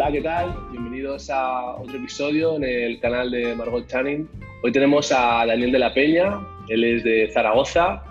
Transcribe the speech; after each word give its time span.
Hola, 0.00 0.12
¿qué 0.12 0.20
tal? 0.20 0.54
Bienvenidos 0.70 1.28
a 1.28 1.72
otro 1.72 1.96
episodio 1.96 2.54
en 2.54 2.62
el 2.62 3.00
canal 3.00 3.32
de 3.32 3.52
Margot 3.56 3.84
Channing. 3.88 4.28
Hoy 4.62 4.70
tenemos 4.70 5.10
a 5.10 5.44
Daniel 5.44 5.72
de 5.72 5.78
la 5.80 5.92
Peña, 5.92 6.38
él 6.68 6.84
es 6.84 7.02
de 7.02 7.28
Zaragoza 7.34 8.04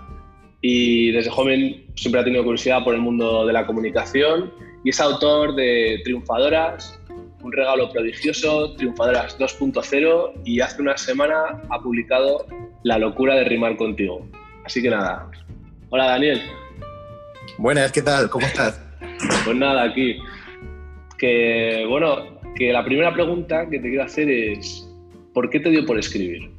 y 0.60 1.12
desde 1.12 1.30
joven 1.30 1.86
siempre 1.94 2.20
ha 2.20 2.24
tenido 2.24 2.44
curiosidad 2.44 2.84
por 2.84 2.94
el 2.94 3.00
mundo 3.00 3.46
de 3.46 3.54
la 3.54 3.64
comunicación 3.64 4.52
y 4.84 4.90
es 4.90 5.00
autor 5.00 5.54
de 5.54 6.02
Triunfadoras, 6.04 7.00
un 7.40 7.52
regalo 7.52 7.90
prodigioso, 7.90 8.74
Triunfadoras 8.74 9.38
2.0 9.38 10.42
y 10.44 10.60
hace 10.60 10.82
una 10.82 10.94
semana 10.98 11.62
ha 11.70 11.80
publicado 11.80 12.44
La 12.82 12.98
locura 12.98 13.34
de 13.34 13.44
rimar 13.44 13.78
contigo. 13.78 14.28
Así 14.62 14.82
que 14.82 14.90
nada. 14.90 15.30
Hola 15.88 16.04
Daniel. 16.08 16.42
Buenas, 17.56 17.90
¿qué 17.92 18.02
tal? 18.02 18.28
¿Cómo 18.28 18.46
estás? 18.46 18.78
Pues 19.46 19.56
nada, 19.56 19.84
aquí. 19.84 20.18
Que 21.18 21.84
bueno, 21.88 22.40
que 22.56 22.72
la 22.72 22.84
primera 22.84 23.12
pregunta 23.12 23.68
que 23.68 23.78
te 23.78 23.88
quiero 23.88 24.04
hacer 24.04 24.30
es 24.30 24.88
¿por 25.34 25.50
qué 25.50 25.60
te 25.60 25.70
dio 25.70 25.84
por 25.84 25.98
escribir? 25.98 26.50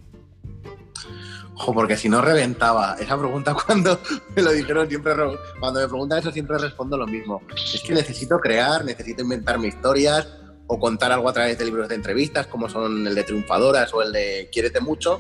Ojo, 1.56 1.74
porque 1.74 1.98
si 1.98 2.08
no 2.08 2.22
reventaba. 2.22 2.96
Esa 3.00 3.18
pregunta 3.18 3.54
cuando 3.66 4.00
me 4.36 4.42
lo 4.42 4.52
dijeron 4.52 4.88
siempre, 4.88 5.14
cuando 5.60 5.82
me 5.82 5.88
preguntan 5.88 6.20
eso 6.20 6.32
siempre 6.32 6.58
respondo 6.58 6.98
lo 6.98 7.06
mismo. 7.06 7.42
Es 7.56 7.82
que 7.86 7.94
necesito 7.94 8.40
crear, 8.40 8.86
necesito 8.86 9.24
inventarme 9.24 9.68
historias 9.68 10.28
o 10.68 10.80
contar 10.80 11.12
algo 11.12 11.28
a 11.28 11.34
través 11.34 11.58
de 11.58 11.66
libros 11.66 11.90
de 11.90 11.96
entrevistas, 11.96 12.48
como 12.48 12.70
son 12.70 13.06
el 13.08 13.16
de 13.16 13.24
Triunfadoras 13.24 13.94
o 13.94 14.02
el 14.02 14.12
de 14.14 14.50
Quiérete 14.52 14.80
mucho, 14.80 15.20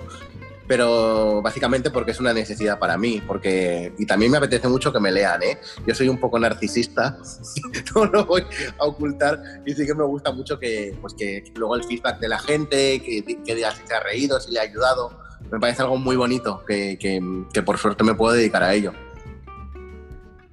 pero 0.69 1.41
básicamente 1.41 1.89
porque 1.89 2.11
es 2.11 2.19
una 2.19 2.31
necesidad 2.31 2.77
para 2.77 2.95
mí, 2.95 3.23
porque 3.25 3.91
y 3.97 4.05
también 4.05 4.31
me 4.31 4.37
apetece 4.37 4.67
mucho 4.67 4.93
que 4.93 4.99
me 4.99 5.11
lean, 5.11 5.41
¿eh? 5.41 5.57
Yo 5.87 5.95
soy 5.95 6.09
un 6.09 6.19
poco 6.19 6.37
narcisista, 6.37 7.17
no 7.95 8.05
lo 8.05 8.25
voy 8.27 8.43
a 8.77 8.85
ocultar 8.85 9.41
y 9.65 9.73
sí 9.73 9.83
que 9.83 9.95
me 9.95 10.03
gusta 10.03 10.31
mucho 10.31 10.59
que, 10.59 10.95
pues 11.01 11.15
que 11.15 11.43
luego 11.55 11.75
el 11.75 11.83
feedback 11.85 12.19
de 12.19 12.27
la 12.27 12.37
gente, 12.37 13.01
que, 13.01 13.23
que 13.43 13.55
diga 13.55 13.71
si 13.71 13.81
se 13.87 13.95
ha 13.95 13.99
reído, 13.99 14.39
si 14.39 14.51
le 14.51 14.59
ha 14.59 14.61
ayudado, 14.61 15.19
me 15.51 15.59
parece 15.59 15.81
algo 15.81 15.97
muy 15.97 16.15
bonito 16.15 16.63
que, 16.67 16.99
que, 16.99 17.19
que 17.51 17.63
por 17.63 17.79
suerte 17.79 18.03
me 18.03 18.13
puedo 18.13 18.35
dedicar 18.35 18.61
a 18.61 18.71
ello. 18.71 18.93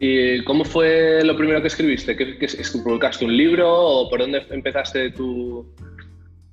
¿Y 0.01 0.43
cómo 0.45 0.65
fue 0.65 1.23
lo 1.25 1.37
primero 1.37 1.61
que 1.61 1.69
escribiste? 1.69 2.17
¿Qué, 2.17 2.39
qué, 2.39 2.49
¿Publicaste 2.83 3.27
un 3.27 3.37
libro 3.37 3.71
o 3.71 4.09
por 4.09 4.21
dónde 4.21 4.47
empezaste 4.49 5.11
tu, 5.11 5.75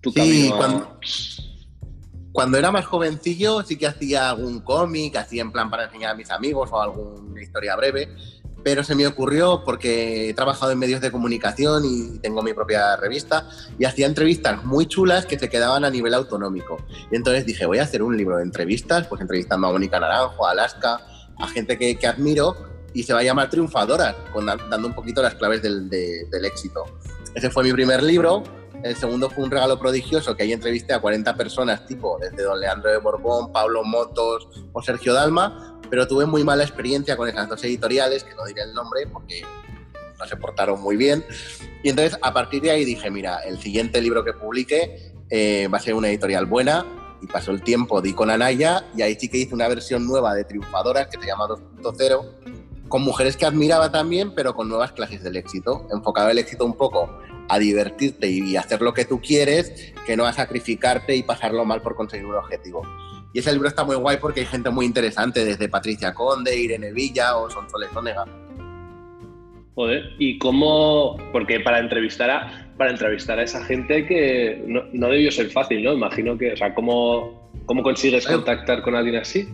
tu 0.01 0.11
sí, 0.11 0.19
camino? 0.19 0.57
Cuando, 0.57 0.99
cuando 2.33 2.57
era 2.57 2.71
más 2.71 2.85
jovencillo 2.85 3.61
sí 3.63 3.77
que 3.77 3.87
hacía 3.87 4.31
algún 4.31 4.59
cómic, 4.61 5.15
hacía 5.15 5.43
en 5.43 5.51
plan 5.51 5.69
para 5.69 5.85
enseñar 5.85 6.11
a 6.11 6.15
mis 6.15 6.31
amigos 6.31 6.69
o 6.71 6.81
alguna 6.81 7.41
historia 7.41 7.75
breve, 7.75 8.09
pero 8.63 8.83
se 8.83 8.95
me 8.95 9.05
ocurrió 9.05 9.61
porque 9.63 10.29
he 10.29 10.33
trabajado 10.33 10.71
en 10.71 10.79
medios 10.79 10.99
de 10.99 11.11
comunicación 11.11 11.83
y 11.85 12.19
tengo 12.19 12.41
mi 12.41 12.53
propia 12.53 12.95
revista 12.95 13.47
y 13.77 13.85
hacía 13.85 14.07
entrevistas 14.07 14.63
muy 14.65 14.87
chulas 14.87 15.25
que 15.25 15.37
se 15.37 15.49
quedaban 15.49 15.85
a 15.85 15.89
nivel 15.89 16.13
autonómico. 16.13 16.77
Y 17.11 17.15
entonces 17.15 17.45
dije, 17.45 17.65
voy 17.65 17.77
a 17.77 17.83
hacer 17.83 18.01
un 18.01 18.17
libro 18.17 18.37
de 18.37 18.43
entrevistas, 18.43 19.05
pues 19.07 19.21
entrevistando 19.21 19.67
a 19.67 19.71
Mónica 19.71 19.99
Naranjo, 19.99 20.47
a 20.47 20.51
Alaska, 20.51 21.01
a 21.37 21.47
gente 21.49 21.77
que, 21.77 21.97
que 21.97 22.07
admiro 22.07 22.55
y 22.93 23.03
se 23.03 23.13
va 23.13 23.19
a 23.19 23.23
llamar 23.23 23.49
Triunfadoras, 23.49 24.15
dando 24.69 24.87
un 24.87 24.95
poquito 24.95 25.21
las 25.21 25.35
claves 25.35 25.61
del, 25.61 25.89
de, 25.89 26.25
del 26.31 26.45
éxito. 26.45 26.85
Ese 27.35 27.49
fue 27.49 27.63
mi 27.63 27.73
primer 27.73 28.01
libro. 28.01 28.43
El 28.83 28.97
segundo 28.97 29.29
fue 29.29 29.45
un 29.45 29.51
regalo 29.51 29.79
prodigioso 29.79 30.35
que 30.35 30.43
ahí 30.43 30.51
entrevisté 30.51 30.93
a 30.93 30.99
40 30.99 31.35
personas, 31.35 31.85
tipo 31.85 32.19
desde 32.19 32.43
don 32.43 32.59
Leandro 32.59 32.91
de 32.91 32.97
Borbón, 32.97 33.51
Pablo 33.53 33.83
Motos 33.85 34.49
o 34.73 34.81
Sergio 34.81 35.13
Dalma, 35.13 35.79
pero 35.89 36.05
tuve 36.05 36.25
muy 36.25 36.43
mala 36.43 36.63
experiencia 36.63 37.15
con 37.15 37.29
esas 37.29 37.47
dos 37.47 37.63
editoriales, 37.63 38.25
que 38.25 38.35
no 38.35 38.43
diré 38.43 38.63
el 38.63 38.73
nombre 38.73 39.07
porque 39.07 39.41
no 40.19 40.25
se 40.25 40.35
portaron 40.35 40.81
muy 40.81 40.97
bien. 40.97 41.23
Y 41.81 41.89
entonces 41.89 42.19
a 42.21 42.33
partir 42.33 42.61
de 42.61 42.71
ahí 42.71 42.83
dije, 42.83 43.09
mira, 43.09 43.37
el 43.45 43.57
siguiente 43.57 44.01
libro 44.01 44.23
que 44.25 44.33
publique 44.33 45.13
eh, 45.29 45.69
va 45.73 45.77
a 45.77 45.81
ser 45.81 45.93
una 45.93 46.09
editorial 46.09 46.45
buena. 46.45 46.85
Y 47.21 47.27
pasó 47.27 47.51
el 47.51 47.61
tiempo, 47.61 48.01
di 48.01 48.11
con 48.11 48.29
Anaya 48.29 48.83
y 48.97 49.01
ahí 49.01 49.15
sí 49.17 49.29
que 49.29 49.37
hice 49.37 49.55
una 49.55 49.69
versión 49.69 50.05
nueva 50.05 50.35
de 50.35 50.43
Triunfadoras 50.43 51.07
que 51.07 51.17
se 51.21 51.27
llama 51.27 51.45
2.0 51.45 52.42
con 52.93 53.01
mujeres 53.01 53.37
que 53.37 53.47
admiraba 53.47 53.91
también, 53.91 54.35
pero 54.35 54.53
con 54.53 54.69
nuevas 54.69 54.91
clases 54.91 55.23
del 55.23 55.35
éxito, 55.35 55.87
enfocado 55.91 56.29
el 56.29 56.37
éxito 56.37 56.63
un 56.63 56.77
poco 56.77 57.09
a 57.49 57.57
divertirte 57.57 58.29
y 58.29 58.55
hacer 58.55 58.83
lo 58.83 58.93
que 58.93 59.03
tú 59.03 59.19
quieres, 59.19 59.95
que 60.05 60.15
no 60.15 60.27
a 60.27 60.31
sacrificarte 60.31 61.15
y 61.15 61.23
pasarlo 61.23 61.65
mal 61.65 61.81
por 61.81 61.95
conseguir 61.95 62.27
un 62.27 62.35
objetivo. 62.35 62.83
Y 63.33 63.39
ese 63.39 63.51
libro 63.51 63.67
está 63.67 63.83
muy 63.83 63.95
guay 63.95 64.17
porque 64.17 64.41
hay 64.41 64.45
gente 64.45 64.69
muy 64.69 64.85
interesante, 64.85 65.43
desde 65.43 65.69
Patricia 65.69 66.13
Conde, 66.13 66.55
Irene 66.55 66.91
Villa 66.91 67.35
o 67.37 67.49
Sonsoles 67.49 67.89
Onega. 67.95 68.25
Joder, 69.73 70.11
¿y 70.19 70.37
cómo? 70.37 71.17
Porque 71.31 71.61
para 71.61 71.79
entrevistar 71.79 72.29
a, 72.29 72.75
para 72.77 72.91
entrevistar 72.91 73.39
a 73.39 73.43
esa 73.43 73.65
gente 73.65 74.05
que 74.05 74.63
no, 74.67 74.83
no 74.93 75.07
debió 75.07 75.31
ser 75.31 75.49
fácil, 75.49 75.83
¿no? 75.83 75.93
Imagino 75.93 76.37
que, 76.37 76.53
o 76.53 76.57
sea, 76.57 76.75
¿cómo, 76.75 77.49
cómo 77.65 77.81
consigues 77.81 78.27
contactar 78.27 78.83
con 78.83 78.93
alguien 78.93 79.15
así? 79.15 79.47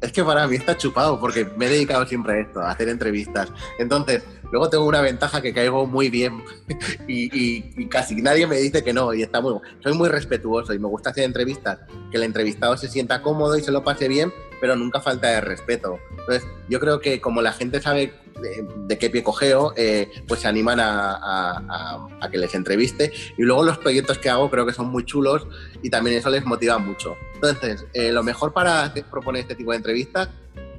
Es 0.00 0.12
que 0.12 0.22
para 0.22 0.46
mí 0.46 0.56
está 0.56 0.76
chupado 0.76 1.18
porque 1.18 1.46
me 1.56 1.66
he 1.66 1.70
dedicado 1.70 2.06
siempre 2.06 2.34
a 2.34 2.40
esto, 2.40 2.60
a 2.60 2.70
hacer 2.70 2.88
entrevistas. 2.88 3.50
Entonces, 3.78 4.22
luego 4.50 4.68
tengo 4.68 4.84
una 4.84 5.00
ventaja 5.00 5.40
que 5.40 5.52
caigo 5.52 5.86
muy 5.86 6.10
bien 6.10 6.42
y, 7.08 7.86
casi 7.88 8.16
nadie 8.16 8.46
me 8.46 8.56
dice 8.56 8.82
que 8.82 8.92
no 8.92 9.14
y 9.14 9.22
está 9.22 9.40
muy 9.40 9.58
soy 9.82 9.94
muy 9.94 10.08
respetuoso 10.08 10.74
y 10.74 10.78
me 10.78 10.88
gusta 10.88 11.10
hacer 11.10 11.24
entrevistas 11.24 11.78
que 12.10 12.16
el 12.16 12.24
entrevistado 12.24 12.76
se 12.76 12.88
sienta 12.88 13.22
cómodo 13.22 13.56
y 13.56 13.62
se 13.62 13.70
lo 13.70 13.84
pase 13.84 14.08
bien 14.08 14.32
pero 14.60 14.76
nunca 14.76 15.00
falta 15.00 15.28
de 15.28 15.40
respeto 15.40 15.98
entonces 16.10 16.44
yo 16.68 16.80
creo 16.80 17.00
que 17.00 17.20
como 17.20 17.42
la 17.42 17.52
gente 17.52 17.80
sabe 17.80 18.12
de, 18.40 18.66
de 18.86 18.98
qué 18.98 19.10
pie 19.10 19.22
cogeo 19.22 19.72
eh, 19.76 20.10
pues 20.26 20.40
se 20.40 20.48
animan 20.48 20.80
a, 20.80 22.08
a, 22.20 22.30
que 22.30 22.38
les 22.38 22.54
entreviste. 22.54 23.12
Y 23.36 23.42
luego 23.42 23.62
los 23.62 23.78
proyectos 23.78 24.18
que 24.18 24.28
hago 24.28 24.50
creo 24.50 24.66
que 24.66 24.72
son 24.72 24.88
muy 24.88 25.04
chulos 25.04 25.46
y 25.82 25.90
también 25.90 26.16
eso 26.16 26.30
les 26.30 26.44
motiva 26.44 26.78
mucho. 26.78 27.16
Entonces 27.34 27.86
eh, 27.92 28.12
lo 28.12 28.22
mejor 28.22 28.52
para 28.52 28.92
proponer 29.10 29.42
este 29.42 29.54
tipo 29.54 29.70
de 29.70 29.78
entrevistas 29.78 30.28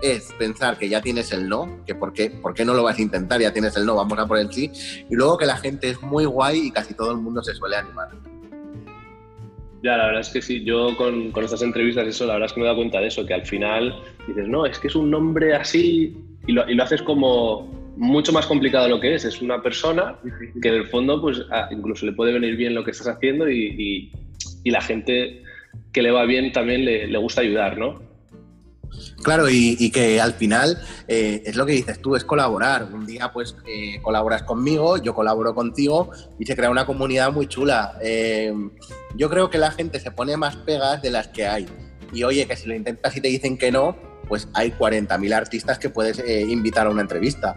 es 0.01 0.31
pensar 0.37 0.77
que 0.77 0.89
ya 0.89 1.01
tienes 1.01 1.31
el 1.31 1.49
no, 1.49 1.83
que 1.85 1.95
por 1.95 2.13
qué, 2.13 2.29
por 2.29 2.53
qué 2.53 2.65
no 2.65 2.73
lo 2.73 2.83
vas 2.83 2.99
a 2.99 3.01
intentar, 3.01 3.41
ya 3.41 3.51
tienes 3.51 3.75
el 3.77 3.85
no, 3.85 3.95
vamos 3.95 4.17
a 4.19 4.27
por 4.27 4.37
el 4.37 4.51
sí, 4.51 4.71
y 5.09 5.15
luego 5.15 5.37
que 5.37 5.45
la 5.45 5.57
gente 5.57 5.89
es 5.89 6.01
muy 6.01 6.25
guay 6.25 6.67
y 6.67 6.71
casi 6.71 6.93
todo 6.93 7.11
el 7.11 7.17
mundo 7.17 7.41
se 7.41 7.55
suele 7.55 7.77
animar. 7.77 8.09
Ya, 9.83 9.95
la 9.95 10.07
verdad 10.07 10.21
es 10.21 10.29
que 10.29 10.41
sí, 10.41 10.63
yo 10.63 10.95
con, 10.97 11.31
con 11.31 11.43
estas 11.43 11.61
entrevistas, 11.61 12.07
eso, 12.07 12.25
la 12.25 12.33
verdad 12.33 12.47
es 12.47 12.53
que 12.53 12.59
me 12.59 12.65
he 12.65 12.67
dado 12.67 12.77
cuenta 12.77 12.99
de 12.99 13.07
eso, 13.07 13.25
que 13.25 13.33
al 13.33 13.45
final 13.45 13.95
dices, 14.27 14.47
no, 14.47 14.65
es 14.65 14.79
que 14.79 14.87
es 14.87 14.95
un 14.95 15.11
nombre 15.11 15.53
así, 15.53 16.15
y 16.47 16.51
lo, 16.51 16.67
y 16.69 16.73
lo 16.73 16.83
haces 16.83 17.01
como 17.03 17.69
mucho 17.95 18.31
más 18.31 18.45
complicado 18.45 18.85
de 18.85 18.89
lo 18.91 18.99
que 18.99 19.15
es, 19.15 19.25
es 19.25 19.41
una 19.41 19.61
persona 19.61 20.15
que 20.61 20.69
en 20.69 20.75
el 20.75 20.87
fondo, 20.87 21.21
pues 21.21 21.41
incluso 21.71 22.05
le 22.05 22.13
puede 22.13 22.33
venir 22.33 22.55
bien 22.55 22.75
lo 22.75 22.83
que 22.83 22.91
estás 22.91 23.07
haciendo 23.07 23.49
y, 23.49 23.65
y, 23.77 24.11
y 24.63 24.71
la 24.71 24.81
gente 24.81 25.43
que 25.91 26.01
le 26.01 26.11
va 26.11 26.25
bien 26.25 26.51
también 26.51 26.85
le, 26.85 27.07
le 27.07 27.17
gusta 27.17 27.41
ayudar, 27.41 27.77
¿no? 27.77 28.06
Claro, 29.23 29.49
y, 29.49 29.91
que 29.91 30.21
al 30.21 30.33
final 30.33 30.81
eh, 31.07 31.41
es 31.45 31.55
lo 31.55 31.65
que 31.65 31.73
dices 31.73 31.99
tú, 32.01 32.15
es 32.15 32.23
colaborar. 32.23 32.89
Un 32.93 33.05
día 33.05 33.31
pues 33.33 33.55
eh, 33.67 33.99
colaboras 34.01 34.43
conmigo, 34.43 34.97
yo 34.97 35.13
colaboro 35.13 35.53
contigo 35.53 36.11
y 36.39 36.45
se 36.45 36.55
crea 36.55 36.69
una 36.69 36.85
comunidad 36.85 37.31
muy 37.31 37.47
chula. 37.47 37.97
Eh, 38.01 38.53
yo 39.15 39.29
creo 39.29 39.49
que 39.49 39.57
la 39.57 39.71
gente 39.71 39.99
se 39.99 40.11
pone 40.11 40.37
más 40.37 40.55
pegas 40.57 41.01
de 41.01 41.11
las 41.11 41.27
que 41.29 41.47
hay. 41.47 41.67
Y 42.13 42.23
oye, 42.23 42.47
que 42.47 42.55
si 42.55 42.67
lo 42.67 42.75
intentas 42.75 43.15
y 43.17 43.21
te 43.21 43.27
dicen 43.27 43.57
que 43.57 43.71
no, 43.71 43.97
pues 44.27 44.47
hay 44.53 44.71
40.000 44.71 45.33
artistas 45.33 45.79
que 45.79 45.89
puedes 45.89 46.21
invitar 46.49 46.87
a 46.87 46.89
una 46.89 47.01
entrevista. 47.01 47.55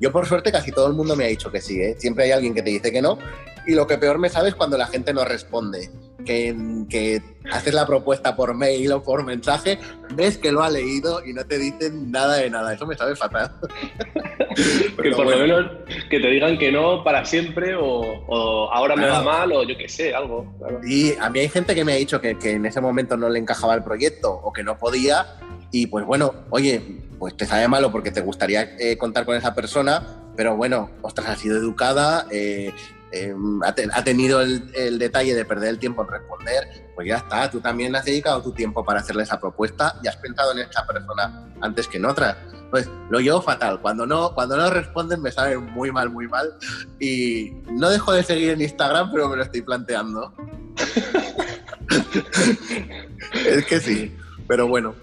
Yo 0.00 0.10
por 0.10 0.26
suerte 0.26 0.50
casi 0.50 0.72
todo 0.72 0.88
el 0.88 0.94
mundo 0.94 1.14
me 1.14 1.24
ha 1.24 1.28
dicho 1.28 1.52
que 1.52 1.60
sí, 1.60 1.78
siempre 1.98 2.24
hay 2.24 2.32
alguien 2.32 2.54
que 2.54 2.62
te 2.62 2.70
dice 2.70 2.90
que 2.90 3.00
no 3.00 3.18
y 3.66 3.74
lo 3.74 3.86
que 3.86 3.98
peor 3.98 4.18
me 4.18 4.28
sabe 4.28 4.48
es 4.48 4.54
cuando 4.54 4.76
la 4.76 4.86
gente 4.86 5.14
no 5.14 5.24
responde, 5.24 5.90
que, 6.24 6.54
que, 6.88 7.22
haces 7.50 7.74
la 7.74 7.86
propuesta 7.86 8.36
por 8.36 8.54
mail 8.54 8.92
o 8.92 9.02
por 9.02 9.24
mensaje, 9.24 9.78
ves 10.14 10.38
que 10.38 10.52
lo 10.52 10.62
ha 10.62 10.70
leído 10.70 11.24
y 11.26 11.32
no 11.32 11.44
te 11.44 11.58
dicen 11.58 12.10
nada 12.10 12.36
de 12.36 12.48
nada, 12.48 12.72
eso 12.72 12.86
me 12.86 12.96
sabe 12.96 13.16
fatal. 13.16 13.52
que 15.02 15.10
por 15.10 15.24
bueno. 15.24 15.30
lo 15.30 15.38
menos 15.38 15.70
que 16.08 16.20
te 16.20 16.28
digan 16.28 16.56
que 16.56 16.70
no 16.70 17.02
para 17.02 17.24
siempre 17.24 17.74
o, 17.74 17.82
o 17.82 18.72
ahora 18.72 18.94
me 18.94 19.08
va 19.08 19.22
mal 19.22 19.52
o 19.52 19.64
yo 19.64 19.76
qué 19.76 19.88
sé, 19.88 20.14
algo. 20.14 20.54
Claro. 20.58 20.80
Y 20.86 21.14
a 21.20 21.28
mí 21.30 21.40
hay 21.40 21.48
gente 21.48 21.74
que 21.74 21.84
me 21.84 21.92
ha 21.92 21.96
dicho 21.96 22.20
que, 22.20 22.38
que 22.38 22.52
en 22.52 22.66
ese 22.66 22.80
momento 22.80 23.16
no 23.16 23.28
le 23.28 23.38
encajaba 23.38 23.74
el 23.74 23.82
proyecto 23.82 24.32
o 24.32 24.52
que 24.52 24.62
no 24.62 24.78
podía 24.78 25.26
y 25.72 25.86
pues 25.86 26.04
bueno, 26.04 26.34
oye, 26.50 26.80
pues 27.18 27.36
te 27.36 27.46
sabe 27.46 27.66
malo 27.66 27.90
porque 27.90 28.10
te 28.10 28.20
gustaría 28.20 28.76
eh, 28.78 28.98
contar 28.98 29.24
con 29.24 29.36
esa 29.36 29.54
persona, 29.54 30.02
pero 30.36 30.54
bueno, 30.54 30.90
ostras, 31.00 31.28
ha 31.28 31.36
sido 31.36 31.56
educada, 31.56 32.26
eh, 32.30 32.72
eh, 33.12 33.34
ha, 33.62 33.74
te, 33.74 33.88
ha, 33.92 34.02
tenido 34.02 34.40
el, 34.40 34.70
el, 34.74 34.98
detalle 34.98 35.34
de 35.34 35.44
perder 35.44 35.70
el 35.70 35.78
tiempo 35.78 36.02
en 36.02 36.08
responder, 36.08 36.64
pues 36.94 37.06
ya 37.06 37.16
está, 37.16 37.50
tú 37.50 37.60
también 37.60 37.94
has 37.94 38.04
dedicado 38.04 38.42
tu 38.42 38.52
tiempo 38.52 38.84
para 38.84 39.00
hacerle 39.00 39.22
esa 39.22 39.38
propuesta 39.38 39.98
y 40.02 40.08
has 40.08 40.16
pensado 40.16 40.52
en 40.52 40.60
esa 40.60 40.86
persona 40.86 41.48
antes 41.60 41.88
que 41.88 41.98
en 41.98 42.06
otra. 42.06 42.38
Pues 42.70 42.88
lo 43.10 43.20
llevo 43.20 43.42
fatal, 43.42 43.82
cuando 43.82 44.06
no, 44.06 44.34
cuando 44.34 44.56
no 44.56 44.70
responden 44.70 45.20
me 45.20 45.30
sabe 45.30 45.58
muy 45.58 45.92
mal, 45.92 46.08
muy 46.08 46.26
mal 46.26 46.54
y 46.98 47.52
no 47.70 47.90
dejo 47.90 48.12
de 48.12 48.22
seguir 48.22 48.50
en 48.50 48.62
Instagram, 48.62 49.12
pero 49.12 49.28
me 49.28 49.36
lo 49.36 49.42
estoy 49.42 49.60
planteando. 49.60 50.32
es 53.46 53.66
que 53.66 53.78
sí, 53.78 54.16
pero 54.48 54.68
bueno, 54.68 54.94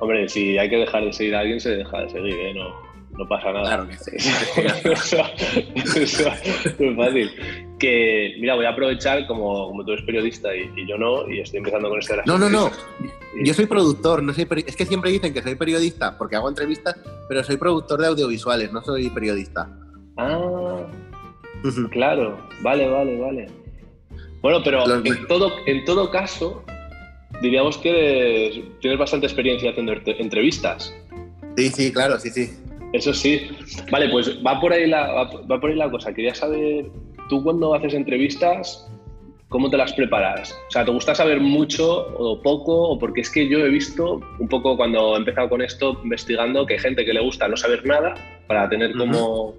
Hombre, 0.00 0.28
si 0.28 0.56
hay 0.56 0.70
que 0.70 0.76
dejar 0.76 1.04
de 1.04 1.12
seguir 1.12 1.34
a 1.34 1.40
alguien, 1.40 1.60
se 1.60 1.70
deja 1.70 2.02
de 2.02 2.10
seguir, 2.10 2.34
¿eh? 2.34 2.54
No, 2.54 2.87
no 3.18 3.26
pasa 3.26 3.52
nada. 3.52 3.66
Claro 3.66 3.88
que 3.88 3.98
sí. 3.98 4.12
eso, 4.84 5.18
eso, 5.74 6.28
es 6.28 6.96
fácil. 6.96 7.30
que, 7.80 8.36
mira, 8.38 8.54
voy 8.54 8.64
a 8.64 8.70
aprovechar 8.70 9.26
como, 9.26 9.66
como 9.66 9.84
tú 9.84 9.92
eres 9.92 10.04
periodista 10.04 10.54
y, 10.54 10.86
yo 10.86 10.96
no, 10.96 11.28
y 11.28 11.40
estoy 11.40 11.58
empezando 11.58 11.88
con 11.88 11.98
esto 11.98 12.12
de 12.12 12.16
las 12.18 12.26
No, 12.26 12.38
no, 12.38 12.48
no. 12.48 12.70
Yo 13.42 13.52
soy 13.54 13.66
productor, 13.66 14.22
no 14.22 14.32
soy 14.32 14.46
es 14.64 14.76
que 14.76 14.86
siempre 14.86 15.10
dicen 15.10 15.34
que 15.34 15.42
soy 15.42 15.56
periodista 15.56 16.16
porque 16.16 16.36
hago 16.36 16.48
entrevistas, 16.48 16.96
pero 17.28 17.42
soy 17.42 17.56
productor 17.56 18.00
de 18.00 18.06
audiovisuales, 18.06 18.72
no 18.72 18.82
soy 18.82 19.10
periodista. 19.10 19.68
Ah, 20.16 20.86
claro, 21.90 22.38
vale, 22.62 22.88
vale, 22.88 23.18
vale. 23.18 23.46
Bueno, 24.40 24.60
pero 24.62 24.84
en 25.04 25.26
todo, 25.26 25.50
en 25.66 25.84
todo 25.84 26.08
caso, 26.12 26.62
diríamos 27.42 27.78
que 27.78 28.64
tienes 28.80 28.98
bastante 28.98 29.26
experiencia 29.26 29.70
haciendo 29.70 29.92
entrevistas. 30.06 30.94
Sí, 31.56 31.68
sí, 31.70 31.92
claro, 31.92 32.20
sí, 32.20 32.30
sí. 32.30 32.50
Eso 32.92 33.12
sí. 33.12 33.48
Vale, 33.90 34.08
pues 34.08 34.38
va 34.44 34.60
por 34.60 34.72
ahí 34.72 34.86
la, 34.86 35.12
va 35.12 35.60
por 35.60 35.70
ahí 35.70 35.76
la 35.76 35.90
cosa. 35.90 36.12
Quería 36.12 36.34
saber, 36.34 36.86
tú 37.28 37.42
cuando 37.42 37.74
haces 37.74 37.94
entrevistas, 37.94 38.88
¿cómo 39.48 39.70
te 39.70 39.76
las 39.76 39.92
preparas? 39.92 40.52
O 40.68 40.70
sea, 40.70 40.84
¿te 40.84 40.90
gusta 40.90 41.14
saber 41.14 41.40
mucho 41.40 42.06
o 42.18 42.40
poco? 42.40 42.90
O 42.90 42.98
porque 42.98 43.22
es 43.22 43.30
que 43.30 43.48
yo 43.48 43.58
he 43.58 43.68
visto 43.68 44.20
un 44.38 44.48
poco 44.48 44.76
cuando 44.76 45.14
he 45.14 45.18
empezado 45.18 45.48
con 45.48 45.62
esto, 45.62 46.00
investigando, 46.02 46.66
que 46.66 46.74
hay 46.74 46.80
gente 46.80 47.04
que 47.04 47.12
le 47.12 47.20
gusta 47.20 47.48
no 47.48 47.56
saber 47.56 47.84
nada 47.86 48.14
para 48.46 48.68
tener 48.68 48.92
como 48.96 49.54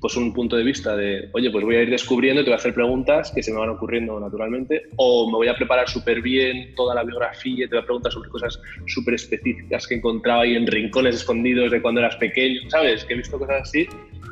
pues 0.00 0.16
un 0.16 0.32
punto 0.32 0.56
de 0.56 0.62
vista 0.62 0.96
de, 0.96 1.28
oye, 1.32 1.50
pues 1.50 1.64
voy 1.64 1.76
a 1.76 1.82
ir 1.82 1.90
descubriendo 1.90 2.40
y 2.40 2.44
te 2.44 2.50
voy 2.50 2.56
a 2.56 2.58
hacer 2.58 2.74
preguntas 2.74 3.32
que 3.34 3.42
se 3.42 3.52
me 3.52 3.58
van 3.58 3.70
ocurriendo 3.70 4.18
naturalmente, 4.20 4.82
o 4.96 5.28
me 5.30 5.36
voy 5.36 5.48
a 5.48 5.56
preparar 5.56 5.88
súper 5.88 6.22
bien 6.22 6.74
toda 6.76 6.94
la 6.94 7.02
biografía 7.02 7.64
y 7.64 7.68
te 7.68 7.74
voy 7.74 7.82
a 7.82 7.86
preguntar 7.86 8.12
sobre 8.12 8.30
cosas 8.30 8.60
súper 8.86 9.14
específicas 9.14 9.86
que 9.86 9.94
he 9.94 9.98
encontrado 9.98 10.42
ahí 10.42 10.54
en 10.54 10.66
rincones 10.66 11.16
escondidos 11.16 11.70
de 11.70 11.82
cuando 11.82 12.00
eras 12.00 12.16
pequeño, 12.16 12.60
¿sabes? 12.70 13.04
Que 13.04 13.14
he 13.14 13.16
visto 13.16 13.38
cosas 13.38 13.62
así. 13.62 13.86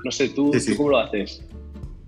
No 0.05 0.11
sé, 0.11 0.29
¿tú, 0.29 0.53
¿tú 0.53 0.77
cómo 0.77 0.91
lo 0.91 0.99
haces? 0.99 1.45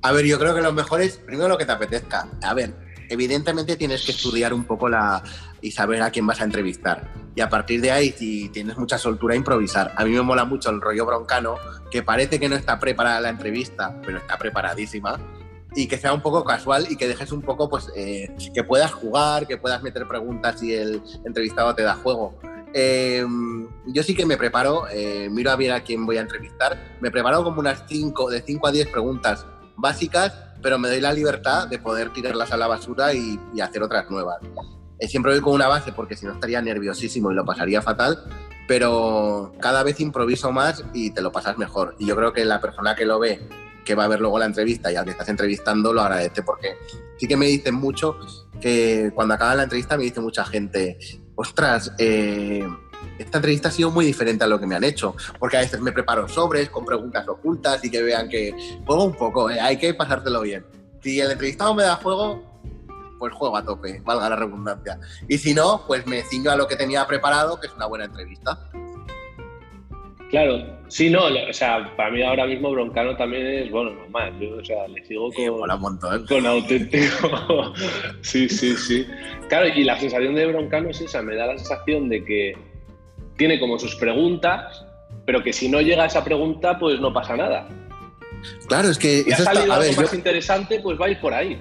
A 0.03 0.13
ver, 0.13 0.25
yo 0.25 0.39
creo 0.39 0.55
que 0.55 0.61
lo 0.61 0.73
mejor 0.73 1.01
es 1.01 1.17
primero 1.17 1.49
lo 1.49 1.59
que 1.59 1.65
te 1.65 1.73
apetezca. 1.73 2.29
A 2.43 2.55
ver, 2.55 2.73
evidentemente 3.09 3.77
tienes 3.77 4.05
que 4.05 4.13
estudiar 4.13 4.53
un 4.55 4.65
poco 4.65 4.89
la 4.89 5.23
y 5.61 5.71
saber 5.71 6.03
a 6.03 6.11
quién 6.11 6.27
vas 6.27 6.41
a 6.41 6.45
entrevistar. 6.45 7.13
Y 7.35 7.41
a 7.41 7.49
partir 7.49 7.81
de 7.81 7.91
ahí, 7.91 8.15
si 8.17 8.49
tienes 8.49 8.77
mucha 8.79 8.99
soltura, 8.99 9.35
improvisar. 9.35 9.93
A 9.97 10.05
mí 10.05 10.11
me 10.11 10.23
mola 10.23 10.45
mucho 10.45 10.71
el 10.71 10.81
rollo 10.81 11.07
broncano, 11.07 11.57
que 11.91 12.03
parece 12.03 12.39
que 12.39 12.49
no 12.49 12.57
está 12.57 12.79
preparada 12.79 13.21
la 13.21 13.29
entrevista, 13.29 14.01
pero 14.05 14.19
está 14.19 14.37
preparadísima. 14.39 15.19
Y 15.75 15.87
que 15.87 15.99
sea 15.99 16.13
un 16.13 16.23
poco 16.23 16.45
casual 16.45 16.87
y 16.91 16.97
que 16.97 17.07
dejes 17.07 17.31
un 17.31 17.43
poco, 17.43 17.69
pues, 17.69 17.91
eh, 17.95 18.35
que 18.55 18.65
puedas 18.65 18.93
jugar, 18.93 19.47
que 19.47 19.59
puedas 19.59 19.83
meter 19.83 20.09
preguntas 20.09 20.59
si 20.61 20.75
el 20.75 21.03
entrevistado 21.25 21.75
te 21.75 21.83
da 21.83 21.95
juego. 21.95 22.39
Em, 22.73 23.69
yo 23.87 24.03
sí 24.03 24.15
que 24.15 24.27
me 24.27 24.37
preparo, 24.37 24.89
eh, 24.91 25.29
miro 25.31 25.51
a 25.51 25.57
ver 25.57 25.73
a 25.73 25.81
quién 25.83 26.05
voy 26.07 26.17
a 26.19 26.23
entrevistar. 26.23 26.97
Me 27.01 27.11
preparo 27.11 27.45
como 27.45 27.61
unas 27.61 27.85
5, 27.87 28.31
de 28.31 28.43
5 28.43 28.67
a 28.67 28.73
10 28.73 28.89
preguntas 28.89 29.47
básicas 29.77 30.48
pero 30.63 30.79
me 30.79 30.89
doy 30.89 31.01
la 31.01 31.13
libertad 31.13 31.69
de 31.69 31.79
poder 31.79 32.13
tirarlas 32.13 32.53
a 32.53 32.57
la 32.57 32.67
basura 32.67 33.13
y, 33.15 33.39
hacer 33.61 33.83
otras 33.83 34.11
nuevas. 34.11 34.39
Eh, 34.99 35.09
siempre 35.09 35.33
voy 35.33 35.41
con 35.41 35.55
una 35.55 35.69
base 35.69 35.93
porque 35.93 36.17
si 36.17 36.27
no 36.27 36.33
estaría 36.33 36.61
nerviosísimo 36.61 37.31
y 37.31 37.35
lo 37.35 37.45
pasaría 37.45 37.83
fatal, 37.83 38.25
pero 38.67 39.53
cada 39.61 39.83
vez 39.83 40.01
improviso 40.01 40.53
más 40.53 40.85
y 40.93 41.11
te 41.11 41.23
lo 41.23 41.33
pasas 41.33 41.59
mejor. 41.59 41.97
Y 41.99 42.07
yo 42.07 42.17
creo 42.17 42.33
que 42.33 42.45
la 42.45 42.61
persona 42.61 42.95
que 42.95 43.05
lo 43.05 43.19
ve, 43.19 43.41
que 43.85 43.95
va 43.95 44.05
a 44.05 44.09
ver 44.09 44.21
luego 44.21 44.39
la 44.39 44.47
entrevista 44.47 44.93
y 44.93 44.97
al 44.97 45.05
que 45.05 45.13
estás 45.13 45.29
entrevistando, 45.29 45.93
lo 45.93 46.03
agradece 46.03 46.43
porque 46.43 46.77
sí 47.17 47.27
que 47.27 47.37
me 47.37 47.47
dicen 47.47 47.75
mucho 47.75 48.19
que 48.61 49.13
cuando 49.15 49.35
acaba 49.35 49.55
la 49.55 49.63
entrevista 49.65 49.97
me 49.97 50.05
dice 50.05 50.21
mucha 50.21 50.45
gente, 50.45 50.99
ostras, 51.37 51.93
eh, 51.99 52.67
esta 53.19 53.39
entrevista 53.39 53.69
ha 53.69 53.73
sido 53.73 53.91
muy 53.91 54.05
diferente 54.05 54.45
a 54.45 54.47
lo 54.47 54.59
que 54.59 54.67
me 54.67 54.77
han 54.77 54.85
hecho, 54.85 55.15
porque 55.39 55.57
a 55.57 55.61
veces 55.61 55.81
me 55.81 55.93
preparo 55.93 56.29
sobres 56.29 56.71
con 56.71 56.85
preguntas 56.85 57.27
ocultas 57.29 57.85
y 57.85 57.91
que 57.91 58.03
vean 58.03 58.29
que 58.29 58.55
juego 58.87 59.05
un 59.05 59.15
poco, 59.15 59.51
¿eh? 59.51 59.61
hay 59.61 59.77
que 59.77 59.95
pasártelo 59.95 60.43
bien. 60.43 60.65
Si 61.01 61.21
el 61.21 61.31
entrevistado 61.31 61.75
me 61.75 61.83
da 61.83 61.97
juego, 61.97 62.43
pues 63.19 63.33
juego 63.33 63.57
a 63.57 63.65
tope, 63.65 64.01
valga 64.05 64.31
la 64.31 64.37
redundancia. 64.37 64.99
Y 65.29 65.39
si 65.39 65.55
no, 65.55 65.85
pues 65.87 66.07
me 66.07 66.23
ciño 66.23 66.51
a 66.51 66.57
lo 66.57 66.67
que 66.67 66.77
tenía 66.77 67.07
preparado, 67.07 67.61
que 67.61 67.67
es 67.67 67.75
una 67.75 67.87
buena 67.87 68.05
entrevista. 68.05 68.59
Claro, 70.31 70.63
sí, 70.89 71.09
no, 71.09 71.25
o 71.25 71.53
sea, 71.53 71.91
para 71.97 72.11
mí 72.11 72.23
ahora 72.23 72.47
mismo 72.47 72.71
Broncano 72.71 73.17
también 73.17 73.47
es, 73.47 73.71
bueno, 73.71 73.93
normal, 73.93 74.39
yo, 74.39 74.59
o 74.59 74.65
sea, 74.65 74.87
le 74.89 75.03
sigo 75.07 75.31
con, 75.33 75.71
un 75.71 75.81
montón. 75.81 76.27
con 76.27 76.47
auténtico. 76.47 77.73
sí, 78.21 78.47
sí, 78.49 78.77
sí. 78.77 79.07
Claro, 79.49 79.69
y 79.69 79.85
la 79.85 79.99
sensación 79.99 80.35
de 80.35 80.47
Broncano 80.47 80.91
es 80.91 81.01
esa, 81.01 81.23
me 81.23 81.35
da 81.35 81.47
la 81.47 81.57
sensación 81.57 82.11
de 82.11 82.23
que 82.25 82.59
tiene 83.39 83.59
como 83.59 83.79
sus 83.79 83.95
preguntas, 83.97 84.85
pero 85.25 85.43
que 85.43 85.55
si 85.55 85.71
no 85.71 85.81
llega 85.81 86.03
a 86.03 86.07
esa 86.07 86.23
pregunta, 86.23 86.79
pues 86.79 87.01
no 87.01 87.13
pasa 87.15 87.37
nada. 87.37 87.69
Claro, 88.67 88.91
es 88.91 88.99
que... 88.99 89.23
Si 89.23 89.33
ha 89.33 89.37
salido 89.39 89.73
algo 89.73 90.03
más 90.03 90.13
interesante, 90.13 90.81
pues 90.81 91.01
va 91.01 91.07
a 91.07 91.11
ir 91.11 91.21
por 91.21 91.33
ahí. 91.33 91.59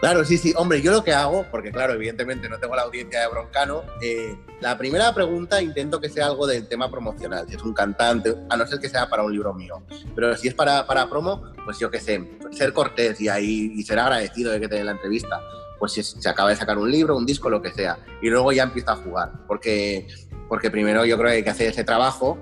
Claro, 0.00 0.24
sí, 0.24 0.38
sí. 0.38 0.54
Hombre, 0.56 0.80
yo 0.80 0.92
lo 0.92 1.04
que 1.04 1.12
hago, 1.12 1.44
porque 1.50 1.70
claro, 1.70 1.92
evidentemente 1.92 2.48
no 2.48 2.58
tengo 2.58 2.74
la 2.74 2.82
audiencia 2.82 3.20
de 3.20 3.28
Broncano, 3.28 3.82
eh, 4.00 4.34
la 4.60 4.78
primera 4.78 5.14
pregunta 5.14 5.60
intento 5.60 6.00
que 6.00 6.08
sea 6.08 6.26
algo 6.26 6.46
del 6.46 6.66
tema 6.68 6.90
promocional. 6.90 7.46
Si 7.48 7.54
es 7.56 7.62
un 7.62 7.74
cantante, 7.74 8.34
a 8.48 8.56
no 8.56 8.66
ser 8.66 8.78
que 8.78 8.88
sea 8.88 9.10
para 9.10 9.22
un 9.22 9.32
libro 9.32 9.52
mío. 9.52 9.82
Pero 10.14 10.34
si 10.36 10.48
es 10.48 10.54
para, 10.54 10.86
para 10.86 11.08
promo, 11.08 11.52
pues 11.66 11.78
yo 11.78 11.90
qué 11.90 12.00
sé, 12.00 12.30
ser 12.50 12.72
cortés 12.72 13.20
y, 13.20 13.28
ahí, 13.28 13.72
y 13.74 13.82
ser 13.82 13.98
agradecido 13.98 14.52
de 14.52 14.60
que 14.60 14.68
te 14.68 14.76
den 14.76 14.86
la 14.86 14.92
entrevista. 14.92 15.40
Pues 15.78 15.92
si 15.92 16.02
se 16.02 16.28
acaba 16.28 16.48
de 16.50 16.56
sacar 16.56 16.78
un 16.78 16.90
libro, 16.90 17.16
un 17.16 17.26
disco, 17.26 17.50
lo 17.50 17.60
que 17.60 17.70
sea. 17.70 17.98
Y 18.22 18.30
luego 18.30 18.52
ya 18.52 18.62
empieza 18.62 18.92
a 18.92 18.96
jugar. 18.96 19.32
Porque 19.46 20.06
porque 20.50 20.68
primero 20.68 21.04
yo 21.06 21.16
creo 21.16 21.30
que 21.30 21.36
hay 21.36 21.42
que 21.44 21.50
hacer 21.50 21.68
ese 21.68 21.84
trabajo 21.84 22.36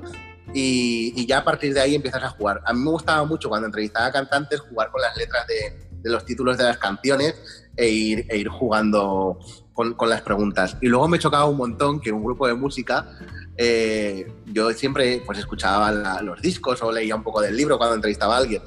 y, 0.54 1.26
ya 1.26 1.38
a 1.38 1.44
partir 1.44 1.74
de 1.74 1.80
ahí 1.80 1.94
empiezas 1.94 2.24
a 2.24 2.30
jugar. 2.30 2.62
A 2.64 2.72
mí 2.72 2.80
me 2.80 2.90
gustaba 2.90 3.22
mucho 3.26 3.50
cuando 3.50 3.66
entrevistaba 3.66 4.06
a 4.06 4.12
cantantes 4.12 4.60
jugar 4.60 4.90
con 4.90 5.02
las 5.02 5.14
letras 5.14 5.46
de, 5.46 5.88
los 6.04 6.24
títulos 6.24 6.56
de 6.56 6.64
las 6.64 6.78
canciones 6.78 7.34
e 7.76 7.86
ir, 7.90 8.24
e 8.30 8.38
ir 8.38 8.48
jugando 8.48 9.38
con, 9.74 10.08
las 10.08 10.22
preguntas. 10.22 10.78
Y 10.80 10.88
luego 10.88 11.06
me 11.06 11.18
chocaba 11.18 11.44
un 11.44 11.58
montón 11.58 12.00
que 12.00 12.10
un 12.10 12.24
grupo 12.24 12.46
de 12.46 12.54
música, 12.54 13.06
eh, 13.58 14.26
yo 14.46 14.70
siempre 14.70 15.22
pues 15.26 15.38
escuchaba 15.38 15.92
los 16.22 16.40
discos 16.40 16.82
o 16.82 16.90
leía 16.90 17.14
un 17.14 17.22
poco 17.22 17.42
del 17.42 17.54
libro 17.54 17.76
cuando 17.76 17.96
entrevistaba 17.96 18.36
a 18.36 18.38
alguien. 18.38 18.62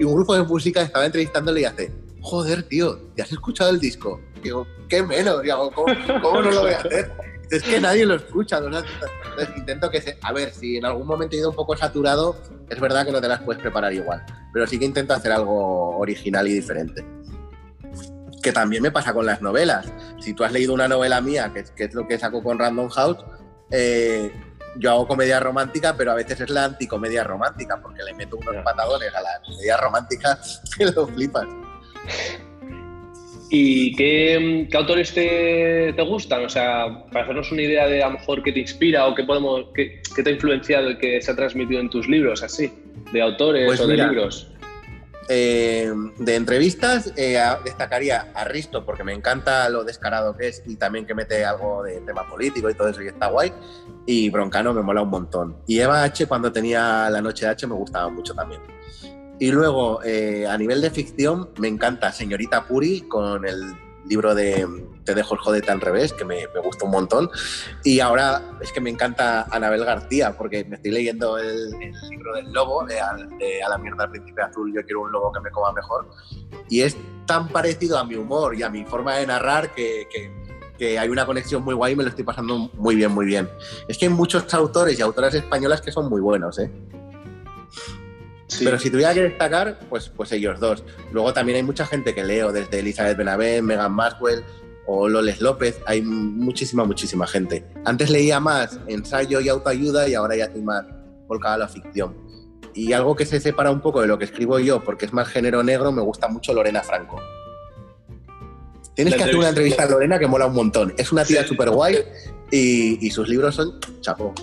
Y 0.00 0.04
un 0.04 0.14
grupo 0.14 0.34
de 0.34 0.42
música 0.42 0.80
estaba 0.80 1.04
entrevistándole 1.04 1.60
y 1.60 1.64
hace, 1.66 1.92
joder, 2.22 2.62
tío, 2.62 2.96
¿te 3.14 3.20
has 3.20 3.30
escuchado 3.30 3.68
el 3.68 3.78
disco? 3.78 4.22
digo, 4.42 4.66
¿qué 4.88 5.02
menos? 5.02 5.42
Digo, 5.42 5.70
¿cómo, 5.72 5.92
¿cómo, 6.22 6.42
no 6.42 6.50
lo 6.50 6.60
voy 6.62 6.72
a 6.72 6.78
hacer? 6.78 7.12
Es 7.50 7.62
que 7.62 7.80
nadie 7.80 8.06
lo 8.06 8.14
escucha. 8.14 8.60
intento 9.56 9.90
que 9.90 10.00
se. 10.00 10.18
A 10.22 10.32
ver, 10.32 10.52
si 10.52 10.76
en 10.76 10.84
algún 10.84 11.06
momento 11.06 11.36
he 11.36 11.38
ido 11.38 11.50
un 11.50 11.56
poco 11.56 11.76
saturado, 11.76 12.36
es 12.68 12.80
verdad 12.80 13.06
que 13.06 13.12
no 13.12 13.20
te 13.20 13.28
las 13.28 13.42
puedes 13.42 13.60
preparar 13.60 13.92
igual. 13.92 14.24
Pero 14.52 14.66
sí 14.66 14.78
que 14.78 14.84
intento 14.84 15.14
hacer 15.14 15.32
algo 15.32 15.96
original 15.98 16.46
y 16.48 16.54
diferente. 16.54 17.04
Que 18.42 18.52
también 18.52 18.82
me 18.82 18.90
pasa 18.90 19.12
con 19.12 19.26
las 19.26 19.42
novelas. 19.42 19.86
Si 20.20 20.34
tú 20.34 20.44
has 20.44 20.52
leído 20.52 20.74
una 20.74 20.88
novela 20.88 21.20
mía, 21.20 21.52
que, 21.52 21.84
es 21.84 21.94
lo 21.94 22.06
que 22.06 22.18
saco 22.18 22.42
con 22.42 22.58
Random 22.58 22.88
House, 22.90 23.18
eh, 23.70 24.32
yo 24.78 24.90
hago 24.90 25.08
comedia 25.08 25.40
romántica, 25.40 25.96
pero 25.96 26.12
a 26.12 26.14
veces 26.14 26.40
es 26.40 26.50
la 26.50 26.64
anticomedia 26.64 27.24
romántica, 27.24 27.80
porque 27.80 28.02
le 28.02 28.14
meto 28.14 28.36
unos 28.36 28.62
patadones 28.62 29.14
a 29.14 29.20
la 29.20 29.40
comedia 29.44 29.76
romántica 29.76 30.38
que 30.78 30.86
lo 30.86 31.06
flipas. 31.06 31.46
¿Y 33.48 33.94
qué, 33.94 34.68
autores 34.74 35.12
te, 35.14 35.92
gustan? 36.02 36.44
O 36.44 36.48
sea, 36.48 37.04
para 37.12 37.24
hacernos 37.24 37.52
una 37.52 37.62
idea 37.62 37.86
de 37.86 38.02
a 38.02 38.08
lo 38.08 38.18
mejor 38.18 38.42
qué 38.42 38.52
te 38.52 38.60
inspira 38.60 39.06
o 39.06 39.14
qué, 39.14 39.24
podemos, 39.24 39.66
qué, 39.74 40.00
te 40.22 40.28
ha 40.28 40.32
influenciado 40.32 40.90
y 40.90 40.98
qué 40.98 41.20
se 41.22 41.30
ha 41.30 41.36
transmitido 41.36 41.80
en 41.80 41.88
tus 41.88 42.08
libros, 42.08 42.42
así, 42.42 42.72
de 43.12 43.22
autores 43.22 43.66
pues 43.66 43.80
o 43.80 43.86
de 43.86 43.96
libros. 43.96 44.48
Eh, 45.28 45.92
de 46.18 46.36
entrevistas 46.36 47.12
eh, 47.16 47.36
destacaría 47.64 48.28
a 48.32 48.44
Risto 48.44 48.84
porque 48.84 49.02
me 49.02 49.12
encanta 49.12 49.68
lo 49.68 49.82
descarado 49.82 50.36
que 50.36 50.48
es 50.48 50.62
y 50.66 50.76
también 50.76 51.04
que 51.04 51.16
mete 51.16 51.44
algo 51.44 51.82
de 51.82 52.00
tema 52.02 52.28
político 52.28 52.70
y 52.70 52.74
todo 52.74 52.88
eso 52.88 53.02
y 53.02 53.08
está 53.08 53.28
guay. 53.28 53.52
Y 54.06 54.30
Broncano 54.30 54.72
me 54.72 54.82
mola 54.82 55.02
un 55.02 55.10
montón. 55.10 55.56
Y 55.66 55.80
Eva 55.80 56.04
H 56.04 56.26
cuando 56.26 56.52
tenía 56.52 57.10
la 57.10 57.20
noche 57.20 57.44
de 57.44 57.52
H 57.52 57.66
me 57.66 57.74
gustaba 57.74 58.08
mucho 58.08 58.34
también. 58.34 58.60
Y 59.38 59.50
luego, 59.50 60.02
eh, 60.02 60.46
a 60.46 60.56
nivel 60.56 60.80
de 60.80 60.90
ficción, 60.90 61.50
me 61.58 61.68
encanta 61.68 62.12
Señorita 62.12 62.66
Puri 62.66 63.02
con 63.02 63.46
el 63.46 63.76
libro 64.08 64.34
de 64.34 64.66
Te 65.04 65.14
dejo 65.14 65.34
el 65.34 65.40
jodete 65.40 65.70
al 65.70 65.80
revés, 65.80 66.12
que 66.12 66.24
me, 66.24 66.46
me 66.54 66.60
gusta 66.60 66.84
un 66.84 66.92
montón. 66.92 67.28
Y 67.84 68.00
ahora 68.00 68.42
es 68.60 68.72
que 68.72 68.80
me 68.80 68.90
encanta 68.90 69.46
Anabel 69.50 69.84
García, 69.84 70.36
porque 70.36 70.64
me 70.64 70.76
estoy 70.76 70.92
leyendo 70.92 71.38
el, 71.38 71.70
libro 72.10 72.34
del 72.34 72.52
lobo, 72.52 72.84
de, 72.86 73.00
A 73.00 73.68
la 73.68 73.78
mierda 73.78 74.08
príncipe 74.10 74.42
azul, 74.42 74.72
yo 74.74 74.82
quiero 74.84 75.02
un 75.02 75.12
lobo 75.12 75.32
que 75.32 75.40
me 75.40 75.50
coma 75.50 75.72
mejor. 75.72 76.08
Y 76.68 76.80
es 76.80 76.96
tan 77.26 77.48
parecido 77.48 77.98
a 77.98 78.04
mi 78.04 78.14
humor 78.14 78.54
y 78.54 78.62
a 78.62 78.70
mi 78.70 78.84
forma 78.84 79.16
de 79.16 79.26
narrar 79.26 79.74
que, 79.74 80.06
que, 80.10 80.30
que 80.78 80.98
hay 80.98 81.08
una 81.08 81.26
conexión 81.26 81.62
muy 81.62 81.74
guay 81.74 81.92
y 81.92 81.96
me 81.96 82.04
lo 82.04 82.08
estoy 82.08 82.24
pasando 82.24 82.70
muy 82.74 82.94
bien, 82.94 83.12
muy 83.12 83.26
bien. 83.26 83.48
Es 83.88 83.98
que 83.98 84.06
hay 84.06 84.12
muchos 84.12 84.52
autores 84.54 84.98
y 84.98 85.02
autoras 85.02 85.34
españolas 85.34 85.80
que 85.80 85.92
son 85.92 86.08
muy 86.08 86.20
buenos, 86.20 86.58
¿eh? 86.58 86.70
Pero 88.60 88.78
si 88.78 88.90
tuviera 88.90 89.12
que 89.12 89.22
destacar, 89.22 89.78
pues, 89.88 90.08
pues 90.08 90.30
ellos 90.32 90.60
dos. 90.60 90.84
Luego 91.12 91.32
también 91.32 91.56
hay 91.56 91.62
mucha 91.62 91.84
gente 91.84 92.14
que 92.14 92.24
leo, 92.24 92.52
desde 92.52 92.78
Elizabeth 92.78 93.16
Benavent, 93.16 93.64
Megan 93.64 93.92
Maxwell 93.92 94.44
o 94.86 95.08
Loles 95.08 95.40
López. 95.40 95.80
Hay 95.86 96.02
muchísima, 96.02 96.84
muchísima 96.84 97.26
gente. 97.26 97.64
Antes 97.84 98.08
leía 98.10 98.38
más 98.38 98.78
ensayo 98.86 99.40
y 99.40 99.48
autoayuda 99.48 100.08
y 100.08 100.14
ahora 100.14 100.36
ya 100.36 100.44
estoy 100.44 100.62
más 100.62 100.84
volcado 101.26 101.54
a 101.54 101.58
la 101.58 101.68
ficción. 101.68 102.24
y 102.74 102.92
algo 102.92 103.16
que 103.16 103.24
se 103.24 103.40
separa 103.40 103.70
un 103.70 103.80
poco 103.80 104.02
de 104.02 104.06
lo 104.06 104.18
que 104.18 104.26
escribo 104.26 104.58
yo, 104.58 104.84
porque 104.84 105.06
es 105.06 105.12
más 105.14 105.28
género 105.28 105.62
negro, 105.62 105.92
me 105.92 106.02
gusta 106.02 106.28
mucho 106.28 106.52
Lorena 106.52 106.82
Franco. 106.82 107.18
Tienes 108.96 109.14
que 109.14 109.22
hacer 109.22 109.36
una 109.36 109.50
entrevista 109.50 109.82
a 109.82 109.86
Lorena 109.86 110.18
que 110.18 110.26
mola 110.26 110.46
un 110.46 110.54
montón. 110.54 110.94
Es 110.96 111.12
una 111.12 111.22
tía 111.22 111.46
súper 111.46 111.68
guay 111.68 111.98
y, 112.50 113.10
sus 113.10 113.28
libros 113.28 113.54
son 113.54 113.78
chapo. 114.00 114.34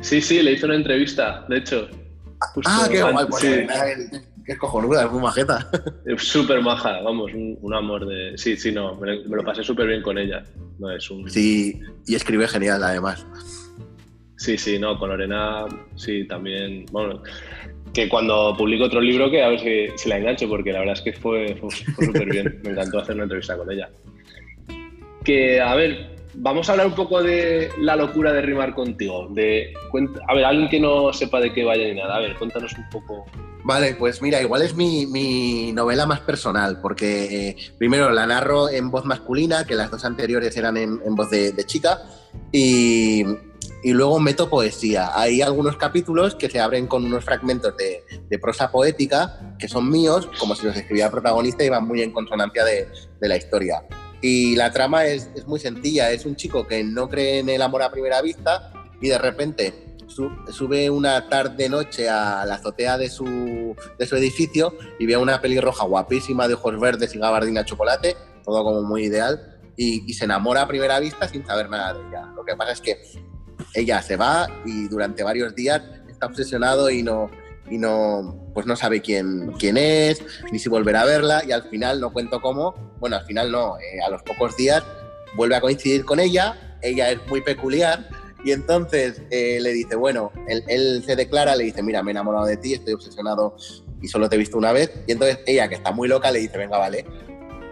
Sí, 0.00 0.20
sí, 0.20 0.42
le 0.42 0.52
hice 0.52 0.66
una 0.66 0.76
entrevista, 0.76 1.46
de 1.48 1.56
hecho. 1.56 1.88
Ah, 2.66 2.88
qué 2.90 3.02
guay, 3.02 3.26
pues 3.28 3.44
qué 4.44 4.56
cojonuda, 4.58 5.04
es 5.04 5.10
muy 5.10 5.22
majeta. 5.22 5.70
Súper 6.16 6.62
maja, 6.62 7.00
vamos, 7.02 7.30
un, 7.32 7.74
amor 7.74 8.06
de... 8.06 8.36
Sí, 8.36 8.56
sí, 8.56 8.72
no, 8.72 8.96
me, 8.96 9.16
lo 9.16 9.44
pasé 9.44 9.62
súper 9.62 9.86
bien 9.86 10.02
con 10.02 10.18
ella. 10.18 10.42
No, 10.78 10.90
es 10.90 11.10
un... 11.10 11.28
Sí, 11.30 11.80
y 12.06 12.14
escribe 12.14 12.48
genial 12.48 12.82
además. 12.82 13.26
Sí, 14.36 14.58
sí, 14.58 14.78
no, 14.78 14.98
con 14.98 15.10
Lorena, 15.10 15.66
sí, 15.94 16.26
también, 16.26 16.86
bueno, 16.90 17.22
que 17.94 18.08
cuando 18.08 18.56
publico 18.56 18.84
otro 18.84 19.00
libro 19.00 19.30
que 19.30 19.42
a 19.42 19.48
ver 19.48 19.60
si, 19.96 20.08
la 20.08 20.18
engancho, 20.18 20.48
porque 20.48 20.72
la 20.72 20.80
verdad 20.80 20.94
es 20.94 21.02
que 21.02 21.12
fue, 21.12 21.54
fue, 21.56 21.70
súper 21.70 22.28
bien, 22.28 22.60
me 22.64 22.70
encantó 22.70 22.98
hacer 22.98 23.14
una 23.14 23.24
entrevista 23.24 23.56
con 23.56 23.70
ella. 23.70 23.88
Que, 25.24 25.60
a 25.60 25.74
ver, 25.76 26.11
vamos 26.34 26.68
a 26.68 26.72
hablar 26.72 26.86
un 26.86 26.94
poco 26.94 27.22
de 27.22 27.70
la 27.78 27.96
locura 27.96 28.32
de 28.32 28.42
rimar 28.42 28.74
contigo. 28.74 29.28
De, 29.30 29.72
a 30.28 30.34
ver, 30.34 30.44
alguien 30.44 30.68
que 30.68 30.80
no 30.80 31.12
sepa 31.12 31.40
de 31.40 31.52
qué 31.52 31.64
vaya 31.64 31.84
ni 31.84 31.94
nada, 31.94 32.16
a 32.16 32.20
ver, 32.20 32.36
cuéntanos 32.36 32.72
un 32.76 32.88
poco. 32.90 33.24
Vale, 33.64 33.94
pues 33.94 34.20
mira, 34.20 34.42
igual 34.42 34.62
es 34.62 34.74
mi, 34.74 35.72
novela 35.72 36.06
más 36.06 36.20
personal, 36.20 36.80
porque 36.80 37.48
eh, 37.48 37.56
primero 37.78 38.10
la 38.10 38.26
narro 38.26 38.68
en 38.68 38.90
voz 38.90 39.04
masculina, 39.04 39.64
que 39.64 39.74
las 39.74 39.90
dos 39.90 40.04
anteriores 40.04 40.56
eran 40.56 40.76
en, 40.76 41.14
voz 41.14 41.30
de, 41.30 41.52
de 41.52 41.64
chica, 41.64 41.98
y, 42.50 43.24
y 43.82 43.92
luego 43.92 44.20
meto 44.20 44.48
poesía. 44.48 45.10
Hay 45.14 45.42
algunos 45.42 45.76
capítulos 45.76 46.34
que 46.34 46.48
se 46.48 46.60
abren 46.60 46.86
con 46.86 47.04
unos 47.04 47.24
fragmentos 47.24 47.74
de, 47.76 48.38
prosa 48.38 48.70
poética 48.70 49.54
que 49.58 49.68
son 49.68 49.90
míos, 49.90 50.28
como 50.38 50.54
si 50.54 50.66
los 50.66 50.76
escribiera 50.76 51.06
el 51.06 51.12
protagonista 51.12 51.64
y 51.64 51.68
van 51.68 51.86
muy 51.86 52.02
en 52.02 52.12
consonancia 52.12 52.64
de, 52.64 52.88
la 53.20 53.36
historia. 53.36 53.82
Y 54.22 54.54
la 54.54 54.70
trama 54.70 55.04
es, 55.04 55.28
muy 55.46 55.58
sencilla, 55.58 56.10
es 56.12 56.24
un 56.24 56.36
chico 56.36 56.66
que 56.66 56.84
no 56.84 57.08
cree 57.08 57.40
en 57.40 57.48
el 57.48 57.60
amor 57.60 57.82
a 57.82 57.90
primera 57.90 58.22
vista 58.22 58.72
y 59.00 59.08
de 59.08 59.18
repente 59.18 59.96
sube 60.06 60.90
una 60.90 61.28
tarde-noche 61.28 62.08
a 62.08 62.44
la 62.46 62.54
azotea 62.54 62.98
de 62.98 63.10
su, 63.10 63.74
de 63.98 64.06
su 64.06 64.14
edificio 64.14 64.74
y 65.00 65.06
ve 65.06 65.16
una 65.16 65.40
pelirroja 65.40 65.86
guapísima 65.86 66.46
de 66.46 66.54
ojos 66.54 66.78
verdes 66.78 67.14
y 67.14 67.18
gabardina 67.18 67.64
chocolate, 67.64 68.16
todo 68.44 68.62
como 68.62 68.82
muy 68.82 69.04
ideal, 69.04 69.58
y, 69.76 70.08
y, 70.08 70.14
se 70.14 70.26
enamora 70.26 70.62
a 70.62 70.68
primera 70.68 71.00
vista 71.00 71.26
sin 71.26 71.44
saber 71.46 71.68
nada 71.70 71.94
de 71.94 72.08
ella. 72.08 72.26
Lo 72.36 72.44
que 72.44 72.54
pasa 72.54 72.72
es 72.72 72.80
que 72.82 73.02
ella 73.74 74.02
se 74.02 74.16
va 74.16 74.46
y 74.66 74.86
durante 74.88 75.22
varios 75.22 75.54
días 75.54 75.82
está 76.08 76.26
obsesionado 76.26 76.90
y 76.90 77.02
no, 77.02 77.30
y 77.72 77.78
no, 77.78 78.50
pues 78.52 78.66
no 78.66 78.76
sabe 78.76 79.00
quién, 79.00 79.50
quién 79.58 79.78
es, 79.78 80.22
ni 80.52 80.58
si 80.58 80.68
volverá 80.68 81.02
a 81.02 81.06
verla, 81.06 81.42
y 81.46 81.52
al 81.52 81.62
final, 81.70 82.02
no 82.02 82.12
cuento 82.12 82.42
cómo, 82.42 82.74
bueno, 83.00 83.16
al 83.16 83.24
final 83.24 83.50
no, 83.50 83.78
eh, 83.78 84.02
a 84.06 84.10
los 84.10 84.22
pocos 84.22 84.54
días 84.58 84.84
vuelve 85.36 85.56
a 85.56 85.62
coincidir 85.62 86.04
con 86.04 86.20
ella, 86.20 86.76
ella 86.82 87.10
es 87.10 87.26
muy 87.28 87.40
peculiar, 87.40 88.06
y 88.44 88.52
entonces 88.52 89.22
eh, 89.30 89.58
le 89.58 89.72
dice, 89.72 89.96
bueno, 89.96 90.32
él, 90.48 90.62
él, 90.68 91.02
se 91.06 91.16
declara, 91.16 91.56
le 91.56 91.64
dice, 91.64 91.82
mira, 91.82 92.02
me 92.02 92.10
he 92.10 92.12
enamorado 92.12 92.44
de 92.44 92.58
ti, 92.58 92.74
estoy 92.74 92.92
obsesionado 92.92 93.56
y 94.02 94.08
solo 94.08 94.28
te 94.28 94.36
he 94.36 94.38
visto 94.38 94.58
una 94.58 94.72
vez, 94.72 94.92
y 95.06 95.12
entonces 95.12 95.38
ella, 95.46 95.66
que 95.70 95.76
está 95.76 95.92
muy 95.92 96.08
loca, 96.08 96.30
le 96.30 96.40
dice, 96.40 96.58
venga, 96.58 96.76
vale, 96.76 97.06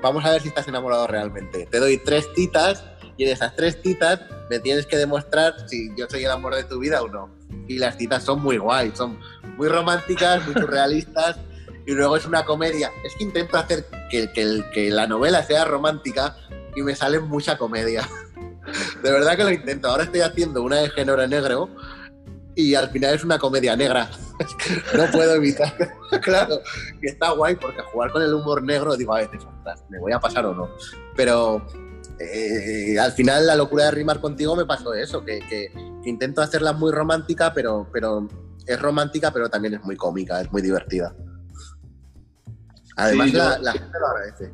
vamos 0.02 0.24
a 0.24 0.30
ver 0.30 0.40
si 0.40 0.48
estás 0.48 0.66
enamorado 0.66 1.08
realmente, 1.08 1.66
te 1.70 1.78
doy 1.78 1.98
tres 1.98 2.26
citas 2.34 2.82
y 3.18 3.24
en 3.24 3.32
esas 3.32 3.54
tres 3.54 3.78
citas 3.82 4.22
me 4.48 4.60
tienes 4.60 4.86
que 4.86 4.96
demostrar 4.96 5.52
si 5.68 5.90
yo 5.94 6.06
soy 6.08 6.24
el 6.24 6.30
amor 6.30 6.54
de 6.54 6.64
tu 6.64 6.78
vida 6.78 7.02
o 7.02 7.08
no. 7.08 7.39
Y 7.68 7.78
las 7.78 7.96
citas 7.96 8.24
son 8.24 8.42
muy 8.42 8.58
guay, 8.58 8.92
son 8.94 9.18
muy 9.56 9.68
románticas, 9.68 10.44
muy 10.46 10.54
surrealistas. 10.54 11.38
y 11.86 11.92
luego 11.92 12.16
es 12.16 12.26
una 12.26 12.44
comedia. 12.44 12.90
Es 13.04 13.14
que 13.16 13.24
intento 13.24 13.56
hacer 13.56 13.86
que, 14.10 14.30
que, 14.32 14.64
que 14.72 14.90
la 14.90 15.06
novela 15.06 15.42
sea 15.42 15.64
romántica 15.64 16.36
y 16.74 16.82
me 16.82 16.94
sale 16.94 17.20
mucha 17.20 17.56
comedia. 17.58 18.08
De 19.02 19.10
verdad 19.10 19.36
que 19.36 19.44
lo 19.44 19.50
intento. 19.50 19.88
Ahora 19.88 20.04
estoy 20.04 20.20
haciendo 20.20 20.62
una 20.62 20.76
de 20.76 20.90
género 20.90 21.26
negro 21.26 21.68
y 22.54 22.74
al 22.74 22.90
final 22.90 23.14
es 23.14 23.24
una 23.24 23.38
comedia 23.38 23.76
negra. 23.76 24.10
no 24.96 25.10
puedo 25.10 25.34
evitar. 25.34 25.74
claro, 26.22 26.60
que 27.00 27.08
está 27.08 27.30
guay 27.32 27.56
porque 27.56 27.80
jugar 27.92 28.12
con 28.12 28.22
el 28.22 28.34
humor 28.34 28.62
negro, 28.62 28.96
digo, 28.96 29.14
a 29.14 29.20
veces, 29.20 29.46
¿me 29.88 29.98
voy 29.98 30.12
a 30.12 30.20
pasar 30.20 30.46
o 30.46 30.54
no? 30.54 30.68
Pero 31.16 31.66
eh, 32.18 32.98
al 32.98 33.12
final 33.12 33.46
la 33.46 33.56
locura 33.56 33.86
de 33.86 33.90
rimar 33.92 34.20
contigo 34.20 34.54
me 34.56 34.66
pasó 34.66 34.92
eso, 34.94 35.24
que, 35.24 35.72
intento 36.04 36.42
hacerla 36.42 36.72
muy 36.72 36.92
romántica, 36.92 37.52
pero, 37.52 37.88
pero 37.92 38.28
es 38.66 38.80
romántica, 38.80 39.32
pero 39.32 39.48
también 39.48 39.74
es 39.74 39.84
muy 39.84 39.96
cómica, 39.96 40.40
es 40.40 40.50
muy 40.52 40.62
divertida. 40.62 41.14
Además, 42.96 43.32
la, 43.32 43.72
gente 43.72 43.98
lo 43.98 44.06
agradece. 44.06 44.50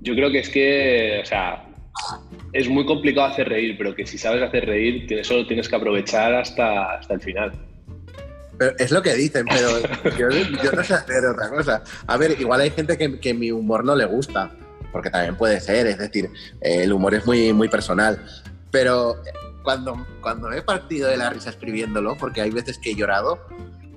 Yo 0.00 0.14
creo 0.14 0.30
que 0.30 0.40
es 0.40 0.48
que, 0.50 1.20
o 1.22 1.26
sea, 1.26 1.66
es 2.52 2.68
muy 2.68 2.84
complicado 2.84 3.28
hacer 3.28 3.48
reír, 3.48 3.76
pero 3.78 3.94
que 3.94 4.06
si 4.06 4.18
sabes 4.18 4.42
hacer 4.42 4.66
reír, 4.66 5.24
solo 5.24 5.46
tienes 5.46 5.68
que 5.68 5.76
aprovechar 5.76 6.34
hasta, 6.34 6.96
hasta 6.96 7.14
el 7.14 7.20
final. 7.20 7.52
es 8.78 8.90
lo 8.90 9.02
que 9.02 9.14
dicen, 9.14 9.46
pero 9.48 9.80
yo, 10.18 10.28
no 10.72 10.84
sé 10.84 10.94
hacer 10.94 11.24
otra 11.26 11.48
cosa. 11.48 11.82
A 12.06 12.16
ver, 12.16 12.38
igual 12.38 12.60
hay 12.60 12.70
gente 12.70 12.98
que, 12.98 13.18
que 13.18 13.32
mi 13.32 13.50
humor 13.50 13.84
no 13.84 13.96
le 13.96 14.04
gusta, 14.04 14.50
porque 14.92 15.10
también 15.10 15.36
puede 15.36 15.60
ser, 15.60 15.86
es 15.86 15.98
decir, 15.98 16.28
el 16.60 16.92
humor 16.92 17.14
es 17.14 17.24
muy, 17.26 17.52
muy 17.52 17.68
personal. 17.68 18.22
Pero 18.70 19.16
cuando, 19.64 20.06
cuando 20.20 20.52
he 20.52 20.62
partido 20.62 21.08
de 21.08 21.16
la 21.16 21.30
risa 21.30 21.50
escribiéndolo, 21.50 22.16
porque 22.16 22.42
hay 22.42 22.50
veces 22.50 22.78
que 22.78 22.90
he 22.90 22.94
llorado, 22.94 23.40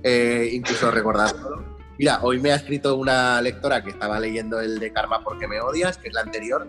eh, 0.02 0.48
incluso 0.52 0.90
recordándolo. 0.90 1.78
Mira, 1.98 2.20
hoy 2.22 2.40
me 2.40 2.52
ha 2.52 2.56
escrito 2.56 2.96
una 2.96 3.40
lectora 3.42 3.84
que 3.84 3.90
estaba 3.90 4.18
leyendo 4.18 4.60
el 4.60 4.78
de 4.78 4.92
Karma 4.92 5.22
porque 5.22 5.46
me 5.46 5.60
odias, 5.60 5.98
que 5.98 6.08
es 6.08 6.14
la 6.14 6.22
anterior, 6.22 6.66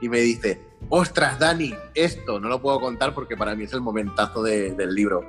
y 0.00 0.08
me 0.08 0.20
dice, 0.20 0.60
ostras, 0.90 1.38
Dani, 1.38 1.74
esto 1.94 2.38
no 2.38 2.48
lo 2.48 2.60
puedo 2.60 2.78
contar 2.78 3.14
porque 3.14 3.36
para 3.36 3.54
mí 3.54 3.64
es 3.64 3.72
el 3.72 3.80
momentazo 3.80 4.42
del 4.42 4.94
libro. 4.94 5.26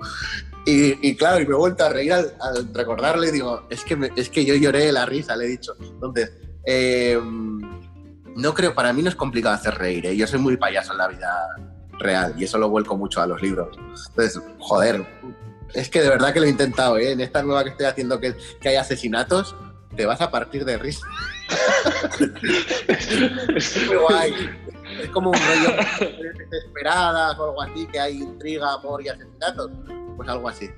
Y, 0.66 1.16
claro, 1.16 1.42
y 1.42 1.46
me 1.46 1.54
he 1.54 1.58
vuelto 1.58 1.86
a 1.86 1.90
reír 1.90 2.14
al, 2.14 2.74
recordarle, 2.74 3.32
digo, 3.32 3.68
es 3.70 3.84
que, 3.84 4.12
es 4.16 4.30
que 4.30 4.46
yo 4.46 4.56
lloré 4.56 4.86
de 4.86 4.92
la 4.92 5.06
risa, 5.06 5.36
le 5.36 5.46
he 5.46 5.50
dicho. 5.50 5.76
Entonces, 5.80 6.32
eh, 6.66 7.20
no 8.36 8.54
creo, 8.54 8.74
para 8.74 8.92
mí 8.92 9.02
no 9.02 9.10
es 9.10 9.16
complicado 9.16 9.56
hacer 9.56 9.76
reír, 9.76 10.08
¿eh? 10.08 10.18
yo 10.18 10.26
soy 10.26 10.40
muy 10.40 10.58
payaso 10.58 10.94
en 10.94 10.98
la 10.98 11.08
vida 11.08 11.30
real 12.04 12.36
y 12.38 12.44
eso 12.44 12.58
lo 12.58 12.70
vuelco 12.70 12.98
mucho 12.98 13.22
a 13.22 13.28
los 13.28 13.42
libros. 13.42 13.78
Entonces, 14.10 14.42
joder, 14.60 15.06
es 15.74 15.90
que 15.90 16.02
de 16.02 16.10
verdad 16.10 16.34
que 16.34 16.40
lo 16.40 16.46
he 16.46 16.50
intentado, 16.50 16.98
¿eh? 16.98 17.12
en 17.12 17.22
esta 17.22 17.42
nueva 17.42 17.64
que 17.64 17.72
estoy 17.72 17.86
haciendo 17.88 18.20
que, 18.20 18.36
que 18.62 18.70
hay 18.70 18.76
asesinatos, 18.76 19.56
te 19.96 20.06
vas 20.06 20.22
a 20.22 20.30
partir 20.32 20.66
de 20.66 20.78
risa. 20.78 21.06
es 23.56 23.90
guay. 23.90 24.34
Es 25.02 25.10
como 25.10 25.32
un 25.32 25.38
rollo 25.38 25.76
desesperadas 26.52 27.38
o 27.40 27.44
algo 27.46 27.62
así, 27.62 27.88
que 27.88 28.00
hay 28.00 28.18
intriga, 28.18 28.74
amor 28.74 29.02
y 29.04 29.10
asesinatos. 29.10 29.72
Pues 30.16 30.30
algo 30.30 30.50
así. 30.50 30.70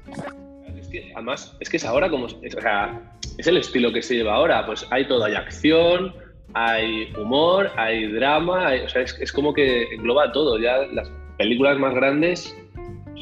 Además, 1.14 1.56
es 1.60 1.70
que 1.70 1.78
es 1.78 1.86
ahora 1.86 2.10
como. 2.10 2.26
O 2.26 2.62
sea, 2.62 3.18
es 3.38 3.48
el 3.48 3.58
estilo 3.58 3.92
que 3.92 4.02
se 4.02 4.16
lleva 4.16 4.36
ahora. 4.36 4.66
Pues 4.66 4.86
hay 4.92 5.08
todo, 5.08 5.26
hay 5.26 5.36
acción, 5.36 6.14
hay 6.56 7.14
humor, 7.18 7.70
hay 7.76 8.10
drama, 8.14 8.70
o 8.86 8.90
sea, 8.90 9.02
es, 9.02 9.32
como 9.34 9.54
que 9.54 9.94
engloba 9.94 10.32
todo. 10.32 10.58
Ya 10.58 10.78
las 10.94 11.12
películas 11.38 11.78
más 11.78 11.94
grandes 11.94 12.56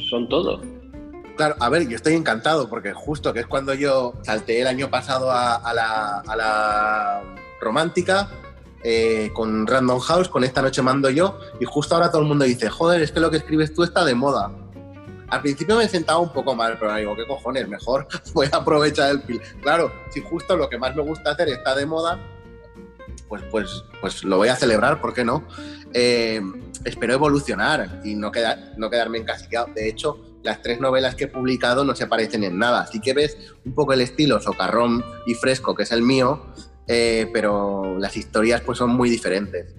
son 0.07 0.29
todo. 0.29 0.61
Claro, 1.35 1.55
a 1.59 1.67
ver, 1.69 1.89
yo 1.89 1.95
estoy 1.95 2.13
encantado 2.13 2.69
porque 2.69 2.93
justo 2.93 3.33
que 3.33 3.39
es 3.39 3.47
cuando 3.47 3.73
yo 3.73 4.13
salté 4.21 4.61
el 4.61 4.67
año 4.67 4.91
pasado 4.91 5.31
a, 5.31 5.73
la, 5.73 7.23
romántica 7.59 8.29
eh, 8.83 9.31
con 9.33 9.65
Random 9.65 9.99
House, 9.99 10.29
con 10.29 10.43
Esta 10.43 10.61
Noche 10.61 10.83
Mando 10.83 11.09
Yo, 11.09 11.39
y 11.59 11.65
justo 11.65 11.95
ahora 11.95 12.11
todo 12.11 12.21
el 12.21 12.27
mundo 12.27 12.45
dice, 12.45 12.69
joder, 12.69 13.01
es 13.01 13.11
que 13.11 13.19
lo 13.19 13.31
que 13.31 13.37
escribes 13.37 13.73
tú 13.73 13.81
está 13.81 14.05
de 14.05 14.13
moda. 14.13 14.51
Al 15.29 15.41
principio 15.41 15.75
me 15.77 15.87
sentaba 15.87 16.19
un 16.19 16.31
poco 16.31 16.53
mal, 16.53 16.77
pero 16.79 16.93
digo, 16.93 17.15
¿qué 17.15 17.25
cojones? 17.25 17.67
Mejor 17.67 18.05
voy 18.35 18.47
a 18.51 18.57
aprovechar 18.57 19.09
el 19.09 19.21
pil. 19.21 19.41
Claro, 19.63 19.91
si 20.11 20.21
justo 20.21 20.55
lo 20.55 20.69
que 20.69 20.77
más 20.77 20.95
me 20.95 21.01
gusta 21.01 21.31
hacer 21.31 21.49
está 21.49 21.73
de 21.73 21.87
moda, 21.87 22.19
pues, 23.33 23.43
pues, 23.51 23.85
pues 24.01 24.23
lo 24.23 24.37
voy 24.37 24.49
a 24.49 24.55
celebrar, 24.55 25.01
¿por 25.01 25.13
qué 25.13 25.23
no? 25.25 25.43
Eh, 25.93 26.41
espero 26.85 27.13
evolucionar 27.13 28.01
y 28.03 28.15
no, 28.15 28.31
quedar, 28.31 28.73
no 28.77 28.89
quedarme 28.89 29.17
encasillado. 29.17 29.67
De 29.73 29.87
hecho, 29.87 30.19
las 30.43 30.61
tres 30.61 30.79
novelas 30.79 31.15
que 31.15 31.25
he 31.25 31.27
publicado 31.27 31.85
no 31.85 31.95
se 31.95 32.07
parecen 32.07 32.43
en 32.43 32.59
nada. 32.59 32.81
Así 32.81 32.99
que 32.99 33.13
ves 33.13 33.53
un 33.65 33.73
poco 33.73 33.93
el 33.93 34.01
estilo 34.01 34.39
socarrón 34.39 35.03
y 35.25 35.33
fresco, 35.33 35.75
que 35.75 35.83
es 35.83 35.91
el 35.91 36.01
mío, 36.01 36.45
eh, 36.87 37.27
pero 37.33 37.97
las 37.97 38.15
historias 38.17 38.61
pues 38.61 38.77
son 38.77 38.91
muy 38.91 39.09
diferentes. 39.09 39.75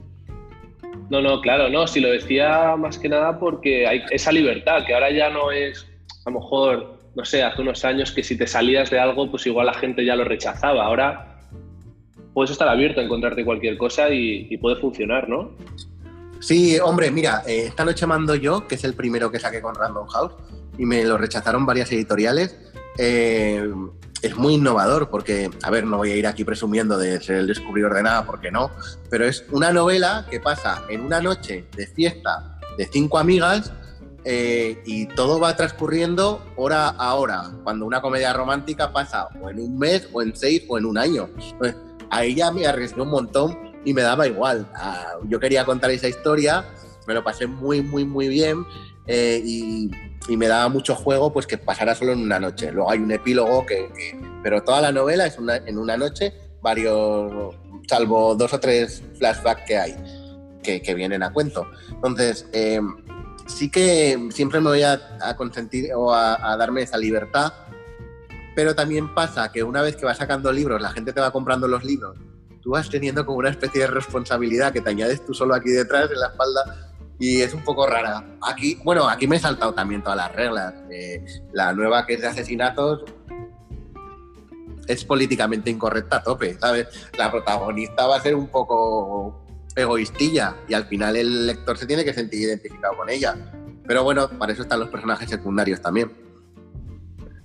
No, 1.10 1.20
no, 1.20 1.40
claro, 1.40 1.68
no, 1.68 1.86
si 1.86 2.00
lo 2.00 2.10
decía 2.10 2.76
más 2.76 2.98
que 2.98 3.08
nada 3.08 3.38
porque 3.38 3.86
hay 3.86 4.02
esa 4.10 4.32
libertad, 4.32 4.84
que 4.86 4.94
ahora 4.94 5.10
ya 5.10 5.28
no 5.28 5.52
es, 5.52 5.86
a 6.24 6.30
lo 6.30 6.40
mejor, 6.40 6.98
no 7.14 7.24
sé, 7.26 7.42
hace 7.42 7.60
unos 7.60 7.84
años 7.84 8.10
que 8.10 8.22
si 8.22 8.38
te 8.38 8.46
salías 8.46 8.90
de 8.90 8.98
algo, 8.98 9.30
pues 9.30 9.46
igual 9.46 9.66
la 9.66 9.74
gente 9.74 10.04
ya 10.04 10.16
lo 10.16 10.24
rechazaba. 10.24 10.84
Ahora 10.84 11.33
puedes 12.34 12.50
estar 12.50 12.68
abierto 12.68 13.00
a 13.00 13.04
encontrarte 13.04 13.44
cualquier 13.44 13.78
cosa 13.78 14.10
y, 14.10 14.56
puede 14.58 14.76
funcionar, 14.76 15.28
¿no? 15.28 15.52
Sí, 16.40 16.78
hombre, 16.78 17.10
mira, 17.10 17.42
eh, 17.46 17.66
esta 17.68 17.84
noche 17.84 18.06
mando 18.06 18.34
yo, 18.34 18.66
que 18.66 18.74
es 18.74 18.84
el 18.84 18.94
primero 18.94 19.30
que 19.30 19.38
saqué 19.38 19.62
con 19.62 19.74
Random 19.74 20.06
House, 20.08 20.32
y 20.76 20.84
me 20.84 21.04
lo 21.04 21.16
rechazaron 21.16 21.64
varias 21.64 21.90
editoriales, 21.92 22.58
eh, 22.98 23.66
es 24.24 24.36
muy 24.36 24.54
innovador 24.54 25.10
porque, 25.10 25.50
a 25.62 25.70
ver, 25.70 25.84
no 25.84 25.98
voy 25.98 26.10
a 26.10 26.16
ir 26.16 26.26
aquí 26.26 26.44
presumiendo 26.44 26.98
de 26.98 27.20
ser 27.20 27.36
el 27.36 27.46
descubridor 27.46 27.94
de 27.94 28.02
nada 28.02 28.24
porque 28.24 28.50
no, 28.50 28.70
pero 29.10 29.26
es 29.26 29.44
una 29.50 29.70
novela 29.70 30.26
que 30.30 30.40
pasa 30.40 30.82
en 30.88 31.02
una 31.02 31.20
noche 31.20 31.66
de 31.76 31.86
fiesta 31.86 32.58
de 32.78 32.86
cinco 32.86 33.18
amigas 33.18 33.72
eh, 34.24 34.82
y 34.86 35.06
todo 35.06 35.38
va 35.38 35.54
transcurriendo 35.54 36.42
hora 36.56 36.88
a 36.88 37.14
hora, 37.14 37.50
cuando 37.62 37.84
una 37.84 38.00
comedia 38.00 38.32
romántica 38.32 38.90
pasa 38.90 39.28
o 39.42 39.50
en 39.50 39.60
un 39.60 39.78
mes, 39.78 40.08
o 40.12 40.22
en 40.22 40.34
seis, 40.34 40.64
o 40.68 40.78
en 40.78 40.86
un 40.86 40.96
año. 40.96 41.28
Ahí 42.10 42.34
ya 42.34 42.50
me 42.50 42.66
arriesgué 42.66 43.02
un 43.02 43.10
montón 43.10 43.74
y 43.84 43.94
me 43.94 44.02
daba 44.02 44.26
igual. 44.26 44.68
Ah, 44.74 45.14
yo 45.28 45.38
quería 45.40 45.64
contar 45.64 45.90
esa 45.90 46.08
historia, 46.08 46.64
me 47.06 47.14
lo 47.14 47.22
pasé 47.22 47.46
muy, 47.46 47.82
muy, 47.82 48.04
muy 48.04 48.28
bien 48.28 48.64
eh, 49.06 49.40
y, 49.44 49.90
me 50.38 50.48
daba 50.48 50.70
mucho 50.70 50.94
juego 50.94 51.30
pues 51.34 51.46
que 51.46 51.58
pasara 51.58 51.94
solo 51.94 52.12
en 52.12 52.20
una 52.20 52.40
noche. 52.40 52.72
Luego 52.72 52.90
hay 52.90 52.98
un 52.98 53.12
epílogo 53.12 53.66
que... 53.66 53.90
pero 54.42 54.62
toda 54.62 54.80
la 54.80 54.90
novela 54.90 55.26
es 55.26 55.36
en 55.66 55.78
una 55.78 55.98
noche, 55.98 56.32
varios, 56.62 57.54
salvo 57.86 58.34
dos 58.34 58.54
o 58.54 58.58
tres 58.58 59.02
flashbacks 59.18 59.64
que 59.66 59.76
hay, 59.76 59.94
que, 60.62 60.94
vienen 60.94 61.22
a 61.22 61.30
cuento. 61.30 61.66
Entonces, 61.90 62.46
eh, 62.54 62.80
sí 63.46 63.70
que 63.70 64.28
siempre 64.30 64.60
me 64.60 64.70
voy 64.70 64.82
a, 64.82 64.98
consentir 65.36 65.92
o 65.94 66.12
a, 66.14 66.56
darme 66.56 66.82
esa 66.82 66.96
libertad, 66.96 67.52
pero 68.54 68.74
también 68.74 69.14
pasa 69.14 69.50
que 69.50 69.62
una 69.62 69.82
vez 69.82 69.96
que 69.96 70.04
vas 70.04 70.18
sacando 70.18 70.52
libros, 70.52 70.80
la 70.80 70.90
gente 70.90 71.12
te 71.12 71.20
va 71.20 71.30
comprando 71.30 71.68
los 71.68 71.84
libros, 71.84 72.16
tú 72.62 72.70
vas 72.70 72.88
teniendo 72.88 73.26
como 73.26 73.38
una 73.38 73.50
especie 73.50 73.82
de 73.82 73.86
responsabilidad 73.88 74.72
que 74.72 74.80
te 74.80 74.90
añades 74.90 75.24
tú 75.24 75.34
solo 75.34 75.54
aquí 75.54 75.70
detrás, 75.70 76.10
en 76.10 76.20
la 76.20 76.28
espalda, 76.28 76.92
y 77.18 77.42
es 77.42 77.54
un 77.54 77.62
poco 77.62 77.86
rara. 77.86 78.24
Aquí, 78.42 78.80
bueno, 78.84 79.08
aquí 79.08 79.26
me 79.26 79.36
he 79.36 79.38
saltado 79.38 79.72
también 79.72 80.02
todas 80.02 80.16
las 80.16 80.34
reglas. 80.34 80.74
Eh, 80.90 81.24
la 81.52 81.72
nueva 81.72 82.06
que 82.06 82.14
es 82.14 82.20
de 82.20 82.26
asesinatos 82.26 83.04
es 84.86 85.04
políticamente 85.04 85.70
incorrecta 85.70 86.16
a 86.16 86.22
tope, 86.22 86.58
¿sabes? 86.58 86.88
La 87.16 87.30
protagonista 87.30 88.06
va 88.06 88.16
a 88.16 88.20
ser 88.20 88.34
un 88.34 88.48
poco 88.48 89.44
egoístilla 89.76 90.56
y 90.68 90.74
al 90.74 90.84
final 90.86 91.16
el 91.16 91.46
lector 91.46 91.76
se 91.78 91.86
tiene 91.86 92.04
que 92.04 92.14
sentir 92.14 92.42
identificado 92.42 92.96
con 92.96 93.08
ella. 93.08 93.36
Pero 93.86 94.02
bueno, 94.02 94.28
para 94.28 94.52
eso 94.52 94.62
están 94.62 94.80
los 94.80 94.88
personajes 94.88 95.28
secundarios 95.28 95.80
también. 95.80 96.23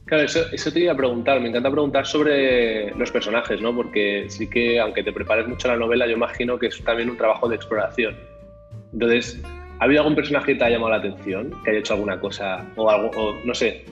Claro, 0.10 0.24
eso, 0.24 0.72
te 0.74 0.80
iba 0.80 0.94
a 0.94 0.98
preguntar. 0.98 1.40
Me 1.40 1.50
encanta 1.50 1.70
preguntar 1.70 2.06
sobre 2.06 2.92
los 2.96 3.12
personajes, 3.12 3.62
¿no? 3.62 3.76
Porque 3.76 4.26
sí 4.28 4.48
que, 4.48 4.80
aunque 4.80 5.04
te 5.04 5.14
prepares 5.14 5.48
mucho 5.48 5.68
la 5.68 5.78
novela, 5.78 6.08
yo 6.08 6.14
imagino 6.14 6.58
que 6.58 6.68
es 6.68 6.84
también 6.84 7.12
un 7.12 7.18
trabajo 7.18 7.48
de 7.48 7.56
exploración. 7.56 8.18
Entonces, 8.92 9.40
¿ha 9.80 9.84
habido 9.84 10.02
algún 10.02 10.16
personaje 10.16 10.54
que 10.54 10.56
te 10.56 10.64
haya 10.66 10.78
llamado 10.78 10.92
la 10.94 10.98
atención? 10.98 11.54
¿Que 11.64 11.70
haya 11.70 11.80
hecho 11.80 11.94
alguna 11.94 12.20
cosa 12.20 12.66
o 12.76 12.90
algo, 12.90 13.38
no 13.46 13.54
sé? 13.54 13.86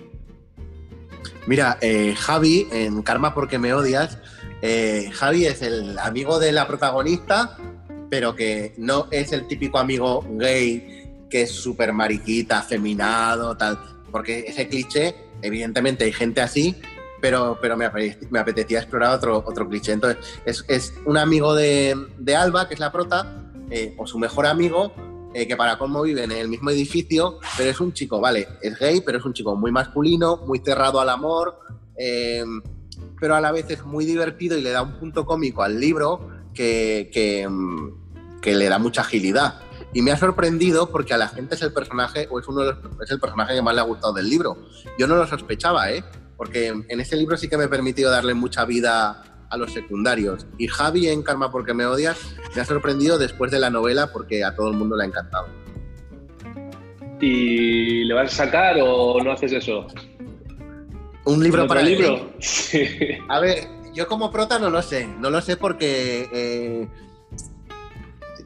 Mira, 1.45 1.77
eh, 1.81 2.15
Javi, 2.17 2.67
en 2.71 3.03
Karma 3.03 3.33
porque 3.35 3.59
me 3.59 3.73
odias, 3.73 4.19
eh, 4.63 5.11
Javi 5.13 5.45
es 5.45 5.61
el 5.61 5.99
amigo 5.99 6.39
de 6.39 6.51
la 6.51 6.67
protagonista 6.67 7.57
pero 8.09 8.35
que 8.35 8.73
no 8.77 9.07
es 9.11 9.31
el 9.31 9.47
típico 9.47 9.77
amigo 9.77 10.25
gay 10.31 11.25
que 11.29 11.41
es 11.41 11.51
súper 11.51 11.91
mariquita, 11.91 12.59
afeminado, 12.59 13.57
tal. 13.57 13.77
Porque 14.11 14.45
ese 14.47 14.67
cliché, 14.67 15.13
evidentemente 15.41 16.05
hay 16.05 16.11
gente 16.11 16.41
así, 16.41 16.75
pero, 17.21 17.57
pero 17.61 17.75
me, 17.77 17.85
apetecía, 17.85 18.79
explorar 18.79 19.15
otro, 19.15 19.43
otro 19.45 19.67
cliché. 19.67 19.93
Entonces, 19.93 20.65
es, 20.67 20.93
un 21.05 21.17
amigo 21.17 21.55
de, 21.55 21.95
Alba, 22.35 22.67
que 22.67 22.75
es 22.75 22.79
la 22.79 22.91
prota, 22.91 23.43
eh, 23.69 23.93
o 23.97 24.05
su 24.07 24.19
mejor 24.19 24.45
amigo, 24.45 24.93
eh, 25.33 25.47
que 25.47 25.55
para 25.55 25.77
cómo 25.77 26.01
viven 26.03 26.31
en 26.31 26.37
el 26.37 26.47
mismo 26.47 26.69
edificio, 26.69 27.39
pero 27.57 27.69
es 27.69 27.79
un 27.79 27.93
chico, 27.93 28.19
vale, 28.19 28.47
es 28.61 28.79
gay, 28.79 29.01
pero 29.01 29.17
es 29.17 29.25
un 29.25 29.33
chico 29.33 29.55
muy 29.55 29.71
masculino, 29.71 30.37
muy 30.47 30.59
cerrado 30.59 30.99
al 31.01 31.09
amor, 31.09 31.59
eh, 31.97 32.43
pero 33.19 33.35
a 33.35 33.41
la 33.41 33.51
vez 33.51 33.69
es 33.69 33.83
muy 33.83 34.05
divertido 34.05 34.57
y 34.57 34.61
le 34.61 34.69
da 34.69 34.83
un 34.83 34.99
punto 34.99 35.25
cómico 35.25 35.63
al 35.63 35.79
libro 35.79 36.37
Mm, 36.57 38.39
que, 38.41 38.55
le 38.55 38.69
da 38.69 38.79
mucha 38.79 39.01
agilidad. 39.01 39.61
Y 39.93 40.01
me 40.01 40.11
ha 40.11 40.17
sorprendido 40.17 40.89
porque 40.89 41.13
a 41.13 41.17
la 41.17 41.27
gente 41.27 41.55
es 41.55 41.61
el 41.61 41.73
personaje, 41.73 42.27
o 42.29 42.39
es 42.39 42.47
uno 42.47 42.61
de 42.61 42.73
los, 42.73 42.77
es 43.01 43.11
el 43.11 43.19
personaje 43.19 43.55
que 43.55 43.61
más 43.61 43.73
le 43.73 43.81
ha 43.81 43.85
gustado 43.85 44.13
del 44.13 44.29
libro. 44.29 44.57
Yo 44.97 45.07
no 45.07 45.15
lo 45.15 45.25
sospechaba, 45.25 45.91
¿eh? 45.91 46.03
Porque 46.35 46.67
en 46.67 46.99
ese 46.99 47.15
libro 47.15 47.37
sí 47.37 47.47
que 47.47 47.57
me 47.57 47.63
he 47.63 47.67
permitido 47.67 48.11
darle 48.11 48.33
mucha 48.33 48.65
vida 48.65 49.23
a 49.49 49.57
los 49.57 49.73
secundarios. 49.73 50.45
Y 50.57 50.67
Javi 50.67 51.07
en 51.07 51.23
Karma 51.23 51.51
porque 51.51 51.73
me 51.73 51.85
odias 51.85 52.17
me 52.55 52.61
ha 52.61 52.65
sorprendido 52.65 53.17
después 53.17 53.51
de 53.51 53.59
la 53.59 53.69
novela 53.69 54.11
porque 54.11 54.43
a 54.43 54.55
todo 54.55 54.69
el 54.69 54.77
mundo 54.77 54.95
le 54.95 55.03
ha 55.03 55.07
encantado. 55.07 55.47
¿Y 57.19 58.03
le 58.03 58.13
vas 58.13 58.33
a 58.33 58.45
sacar 58.45 58.77
o 58.81 59.19
no 59.23 59.31
haces 59.31 59.51
eso? 59.53 59.87
¿Un 61.25 61.43
libro 61.43 61.67
para 61.67 61.81
el 61.81 61.87
libro? 61.87 62.31
A 63.29 63.39
ver, 63.39 63.67
yo 63.93 64.07
como 64.07 64.31
prota 64.31 64.59
no 64.59 64.69
lo 64.69 64.81
sé, 64.81 65.07
no 65.07 65.29
lo 65.29 65.41
sé 65.41 65.57
porque 65.57 66.29
eh, 66.31 66.87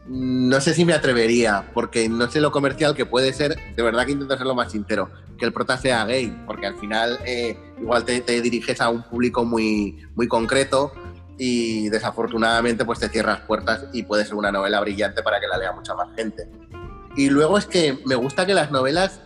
no 0.08 0.60
sé 0.62 0.74
si 0.74 0.84
me 0.84 0.94
atrevería, 0.94 1.70
porque 1.74 2.10
no 2.10 2.30
sé 2.30 2.42
lo 2.42 2.52
comercial 2.52 2.96
que 2.96 3.06
puede 3.06 3.34
ser, 3.34 3.56
de 3.76 3.84
verdad 3.84 4.06
que 4.06 4.14
intento 4.14 4.38
ser 4.38 4.48
lo 4.48 4.56
más 4.56 4.72
sincero, 4.72 5.10
que 5.38 5.46
el 5.46 5.54
prota 5.54 5.78
sea 5.78 6.06
gay, 6.06 6.36
porque 6.46 6.66
al 6.66 6.78
final 6.78 7.20
eh, 7.26 7.58
igual 7.80 8.04
te, 8.04 8.22
diriges 8.42 8.82
a 8.82 8.90
un 8.90 9.04
público 9.04 9.46
muy, 9.46 9.98
muy 10.16 10.28
concreto 10.28 10.92
y 11.38 11.90
desafortunadamente 11.90 12.84
pues 12.86 13.00
te 13.00 13.10
cierras 13.10 13.42
puertas 13.42 13.86
y 13.94 14.04
puede 14.04 14.26
ser 14.26 14.36
una 14.36 14.52
novela 14.52 14.80
brillante 14.80 15.24
para 15.24 15.40
que 15.40 15.48
la 15.48 15.58
lea 15.58 15.72
mucha 15.72 15.96
más 15.96 16.16
gente. 16.16 16.50
Y 17.16 17.30
luego 17.30 17.58
es 17.58 17.66
que 17.66 18.00
me 18.06 18.16
gusta 18.16 18.46
que 18.46 18.54
las 18.54 18.72
novelas 18.72 19.22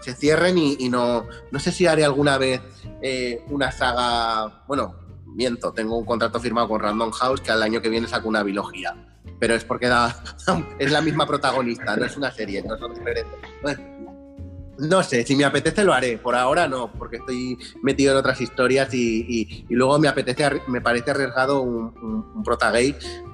se 0.00 0.14
cierren 0.14 0.56
y, 0.56 0.88
no, 0.88 1.26
no 1.50 1.58
sé 1.58 1.72
si 1.72 1.86
haré 1.86 2.04
alguna 2.04 2.38
vez 2.38 2.62
eh, 3.02 3.44
una 3.50 3.70
saga, 3.70 4.64
bueno, 4.66 4.94
miento, 5.26 5.72
tengo 5.72 5.98
un 5.98 6.04
contrato 6.04 6.40
firmado 6.40 6.68
con 6.68 6.80
Random 6.80 7.10
House 7.10 7.40
que 7.40 7.50
al 7.50 7.62
año 7.62 7.82
que 7.82 7.88
viene 7.88 8.08
saco 8.08 8.28
una 8.28 8.42
biología, 8.42 8.96
pero 9.38 9.54
es 9.54 9.64
porque 9.64 9.86
es 10.78 10.90
la 10.90 11.00
misma 11.00 11.26
protagonista, 11.26 11.96
no 11.96 12.04
es 12.04 12.16
una 12.16 12.30
serie, 12.30 12.62
no 12.62 12.76
son 12.78 12.94
diferentes. 12.94 13.34
No 14.78 15.02
sé, 15.02 15.24
si 15.24 15.36
me 15.36 15.44
apetece 15.44 15.84
lo 15.84 15.92
haré, 15.92 16.16
por 16.16 16.34
ahora 16.34 16.66
no, 16.66 16.90
porque 16.90 17.16
estoy 17.16 17.58
metido 17.82 18.12
en 18.12 18.18
otras 18.18 18.40
historias 18.40 18.92
y, 18.94 19.66
luego 19.68 19.98
me 19.98 20.08
apetece, 20.08 20.62
me 20.68 20.80
parece 20.80 21.10
arriesgado 21.10 21.60
un, 21.60 21.92
un, 22.00 22.42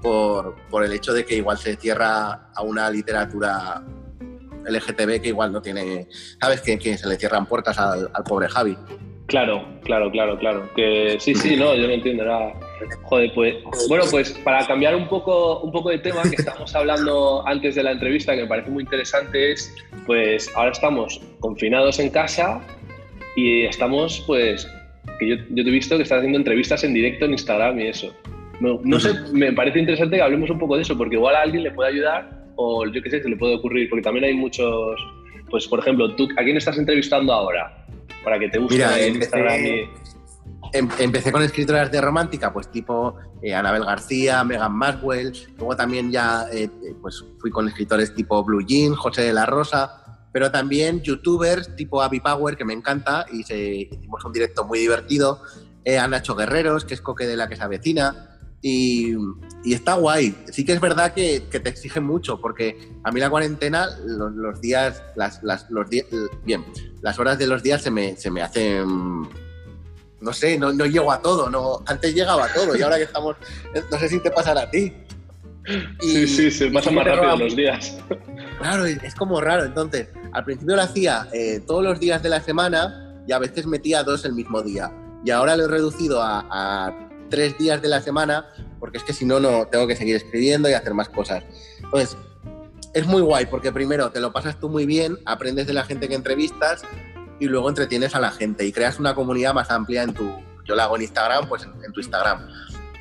por, 0.03 0.85
el 0.85 0.93
hecho 0.93 1.13
de 1.13 1.25
que 1.25 1.37
igual 1.37 1.57
se 1.57 1.77
cierra 1.77 2.51
a 2.53 2.63
una 2.63 2.91
literatura 2.91 3.81
LGTB 4.69 5.21
que 5.21 5.29
igual 5.29 5.53
no 5.53 5.63
tiene, 5.63 6.09
sabes 6.41 6.63
que, 6.63 6.99
se 6.99 7.09
le 7.09 7.17
cierran 7.17 7.47
puertas 7.47 7.79
al, 7.79 8.11
al 8.13 8.25
pobre 8.25 8.49
Javi. 8.49 8.77
Claro, 9.27 9.65
claro, 9.83 10.11
claro, 10.11 10.39
claro. 10.39 10.69
Que 10.75 11.17
sí, 11.21 11.35
sí, 11.35 11.57
no, 11.57 11.75
yo 11.75 11.87
no 11.87 11.93
entiendo 11.93 12.25
nada. 12.25 12.55
Joder, 13.03 13.33
pues 13.35 13.55
bueno, 13.89 14.05
pues 14.11 14.33
para 14.45 14.67
cambiar 14.67 14.95
un 14.97 15.09
poco, 15.09 15.61
un 15.61 15.73
poco 15.73 15.91
de 15.91 15.99
tema 15.99 16.23
que 16.23 16.37
estábamos 16.37 16.75
hablando 16.75 17.47
antes 17.47 17.75
de 17.75 17.83
la 17.83 17.93
entrevista, 17.93 18.35
que 18.35 18.43
me 18.43 18.49
parece 18.49 18.71
muy 18.71 18.83
interesante, 18.83 19.53
es 19.53 19.75
pues 20.05 20.51
ahora 20.55 20.73
estamos 20.73 21.21
confinados 21.41 21.99
en 21.99 22.11
casa 22.11 22.61
y 23.37 23.63
estamos, 23.63 24.23
pues, 24.27 24.69
que 25.19 25.29
yo, 25.29 25.37
yo 25.51 25.65
te 25.65 25.71
he 25.71 25.73
visto 25.73 25.97
que 25.97 26.03
estás 26.03 26.19
haciendo 26.19 26.39
entrevistas 26.39 26.85
en 26.85 26.95
directo 26.95 27.25
en 27.25 27.33
Instagram 27.33 27.81
y 27.81 27.89
eso. 27.89 28.15
No, 28.61 28.81
no 28.83 28.99
sé, 28.99 29.13
me 29.33 29.53
parece 29.53 29.79
interesante 29.79 30.17
que 30.17 30.23
hablemos 30.23 30.51
un 30.51 30.59
poco 30.59 30.77
de 30.77 30.83
eso, 30.83 30.97
porque 30.97 31.17
igual 31.17 31.37
a 31.37 31.43
alguien 31.43 31.63
le 31.63 31.71
puede 31.71 31.91
ayudar 31.91 32.47
o 32.57 32.87
yo 32.87 33.03
qué 33.03 33.11
sé, 33.11 33.23
se 33.23 33.29
le 33.29 33.37
puede 33.37 33.57
ocurrir, 33.57 33.89
porque 33.91 34.03
también 34.03 34.25
hay 34.25 34.35
muchos, 34.35 34.97
pues 35.51 35.67
por 35.69 35.79
ejemplo, 35.79 36.15
tú, 36.15 36.29
¿a 36.39 36.43
quién 36.43 36.57
estás 36.57 36.79
entrevistando 36.79 37.33
ahora? 37.33 37.87
para 38.27 38.41
que 38.41 38.49
te 38.49 38.59
guste 38.59 38.75
Mira, 38.75 39.01
empecé, 39.01 39.83
em, 39.83 39.89
empecé 40.79 41.33
con 41.33 41.43
escritoras 41.43 41.91
de 41.91 42.01
romántica, 42.01 42.53
pues 42.53 42.71
tipo 42.71 43.17
eh, 43.43 43.55
Anabel 43.55 43.85
García, 43.85 44.43
Megan 44.45 44.75
Maxwell, 44.75 45.33
luego 45.57 45.77
también 45.77 46.11
ya 46.11 46.47
eh, 46.53 46.69
pues 47.01 47.25
fui 47.39 47.51
con 47.51 47.69
escritores 47.69 48.15
tipo 48.15 48.43
Blue 48.45 48.65
Jean, 48.65 48.95
José 48.95 49.23
de 49.23 49.33
la 49.33 49.47
Rosa, 49.47 50.21
pero 50.33 50.51
también 50.51 51.01
youtubers 51.01 51.75
tipo 51.77 52.03
Abby 52.03 52.21
Power, 52.21 52.57
que 52.57 52.65
me 52.65 52.75
encanta, 52.75 53.27
y 53.33 53.41
hicimos 53.41 54.25
un 54.25 54.33
directo 54.33 54.65
muy 54.65 54.79
divertido, 54.79 55.41
eh, 55.85 55.99
a 55.99 56.09
Nacho 56.09 56.35
Guerreros, 56.35 56.85
que 56.85 56.95
es 56.95 57.01
coque 57.01 57.27
de 57.27 57.37
la 57.37 57.49
que 57.49 57.57
se 57.57 57.63
avecina, 57.63 58.37
y, 58.61 59.15
está 59.65 59.95
guay. 59.95 60.37
Sí 60.51 60.65
que 60.65 60.73
es 60.73 60.81
verdad 60.81 61.15
que, 61.15 61.41
te 61.41 61.69
exige 61.69 62.01
mucho, 62.01 62.41
porque 62.41 62.93
a 63.05 63.13
mí 63.13 63.21
la 63.21 63.31
cuarentena, 63.31 63.89
los, 64.05 64.61
días, 64.61 65.03
las, 65.15 65.43
las 65.43 65.67
horas 67.19 67.39
de 67.39 67.47
los 67.47 67.63
días 67.63 67.83
se 67.83 67.91
me, 67.91 68.17
se 68.17 68.31
me 68.31 68.43
hacen, 68.43 69.29
no 70.21 70.33
sé, 70.33 70.59
no, 70.59 70.73
no, 70.73 70.87
llego 70.87 71.13
a 71.13 71.21
todo, 71.21 71.51
no, 71.51 71.83
antes 71.87 72.15
llegaba 72.15 72.47
a 72.47 72.53
todo 72.53 72.77
y 72.77 72.83
ahora 72.83 72.97
que 72.97 73.05
estamos, 73.05 73.37
no 73.91 73.99
sé 73.99 74.09
si 74.09 74.21
te 74.21 74.31
pasará 74.31 74.63
a 74.63 74.71
ti. 74.71 74.93
sí, 76.01 76.27
sí, 76.27 76.51
se 76.51 76.71
pasa 76.71 76.91
más 76.91 77.05
rápido 77.05 77.37
los 77.37 77.57
días. 77.57 77.99
Claro, 78.59 78.87
es 78.87 79.15
como 79.15 79.41
raro. 79.41 79.65
Entonces, 79.65 80.09
al 80.33 80.45
principio 80.45 80.77
lo 80.77 80.83
hacía 80.83 81.29
eh, 81.33 81.61
todos 81.67 81.85
los 81.85 82.01
días 82.01 82.23
de 82.23 82.31
la 82.31 82.41
semana 82.41 83.23
y 83.27 83.33
a 83.33 83.39
veces 83.39 83.67
metía 83.67 84.03
dos 84.03 84.25
el 84.25 84.33
mismo 84.33 84.63
día. 84.63 84.91
Y 85.25 85.31
ahora 85.31 85.57
lo 85.57 85.65
he 85.65 85.69
reducido 85.69 86.23
a 86.23 86.95
tres 87.29 87.59
días 87.59 87.83
de 87.83 87.89
la 87.89 88.01
semana, 88.01 88.47
porque 88.79 88.99
es 88.99 89.05
que 89.05 89.13
si 89.13 89.25
no, 89.25 89.41
no 89.41 89.67
tengo 89.67 89.87
que 89.87 89.97
seguir 89.97 90.17
escribiendo 90.17 90.69
y 90.69 90.73
hacer 90.73 90.95
más 90.95 91.09
cosas. 91.09 91.45
Entonces, 91.83 92.17
es 92.95 93.07
muy 93.07 93.23
guay, 93.23 93.47
porque 93.47 93.73
primero 93.73 94.11
te 94.11 94.21
lo 94.21 94.33
pasas 94.33 94.59
tú 94.59 94.69
muy 94.69 94.87
bien, 94.87 95.19
aprendes 95.25 95.67
de 95.67 95.75
la 95.75 95.85
gente 95.85 96.09
que 96.09 96.15
entrevistas 96.15 96.83
y 97.39 97.47
luego 97.47 97.69
entretienes 97.69 98.15
a 98.15 98.21
la 98.21 98.31
gente 98.31 98.65
y 98.65 98.73
creas 98.73 98.99
una 98.99 99.15
comunidad 99.15 99.55
más 99.55 99.71
amplia 99.71 100.03
en 100.03 100.15
tu, 100.15 100.31
yo 100.65 100.75
la 100.75 100.85
hago 100.85 100.97
en 100.97 101.03
Instagram, 101.03 101.49
pues 101.49 101.65
en, 101.65 101.93
tu 101.93 102.01
Instagram. 102.01 102.47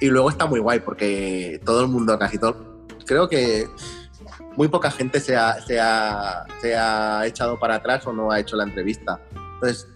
Y 0.01 0.07
luego 0.07 0.29
está 0.29 0.45
muy 0.45 0.59
guay 0.59 0.79
porque 0.79 1.61
todo 1.65 1.81
el 1.81 1.87
mundo, 1.87 2.17
casi 2.19 2.37
todo, 2.37 2.57
creo 3.05 3.29
que 3.29 3.67
muy 4.57 4.67
poca 4.67 4.91
gente 4.91 5.19
se 5.19 5.35
ha, 5.35 5.61
se 5.65 5.79
ha, 5.79 6.45
se 6.61 6.75
ha 6.75 7.25
echado 7.25 7.59
para 7.59 7.75
atrás 7.75 8.05
o 8.07 8.13
no 8.13 8.31
ha 8.31 8.39
hecho 8.39 8.55
la 8.55 8.63
entrevista. 8.63 9.19
Entonces, 9.55 9.87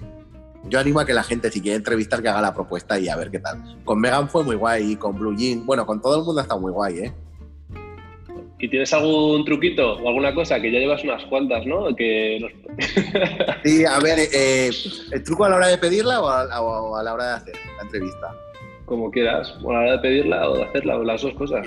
yo 0.65 0.80
animo 0.80 0.99
a 0.99 1.06
que 1.06 1.13
la 1.13 1.23
gente, 1.23 1.52
si 1.52 1.62
quiere 1.62 1.78
entrevistar, 1.78 2.21
que 2.21 2.30
haga 2.30 2.41
la 2.41 2.54
propuesta 2.54 2.99
y 2.99 3.10
a 3.10 3.15
ver 3.15 3.32
qué 3.32 3.39
tal. 3.39 3.80
Con 3.84 3.99
Megan 3.99 4.30
fue 4.30 4.43
muy 4.43 4.56
guay 4.56 4.93
y 4.93 4.95
con 4.95 5.17
Blue 5.17 5.36
Jean, 5.36 5.65
bueno, 5.65 5.86
con 5.86 6.02
todo 6.02 6.17
el 6.19 6.23
mundo 6.23 6.41
está 6.41 6.56
muy 6.56 6.71
guay, 6.71 6.99
¿eh? 6.99 7.13
¿Y 8.62 8.67
tienes 8.67 8.91
algún 8.91 9.45
truquito 9.45 9.93
o 9.93 10.08
alguna 10.10 10.36
cosa 10.36 10.60
que 10.60 10.69
ya 10.69 10.80
llevas 10.80 11.02
unas 11.06 11.24
cuantas, 11.26 11.65
¿no? 11.65 11.95
Que 11.95 12.39
sí, 13.63 13.86
a 13.86 14.00
ver, 14.00 14.19
eh, 14.34 14.69
¿el 15.12 15.24
truco 15.24 15.45
a 15.45 15.50
la 15.50 15.56
hora 15.56 15.67
de 15.67 15.78
pedirla 15.78 16.22
o 16.22 16.28
a, 16.28 17.04
la 17.04 17.13
hora 17.13 17.26
de 17.26 17.34
hacer 17.36 17.56
la 17.78 17.84
entrevista? 17.84 18.36
Como 18.84 19.10
quieras, 19.12 19.56
o 19.63 19.72
a 19.72 19.74
la 19.74 19.80
hora 19.80 19.91
de 19.93 20.00
pedirla 20.00 20.50
o 20.50 20.58
de 20.58 20.63
hacerla, 20.63 20.98
o 20.98 21.04
las 21.04 21.22
dos 21.22 21.34
cosas. 21.36 21.65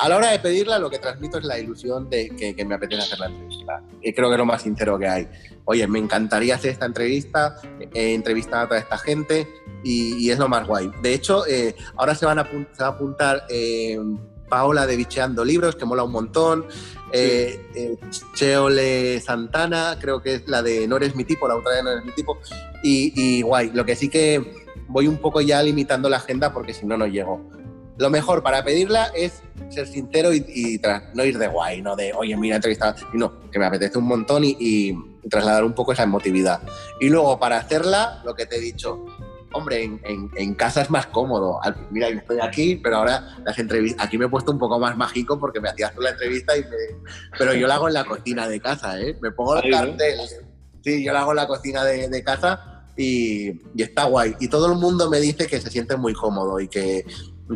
A 0.00 0.08
la 0.08 0.16
hora 0.16 0.32
de 0.32 0.40
pedirla 0.40 0.80
lo 0.80 0.90
que 0.90 0.98
transmito 0.98 1.38
es 1.38 1.44
la 1.44 1.56
ilusión 1.56 2.10
de 2.10 2.30
que, 2.30 2.64
me 2.64 2.74
apetece 2.74 3.02
hacer 3.02 3.20
la 3.20 3.26
entrevista. 3.26 3.82
Y 4.02 4.12
creo 4.12 4.28
que 4.28 4.34
es 4.34 4.38
lo 4.38 4.46
más 4.46 4.62
sincero 4.62 4.98
que 4.98 5.06
hay. 5.06 5.28
Oye, 5.66 5.86
me 5.86 6.00
encantaría 6.00 6.56
hacer 6.56 6.72
esta 6.72 6.86
entrevista, 6.86 7.54
he 7.94 8.14
entrevistado 8.14 8.64
a 8.64 8.68
toda 8.68 8.80
esta 8.80 8.98
gente 8.98 9.46
y, 9.84 10.30
es 10.30 10.38
lo 10.38 10.48
más 10.48 10.66
guay. 10.66 10.90
De 11.00 11.14
hecho, 11.14 11.46
eh, 11.46 11.76
ahora 11.96 12.16
se, 12.16 12.26
van 12.26 12.40
a, 12.40 12.44
se 12.44 12.82
va 12.82 12.88
a 12.88 12.90
apuntar... 12.90 13.44
Paola 14.48 14.86
de 14.86 14.96
Bicheando 14.96 15.44
Libros, 15.44 15.76
que 15.76 15.84
mola 15.84 16.04
un 16.04 16.12
montón. 16.12 16.66
Eh, 17.12 17.66
eh, 17.74 17.96
Cheole 18.34 19.20
Santana, 19.20 19.96
creo 19.98 20.20
que 20.20 20.34
es 20.34 20.48
la 20.48 20.62
de 20.62 20.86
No 20.86 20.96
eres 20.96 21.16
mi 21.16 21.24
tipo, 21.24 21.48
la 21.48 21.56
otra 21.56 21.72
de 21.72 21.82
No 21.82 21.90
eres 21.90 22.04
mi 22.04 22.12
tipo. 22.12 22.38
Y, 22.82 23.42
guay, 23.42 23.70
lo 23.72 23.84
que 23.84 23.96
sí 23.96 24.08
que 24.08 24.66
voy 24.88 25.06
un 25.06 25.18
poco 25.18 25.40
ya 25.40 25.62
limitando 25.62 26.08
la 26.08 26.18
agenda 26.18 26.52
porque 26.52 26.74
si 26.74 26.86
no, 26.86 26.96
no 26.96 27.06
llego. 27.06 27.40
Lo 27.96 28.10
mejor 28.10 28.42
para 28.42 28.62
pedirla 28.62 29.10
es 29.14 29.42
ser 29.70 29.88
sincero 29.88 30.32
y, 30.32 30.80
no 31.14 31.24
ir 31.24 31.36
de 31.36 31.48
guay, 31.48 31.82
no 31.82 31.96
de, 31.96 32.12
oye, 32.12 32.36
mira, 32.36 32.56
entrevistar, 32.56 32.94
no, 33.12 33.40
que 33.50 33.58
me 33.58 33.66
apetece 33.66 33.98
un 33.98 34.04
montón 34.04 34.44
y 34.44 34.94
trasladar 35.28 35.64
un 35.64 35.72
poco 35.72 35.92
esa 35.92 36.04
emotividad. 36.04 36.60
Y 37.00 37.08
luego 37.08 37.38
para 37.38 37.58
hacerla, 37.58 38.22
lo 38.24 38.34
que 38.34 38.46
te 38.46 38.56
he 38.56 38.60
dicho, 38.60 39.04
hombre, 39.52 40.00
en, 40.02 40.54
casa 40.54 40.82
es 40.82 40.90
más 40.90 41.06
cómodo. 41.06 41.60
Mira, 41.90 42.08
estoy 42.08 42.38
aquí, 42.40 42.76
pero 42.76 42.96
ahora 42.96 43.36
las 43.44 43.58
entrevistas, 43.58 44.06
aquí 44.06 44.18
me 44.18 44.26
he 44.26 44.28
puesto 44.28 44.52
un 44.52 44.58
poco 44.58 44.78
más 44.78 44.96
mágico 44.96 45.38
porque 45.38 45.60
me 45.60 45.68
hacías 45.68 45.94
tú 45.94 46.00
la 46.00 46.10
entrevista 46.10 46.56
y 46.56 46.64
Pero 47.38 47.54
yo 47.54 47.66
la 47.66 47.76
hago 47.76 47.88
en 47.88 47.94
la 47.94 48.04
cocina 48.04 48.48
de 48.48 48.60
casa, 48.60 49.00
¿eh? 49.00 49.16
Me 49.20 49.30
pongo 49.30 49.60
el 49.60 49.70
cartel. 49.70 50.20
Sí, 50.82 51.04
yo 51.04 51.12
la 51.12 51.20
hago 51.20 51.32
en 51.32 51.36
la 51.36 51.46
cocina 51.46 51.84
de, 51.84 52.22
casa 52.22 52.84
y, 52.96 53.60
está 53.76 54.04
guay. 54.04 54.36
Y 54.40 54.48
todo 54.48 54.72
el 54.72 54.78
mundo 54.78 55.10
me 55.10 55.20
dice 55.20 55.46
que 55.46 55.60
se 55.60 55.70
siente 55.70 55.96
muy 55.96 56.14
cómodo 56.14 56.60
y 56.60 56.68
que, 56.68 57.04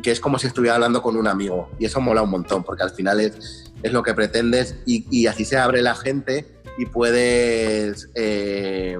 es 0.04 0.20
como 0.20 0.38
si 0.38 0.46
estuviera 0.46 0.74
hablando 0.74 1.02
con 1.02 1.16
un 1.16 1.26
amigo. 1.26 1.70
Y 1.78 1.86
eso 1.86 2.00
mola 2.00 2.22
un 2.22 2.30
montón 2.30 2.64
porque 2.64 2.82
al 2.82 2.90
final 2.90 3.20
es, 3.20 3.72
es 3.82 3.92
lo 3.92 4.02
que 4.02 4.14
pretendes 4.14 4.76
y, 4.86 5.26
así 5.26 5.44
se 5.44 5.58
abre 5.58 5.82
la 5.82 5.94
gente 5.94 6.46
y 6.78 6.86
puedes... 6.86 8.08
Eh, 8.14 8.98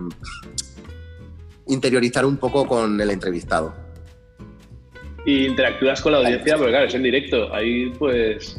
interiorizar 1.67 2.25
un 2.25 2.37
poco 2.37 2.67
con 2.67 3.01
el 3.01 3.11
entrevistado. 3.11 3.75
Y 5.25 5.47
interactúas 5.47 6.01
con 6.01 6.13
la 6.13 6.19
audiencia, 6.19 6.57
porque 6.57 6.73
claro, 6.73 6.87
es 6.87 6.95
en 6.95 7.03
directo. 7.03 7.55
Ahí 7.55 7.91
pues. 7.99 8.59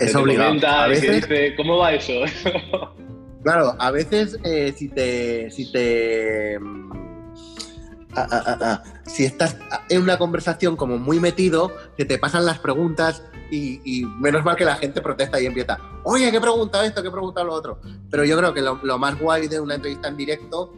Es 0.00 0.14
obligado. 0.14 0.66
a 0.66 0.88
veces, 0.88 1.28
dice, 1.28 1.54
¿Cómo 1.56 1.78
va 1.78 1.94
eso? 1.94 2.12
claro, 3.42 3.74
a 3.78 3.90
veces 3.90 4.38
eh, 4.44 4.74
si 4.76 4.88
te. 4.88 5.50
Si 5.50 5.72
te 5.72 6.56
ah, 8.14 8.28
ah, 8.30 8.58
ah, 8.60 8.82
si 9.06 9.24
estás 9.24 9.56
en 9.88 10.02
una 10.02 10.18
conversación 10.18 10.76
como 10.76 10.98
muy 10.98 11.20
metido, 11.20 11.72
que 11.96 12.04
te 12.04 12.18
pasan 12.18 12.44
las 12.44 12.58
preguntas 12.58 13.22
y, 13.50 14.04
menos 14.20 14.44
mal 14.44 14.56
que 14.56 14.66
la 14.66 14.76
gente 14.76 15.00
protesta 15.00 15.40
y 15.40 15.46
empieza, 15.46 15.78
oye, 16.04 16.30
¿qué 16.30 16.38
pregunta 16.38 16.84
esto? 16.84 17.02
¿Qué 17.02 17.10
pregunta 17.10 17.42
lo 17.42 17.54
otro? 17.54 17.80
Pero 18.10 18.24
yo 18.24 18.36
creo 18.36 18.52
que 18.52 18.60
lo, 18.60 18.78
lo 18.82 18.98
más 18.98 19.18
guay 19.18 19.48
de 19.48 19.58
una 19.58 19.76
entrevista 19.76 20.08
en 20.08 20.18
directo 20.18 20.77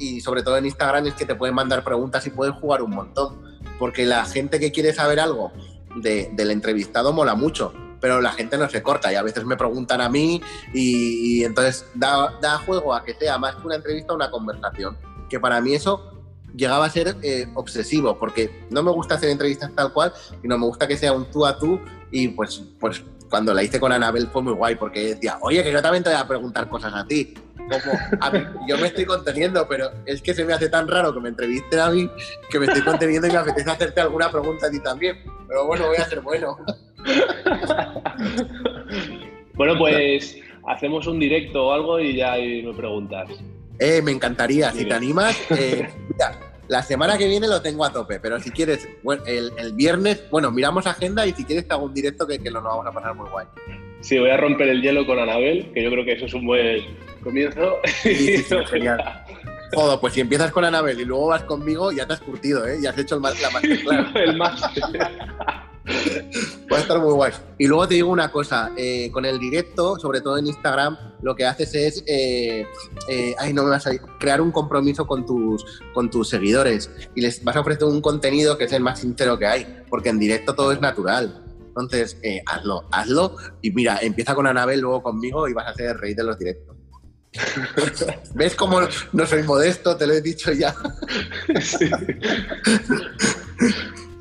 y 0.00 0.20
sobre 0.20 0.42
todo 0.42 0.56
en 0.56 0.66
Instagram 0.66 1.06
es 1.06 1.14
que 1.14 1.26
te 1.26 1.34
pueden 1.34 1.54
mandar 1.54 1.84
preguntas 1.84 2.26
y 2.26 2.30
puedes 2.30 2.54
jugar 2.56 2.82
un 2.82 2.90
montón. 2.90 3.38
Porque 3.78 4.04
la 4.06 4.24
gente 4.24 4.58
que 4.58 4.72
quiere 4.72 4.92
saber 4.92 5.20
algo 5.20 5.52
del 5.96 6.50
entrevistado 6.50 7.12
mola 7.12 7.34
mucho, 7.34 7.72
pero 8.00 8.20
la 8.20 8.32
gente 8.32 8.56
no 8.56 8.68
se 8.68 8.82
corta 8.82 9.12
y 9.12 9.16
a 9.16 9.22
veces 9.22 9.44
me 9.44 9.56
preguntan 9.56 10.00
a 10.00 10.08
mí 10.08 10.42
y, 10.72 11.44
entonces 11.44 11.84
da, 11.94 12.38
da, 12.40 12.58
juego 12.58 12.94
a 12.94 13.04
que 13.04 13.14
sea 13.14 13.38
más 13.38 13.56
que 13.56 13.66
una 13.66 13.76
entrevista 13.76 14.14
una 14.14 14.30
conversación. 14.30 14.96
Que 15.28 15.38
para 15.38 15.60
mí 15.60 15.74
eso 15.74 16.22
llegaba 16.56 16.86
a 16.86 16.90
ser 16.90 17.16
eh, 17.22 17.46
obsesivo 17.54 18.18
porque 18.18 18.66
no 18.70 18.82
me 18.82 18.90
gusta 18.90 19.14
hacer 19.16 19.28
entrevistas 19.28 19.70
tal 19.74 19.92
cual, 19.92 20.12
sino 20.40 20.58
me 20.58 20.66
gusta 20.66 20.88
que 20.88 20.96
sea 20.96 21.12
un 21.12 21.30
tú 21.30 21.46
a 21.46 21.58
tú 21.58 21.80
y 22.10 22.28
pues, 22.28 22.62
pues 22.78 23.04
cuando 23.28 23.54
la 23.54 23.62
hice 23.62 23.78
con 23.78 23.92
Anabel 23.92 24.28
fue 24.28 24.42
muy 24.42 24.54
guay 24.54 24.74
porque 24.74 25.14
decía, 25.14 25.38
oye, 25.42 25.62
que 25.62 25.72
yo 25.72 25.80
también 25.80 26.02
te 26.02 26.10
voy 26.10 26.18
a 26.18 26.26
preguntar 26.26 26.68
cosas 26.68 26.92
a 26.94 27.06
ti 27.06 27.34
como 27.70 28.66
yo 28.66 28.78
me 28.78 28.88
estoy 28.88 29.04
conteniendo, 29.04 29.66
pero 29.68 29.90
es 30.06 30.20
que 30.20 30.34
se 30.34 30.44
me 30.44 30.52
hace 30.52 30.68
tan 30.68 30.88
raro 30.88 31.14
que 31.14 31.20
me 31.20 31.28
entrevisten 31.28 31.78
a 31.78 31.90
mí 31.90 32.10
que 32.50 32.58
me 32.58 32.66
estoy 32.66 32.82
conteniendo 32.82 33.28
y 33.28 33.30
me 33.30 33.38
apetece 33.38 33.70
hacerte 33.70 34.00
alguna 34.00 34.30
pregunta 34.30 34.66
a 34.66 34.70
ti 34.70 34.80
también. 34.80 35.18
Pero 35.48 35.66
bueno, 35.66 35.86
voy 35.86 35.96
a 35.96 36.04
ser 36.04 36.20
bueno. 36.20 36.58
bueno, 39.54 39.78
pues 39.78 40.36
hacemos 40.66 41.06
un 41.06 41.18
directo 41.18 41.68
o 41.68 41.72
algo 41.72 42.00
y 42.00 42.16
ya 42.16 42.36
me 42.36 42.74
preguntas. 42.74 43.30
Eh, 43.78 44.02
me 44.02 44.12
encantaría. 44.12 44.70
Si 44.72 44.84
te 44.84 44.94
animas, 44.94 45.36
eh, 45.50 45.88
mira, 46.10 46.38
la 46.68 46.82
semana 46.82 47.16
que 47.16 47.26
viene 47.26 47.48
lo 47.48 47.62
tengo 47.62 47.84
a 47.84 47.92
tope, 47.92 48.20
pero 48.20 48.38
si 48.38 48.50
quieres, 48.50 48.86
bueno, 49.02 49.22
el, 49.26 49.50
viernes, 49.74 50.22
bueno, 50.30 50.50
miramos 50.50 50.86
agenda 50.86 51.26
y 51.26 51.32
si 51.32 51.44
quieres 51.44 51.66
te 51.66 51.74
hago 51.74 51.84
un 51.84 51.94
directo 51.94 52.26
que, 52.26 52.38
que 52.38 52.50
lo 52.50 52.62
vamos 52.62 52.86
a 52.86 52.92
pasar 52.92 53.14
muy 53.14 53.28
guay. 53.28 53.46
Sí, 54.00 54.18
voy 54.18 54.30
a 54.30 54.36
romper 54.36 54.68
el 54.68 54.80
hielo 54.80 55.06
con 55.06 55.18
Anabel, 55.18 55.70
que 55.74 55.82
yo 55.82 55.90
creo 55.90 56.04
que 56.04 56.12
eso 56.12 56.26
es 56.26 56.34
un 56.34 56.46
buen 56.46 56.82
comienzo. 57.20 57.78
Sí, 58.02 58.38
sí, 58.38 58.54
genial. 58.70 59.24
Joder, 59.72 60.00
pues 60.00 60.14
si 60.14 60.20
empiezas 60.20 60.50
con 60.50 60.64
Anabel 60.64 61.00
y 61.00 61.04
luego 61.04 61.28
vas 61.28 61.44
conmigo, 61.44 61.92
ya 61.92 62.06
te 62.06 62.14
has 62.14 62.20
curtido, 62.20 62.66
¿eh? 62.66 62.78
Ya 62.82 62.90
has 62.90 62.98
hecho 62.98 63.14
el, 63.14 63.22
la 63.22 63.50
masterclass. 63.50 64.06
el 64.16 64.36
máster. 64.36 64.82
Va 66.72 66.76
a 66.76 66.80
estar 66.80 66.98
muy 67.00 67.12
guay. 67.12 67.32
Y 67.58 67.66
luego 67.66 67.88
te 67.88 67.94
digo 67.94 68.10
una 68.10 68.30
cosa, 68.30 68.72
eh, 68.76 69.10
con 69.12 69.24
el 69.24 69.38
directo, 69.38 69.98
sobre 69.98 70.20
todo 70.20 70.38
en 70.38 70.46
Instagram, 70.46 70.96
lo 71.22 71.34
que 71.34 71.46
haces 71.46 71.74
es, 71.74 72.04
eh, 72.06 72.66
eh, 73.08 73.34
ay, 73.38 73.52
no 73.52 73.64
me 73.64 73.70
vas 73.70 73.86
a 73.86 73.90
crear 74.18 74.40
un 74.40 74.52
compromiso 74.52 75.06
con 75.06 75.26
tus, 75.26 75.64
con 75.92 76.10
tus 76.10 76.28
seguidores 76.28 76.90
y 77.14 77.20
les 77.20 77.42
vas 77.42 77.56
a 77.56 77.60
ofrecer 77.60 77.84
un 77.84 78.00
contenido 78.00 78.56
que 78.58 78.64
es 78.64 78.72
el 78.72 78.82
más 78.82 79.00
sincero 79.00 79.38
que 79.38 79.46
hay, 79.46 79.82
porque 79.88 80.10
en 80.10 80.18
directo 80.18 80.54
todo 80.54 80.72
es 80.72 80.80
natural. 80.80 81.44
Entonces, 81.68 82.18
hazlo, 82.46 82.84
hazlo 82.90 83.36
y 83.62 83.70
mira, 83.70 83.98
empieza 84.02 84.34
con 84.34 84.46
Anabel, 84.46 84.80
luego 84.80 85.02
conmigo 85.02 85.48
y 85.48 85.52
vas 85.52 85.68
a 85.68 85.74
ser 85.74 85.90
el 85.90 85.98
rey 85.98 86.14
de 86.14 86.24
los 86.24 86.38
directos. 86.38 86.79
¿Ves 88.34 88.54
cómo 88.54 88.80
no 89.12 89.26
soy 89.26 89.42
modesto? 89.42 89.96
Te 89.96 90.06
lo 90.06 90.14
he 90.14 90.20
dicho 90.20 90.52
ya. 90.52 90.74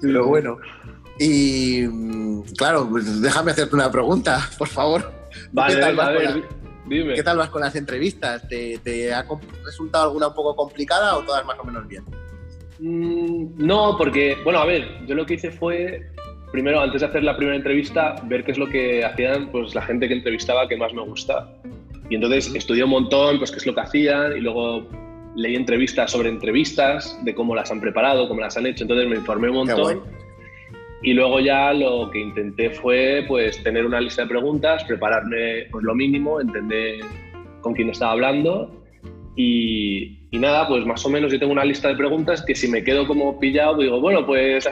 Pero 0.02 0.28
bueno. 0.28 0.58
Y 1.20 1.86
claro, 2.56 2.88
pues 2.90 3.22
déjame 3.22 3.52
hacerte 3.52 3.76
una 3.76 3.92
pregunta, 3.92 4.50
por 4.58 4.68
favor. 4.68 5.12
Vale, 5.52 5.76
¿Qué 5.76 5.82
tal, 5.82 5.96
vas, 5.96 6.10
con 6.10 6.44
dime. 6.88 7.14
¿Qué 7.16 7.24
tal 7.24 7.38
vas 7.38 7.50
con 7.50 7.62
las 7.62 7.76
entrevistas? 7.76 8.48
¿Te, 8.48 9.14
ha 9.14 9.26
resultado 9.66 10.06
alguna 10.06 10.28
un 10.30 10.34
poco 10.34 10.56
complicada 10.56 11.18
o 11.18 11.22
todas 11.24 11.46
más 11.46 11.60
o 11.60 11.64
menos 11.66 11.88
bien? 11.88 12.04
Mm, 12.80 13.66
no, 13.66 13.96
porque, 13.98 14.38
bueno, 14.44 14.60
a 14.60 14.66
ver, 14.66 14.88
yo 15.06 15.16
lo 15.16 15.26
que 15.26 15.34
hice 15.34 15.52
fue, 15.52 16.10
primero, 16.52 16.80
antes 16.80 17.02
de 17.02 17.08
hacer 17.08 17.24
la 17.24 17.36
primera 17.36 17.58
entrevista, 17.58 18.16
ver 18.26 18.46
qué 18.46 18.52
es 18.52 18.58
lo 18.58 18.70
que 18.70 19.04
hacían 19.04 19.52
pues, 19.52 19.76
la 19.76 19.82
gente 19.82 20.08
que 20.08 20.14
entrevistaba 20.14 20.68
que 20.70 20.78
más 20.78 20.94
me 20.94 21.02
gusta. 21.02 21.50
Y 22.10 22.16
entonces 22.16 22.54
estudié 22.56 22.84
un 22.84 22.90
montón, 22.90 23.38
pues 23.38 23.52
qué 23.52 23.58
es 23.58 23.66
lo 23.66 23.76
que 23.76 23.82
hacían 23.82 24.36
y 24.36 24.42
luego 24.42 24.88
leí 25.36 25.56
entrevistas 25.56 26.12
sobre 26.12 26.30
entrevistas, 26.30 27.18
de 27.24 27.34
cómo 27.36 27.56
las 27.56 27.72
han 27.72 27.80
preparado, 27.80 28.28
cómo 28.28 28.42
las 28.42 28.58
han 28.58 28.66
hecho, 28.66 28.84
entonces 28.84 29.08
me 29.08 29.16
informé 29.18 29.50
un 29.50 29.58
montón. 29.58 30.02
Y 31.02 31.14
luego 31.14 31.40
ya 31.40 31.72
lo 31.72 32.10
que 32.12 32.20
intenté 32.20 32.72
fue 32.72 33.24
pues 33.28 33.64
tener 33.64 33.86
una 33.86 34.02
lista 34.02 34.24
de 34.24 34.28
preguntas, 34.28 34.84
prepararme 34.84 35.68
pues 35.72 35.84
lo 35.84 35.96
mínimo, 35.96 36.42
entender 36.42 37.00
con 37.62 37.74
quién 37.74 37.90
estaba 37.90 38.14
hablando. 38.14 38.84
Y, 39.36 40.20
y, 40.32 40.40
nada, 40.40 40.68
pues 40.68 40.86
más 40.86 41.06
o 41.06 41.10
menos 41.10 41.32
yo 41.32 41.40
tengo 41.40 41.54
una 41.54 41.64
lista 41.64 41.88
de 41.88 41.96
preguntas 41.96 42.42
que 42.42 42.54
si 42.54 42.68
me 42.68 42.84
quedo 42.84 43.08
como 43.08 43.40
pillado 43.40 43.78
digo, 43.78 44.02
bueno, 44.02 44.26
pues 44.26 44.68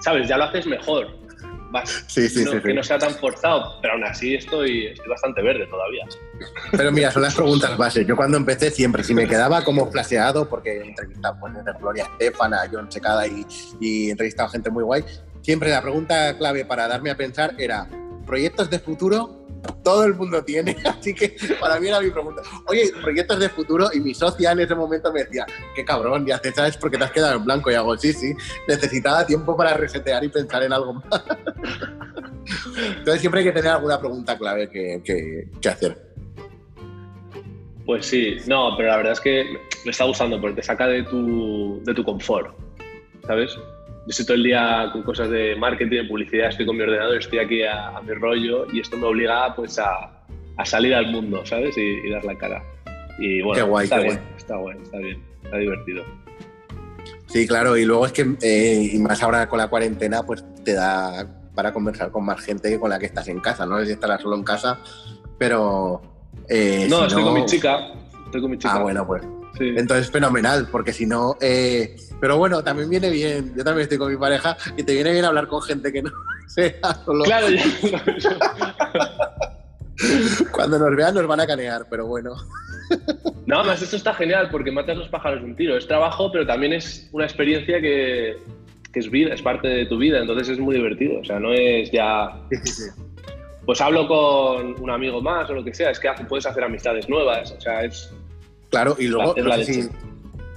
sabes, 0.00 0.28
ya 0.28 0.36
lo 0.36 0.44
haces 0.44 0.66
mejor 0.66 1.27
sí, 2.06 2.28
sí, 2.28 2.44
que 2.62 2.74
no 2.74 2.82
sea 2.82 2.98
tan 2.98 3.14
forzado, 3.14 3.78
pero 3.80 3.94
aún 3.94 4.04
así 4.04 4.34
estoy, 4.34 4.86
estoy 4.86 5.08
bastante 5.08 5.42
verde 5.42 5.66
todavía. 5.66 6.06
Pero 6.72 6.92
mira, 6.92 7.10
son 7.10 7.22
las 7.22 7.34
preguntas 7.34 7.76
bases. 7.76 8.06
Yo 8.06 8.16
cuando 8.16 8.36
empecé 8.36 8.70
siempre, 8.70 9.02
si 9.04 9.14
me 9.14 9.26
quedaba 9.26 9.64
como 9.64 9.90
flaseado, 9.90 10.48
porque 10.48 10.78
he 10.78 10.86
entrevistado 10.86 11.36
pues, 11.40 11.54
desde 11.54 11.78
Gloria 11.78 12.04
Estefan, 12.04 12.54
a 12.54 12.68
John 12.70 12.90
Secada 12.90 13.26
y, 13.26 13.46
y 13.80 14.08
he 14.08 14.10
entrevistado 14.10 14.48
a 14.48 14.52
gente 14.52 14.70
muy 14.70 14.84
guay, 14.84 15.04
siempre 15.42 15.70
la 15.70 15.82
pregunta 15.82 16.36
clave 16.36 16.64
para 16.64 16.88
darme 16.88 17.10
a 17.10 17.16
pensar 17.16 17.54
era, 17.58 17.88
¿proyectos 18.26 18.70
de 18.70 18.78
futuro? 18.78 19.37
Todo 19.82 20.04
el 20.04 20.14
mundo 20.14 20.44
tiene, 20.44 20.76
así 20.84 21.14
que 21.14 21.36
para 21.60 21.78
mí 21.80 21.88
era 21.88 22.00
mi 22.00 22.10
pregunta. 22.10 22.42
Oye, 22.66 22.90
proyectos 23.00 23.40
de 23.40 23.48
futuro 23.48 23.88
y 23.92 24.00
mi 24.00 24.14
socia 24.14 24.52
en 24.52 24.60
ese 24.60 24.74
momento 24.74 25.12
me 25.12 25.24
decía, 25.24 25.46
qué 25.74 25.84
cabrón, 25.84 26.26
ya 26.26 26.38
te 26.38 26.52
sabes 26.52 26.76
porque 26.76 26.98
te 26.98 27.04
has 27.04 27.12
quedado 27.12 27.36
en 27.36 27.44
blanco 27.44 27.70
y 27.70 27.74
hago, 27.74 27.96
sí, 27.96 28.12
sí, 28.12 28.34
necesitaba 28.66 29.26
tiempo 29.26 29.56
para 29.56 29.74
resetear 29.74 30.24
y 30.24 30.28
pensar 30.28 30.62
en 30.62 30.72
algo 30.72 30.94
más. 30.94 31.04
Entonces 32.98 33.20
siempre 33.20 33.40
hay 33.40 33.46
que 33.46 33.52
tener 33.52 33.72
alguna 33.72 33.98
pregunta 33.98 34.38
clave 34.38 34.68
que, 34.70 35.02
que 35.60 35.68
hacer. 35.68 36.08
Pues 37.88 38.04
sí, 38.04 38.36
no, 38.46 38.74
pero 38.76 38.90
la 38.90 38.98
verdad 38.98 39.12
es 39.14 39.20
que 39.20 39.46
me 39.86 39.92
está 39.92 40.04
gustando 40.04 40.38
porque 40.38 40.56
te 40.56 40.62
saca 40.62 40.86
de 40.86 41.04
tu, 41.04 41.82
de 41.84 41.94
tu 41.94 42.04
confort, 42.04 42.54
¿sabes? 43.26 43.56
Yo 44.08 44.12
estoy 44.12 44.24
todo 44.24 44.36
el 44.36 44.42
día 44.44 44.88
con 44.90 45.02
cosas 45.02 45.28
de 45.28 45.54
marketing, 45.54 45.98
de 45.98 46.04
publicidad, 46.04 46.48
estoy 46.48 46.64
con 46.64 46.78
mi 46.78 46.82
ordenador, 46.82 47.18
estoy 47.18 47.40
aquí 47.40 47.62
a, 47.62 48.00
mi 48.00 48.14
rollo 48.14 48.66
y 48.72 48.80
esto 48.80 48.96
me 48.96 49.04
obliga 49.04 49.54
pues 49.54 49.78
a, 49.78 50.24
a 50.56 50.64
salir 50.64 50.94
al 50.94 51.12
mundo, 51.12 51.44
¿sabes? 51.44 51.76
Y, 51.76 52.08
dar 52.08 52.24
la 52.24 52.34
cara. 52.38 52.62
Y 53.18 53.42
bueno, 53.42 53.66
guay, 53.66 53.84
está, 53.84 53.98
bien, 53.98 54.18
está 54.34 54.56
bueno, 54.56 54.82
está 54.82 54.96
bien, 54.96 55.22
está 55.44 55.58
divertido. 55.58 56.04
Sí, 57.26 57.46
claro, 57.46 57.76
y 57.76 57.84
luego 57.84 58.06
es 58.06 58.12
que, 58.12 58.34
eh, 58.40 58.92
y 58.94 58.98
más 58.98 59.22
ahora 59.22 59.46
con 59.46 59.58
la 59.58 59.68
cuarentena, 59.68 60.22
pues 60.22 60.42
te 60.64 60.72
da 60.72 61.28
para 61.54 61.74
conversar 61.74 62.10
con 62.10 62.24
más 62.24 62.40
gente 62.40 62.80
con 62.80 62.88
la 62.88 62.98
que 62.98 63.04
estás 63.04 63.28
en 63.28 63.40
casa, 63.40 63.66
no 63.66 63.78
sé 63.78 63.84
si 63.84 63.92
estarás 63.92 64.22
solo 64.22 64.36
en 64.36 64.42
casa, 64.42 64.78
pero 65.36 66.00
eh, 66.48 66.86
no, 66.88 67.04
estoy 67.04 67.22
con 67.22 67.34
mi 67.34 67.44
chica. 67.44 67.92
Estoy 68.24 68.40
con 68.40 68.52
mi 68.52 68.56
chica. 68.56 68.72
Ah, 68.72 68.82
bueno, 68.82 69.06
pues. 69.06 69.22
Sí. 69.58 69.74
Entonces, 69.76 70.10
fenomenal, 70.10 70.66
porque 70.72 70.94
si 70.94 71.04
no. 71.04 71.36
Eh, 71.42 71.94
pero 72.20 72.38
bueno, 72.38 72.62
también 72.62 72.90
viene 72.90 73.10
bien. 73.10 73.54
Yo 73.56 73.64
también 73.64 73.84
estoy 73.84 73.98
con 73.98 74.10
mi 74.10 74.18
pareja 74.18 74.56
y 74.76 74.82
te 74.82 74.94
viene 74.94 75.12
bien 75.12 75.24
hablar 75.24 75.46
con 75.46 75.62
gente 75.62 75.92
que 75.92 76.02
no 76.02 76.10
sea 76.48 76.94
solo. 77.04 77.24
Claro, 77.24 77.48
ya. 77.48 78.04
Cuando 80.52 80.78
nos 80.78 80.94
vean 80.96 81.14
nos 81.14 81.26
van 81.26 81.40
a 81.40 81.46
canear, 81.46 81.86
pero 81.90 82.06
bueno. 82.06 82.36
No, 83.46 83.64
más 83.64 83.82
esto 83.82 83.96
está 83.96 84.14
genial 84.14 84.48
porque 84.50 84.70
matas 84.70 84.96
los 84.96 85.08
pájaros 85.08 85.40
de 85.40 85.46
un 85.46 85.56
tiro. 85.56 85.76
Es 85.76 85.86
trabajo, 85.86 86.30
pero 86.30 86.46
también 86.46 86.72
es 86.72 87.08
una 87.12 87.24
experiencia 87.24 87.80
que, 87.80 88.36
que 88.92 89.00
es 89.00 89.10
vida, 89.10 89.34
es 89.34 89.42
parte 89.42 89.68
de 89.68 89.86
tu 89.86 89.98
vida, 89.98 90.20
entonces 90.20 90.50
es 90.50 90.58
muy 90.58 90.76
divertido. 90.76 91.20
O 91.20 91.24
sea, 91.24 91.38
no 91.40 91.52
es 91.52 91.90
ya. 91.90 92.40
Pues 93.66 93.80
hablo 93.80 94.08
con 94.08 94.80
un 94.80 94.90
amigo 94.90 95.20
más 95.20 95.50
o 95.50 95.54
lo 95.54 95.64
que 95.64 95.74
sea, 95.74 95.90
es 95.90 96.00
que 96.00 96.08
puedes 96.28 96.46
hacer 96.46 96.64
amistades 96.64 97.08
nuevas, 97.08 97.52
o 97.52 97.60
sea, 97.60 97.84
es... 97.84 98.10
Claro, 98.70 98.96
y 98.98 99.08
luego, 99.08 99.34
no, 99.36 99.54
sé 99.56 99.64
si, 99.64 99.88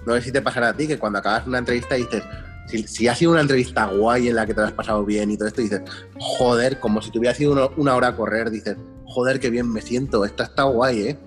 no, 0.05 0.15
sé 0.15 0.21
si, 0.21 0.31
te 0.31 0.41
pasará 0.41 0.69
a 0.69 0.73
ti, 0.73 0.87
que 0.87 0.97
cuando 0.97 1.19
acabas 1.19 1.47
una 1.47 1.59
entrevista 1.59 1.95
dices, 1.95 2.23
si, 2.85 3.07
ha 3.07 3.15
sido 3.15 3.31
una 3.31 3.41
entrevista 3.41 3.85
guay 3.85 4.29
en 4.29 4.35
la 4.35 4.45
que 4.45 4.53
te 4.53 4.61
has 4.61 4.71
pasado 4.71 5.05
bien 5.05 5.31
y 5.31 5.37
todo 5.37 5.47
esto, 5.47 5.61
dices, 5.61 5.81
joder, 6.19 6.79
como 6.79 7.01
si 7.01 7.11
te 7.11 7.19
hubiera 7.19 7.35
sido 7.35 7.71
una 7.77 7.95
hora 7.95 8.09
a 8.09 8.15
correr, 8.15 8.49
dices, 8.49 8.77
joder, 9.05 9.39
qué 9.39 9.49
bien 9.49 9.71
me 9.71 9.81
siento, 9.81 10.25
esta 10.25 10.43
está 10.43 10.63
guay, 10.63 11.01
¿eh? 11.01 11.17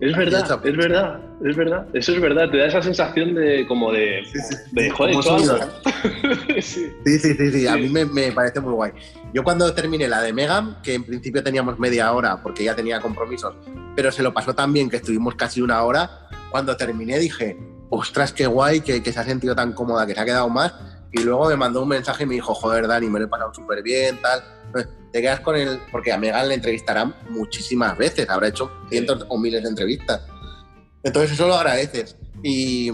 Es 0.00 0.16
verdad, 0.16 0.60
es 0.64 0.76
verdad, 0.76 1.20
es 1.44 1.56
verdad. 1.56 1.86
Eso 1.92 2.12
es 2.12 2.20
verdad. 2.22 2.50
Te 2.50 2.56
da 2.56 2.66
esa 2.68 2.80
sensación 2.80 3.34
de 3.34 3.66
como 3.66 3.92
de, 3.92 4.22
de 4.72 4.90
joder, 4.90 5.14
sí. 6.62 6.90
sí, 7.04 7.18
sí, 7.18 7.52
sí, 7.52 7.66
A 7.66 7.76
mí 7.76 7.90
me, 7.90 8.32
parece 8.32 8.60
muy 8.60 8.72
guay. 8.72 8.92
Yo 9.34 9.44
cuando 9.44 9.74
terminé 9.74 10.08
la 10.08 10.22
de 10.22 10.32
Megan, 10.32 10.78
que 10.82 10.94
en 10.94 11.04
principio 11.04 11.42
teníamos 11.42 11.78
media 11.78 12.10
hora 12.12 12.42
porque 12.42 12.64
ya 12.64 12.74
tenía 12.74 12.98
compromisos, 12.98 13.54
pero 13.94 14.10
se 14.10 14.22
lo 14.22 14.32
pasó 14.32 14.54
tan 14.54 14.72
bien 14.72 14.88
que 14.88 14.96
estuvimos 14.96 15.34
casi 15.34 15.60
una 15.60 15.82
hora, 15.82 16.28
cuando 16.50 16.74
terminé 16.78 17.18
dije, 17.18 17.58
ostras, 17.90 18.32
qué 18.32 18.46
guay, 18.46 18.80
que, 18.80 19.02
que 19.02 19.12
se 19.12 19.20
ha 19.20 19.24
sentido 19.24 19.54
tan 19.54 19.72
cómoda, 19.72 20.06
que 20.06 20.14
se 20.14 20.20
ha 20.20 20.24
quedado 20.24 20.48
más. 20.48 20.72
Y 21.12 21.22
luego 21.22 21.48
me 21.48 21.56
mandó 21.56 21.82
un 21.82 21.88
mensaje 21.88 22.22
y 22.22 22.26
me 22.26 22.34
dijo, 22.34 22.54
joder, 22.54 22.86
Dani, 22.86 23.08
me 23.08 23.18
lo 23.18 23.26
he 23.26 23.28
pasado 23.28 23.52
súper 23.52 23.82
bien, 23.82 24.20
tal 24.22 24.42
te 25.12 25.20
quedas 25.20 25.40
con 25.40 25.56
él, 25.56 25.80
porque 25.90 26.12
a 26.12 26.18
Megan 26.18 26.48
le 26.48 26.54
entrevistarán 26.54 27.14
muchísimas 27.30 27.96
veces, 27.98 28.28
habrá 28.28 28.48
hecho 28.48 28.70
cientos 28.88 29.26
o 29.28 29.38
miles 29.38 29.62
de 29.62 29.68
entrevistas. 29.68 30.22
Entonces 31.02 31.32
eso 31.32 31.48
lo 31.48 31.54
agradeces. 31.54 32.16
Y, 32.42 32.90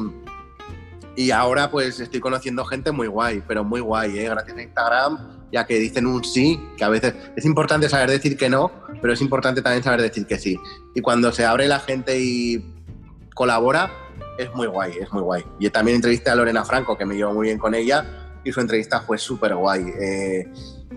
y 1.14 1.30
ahora 1.30 1.70
pues 1.70 2.00
estoy 2.00 2.20
conociendo 2.20 2.64
gente 2.64 2.90
muy 2.92 3.06
guay, 3.06 3.42
pero 3.46 3.64
muy 3.64 3.80
guay, 3.80 4.18
¿eh? 4.18 4.28
gracias 4.28 4.56
a 4.56 4.62
Instagram, 4.62 5.48
ya 5.52 5.66
que 5.66 5.78
dicen 5.78 6.06
un 6.06 6.24
sí, 6.24 6.60
que 6.76 6.84
a 6.84 6.88
veces 6.88 7.14
es 7.36 7.44
importante 7.44 7.88
saber 7.88 8.10
decir 8.10 8.36
que 8.36 8.48
no, 8.48 8.70
pero 9.02 9.12
es 9.12 9.20
importante 9.20 9.60
también 9.60 9.82
saber 9.82 10.00
decir 10.00 10.26
que 10.26 10.38
sí. 10.38 10.58
Y 10.94 11.00
cuando 11.02 11.32
se 11.32 11.44
abre 11.44 11.68
la 11.68 11.80
gente 11.80 12.18
y 12.18 12.64
colabora, 13.34 13.90
es 14.38 14.52
muy 14.54 14.66
guay, 14.66 14.92
es 15.00 15.12
muy 15.12 15.22
guay. 15.22 15.44
Yo 15.58 15.70
también 15.70 15.96
entrevisté 15.96 16.30
a 16.30 16.34
Lorena 16.34 16.64
Franco, 16.64 16.96
que 16.96 17.04
me 17.04 17.14
llevo 17.14 17.34
muy 17.34 17.46
bien 17.46 17.58
con 17.58 17.74
ella, 17.74 18.04
y 18.44 18.52
su 18.52 18.60
entrevista 18.60 19.00
fue 19.00 19.18
súper 19.18 19.54
guay. 19.54 19.84
Eh, 20.00 20.46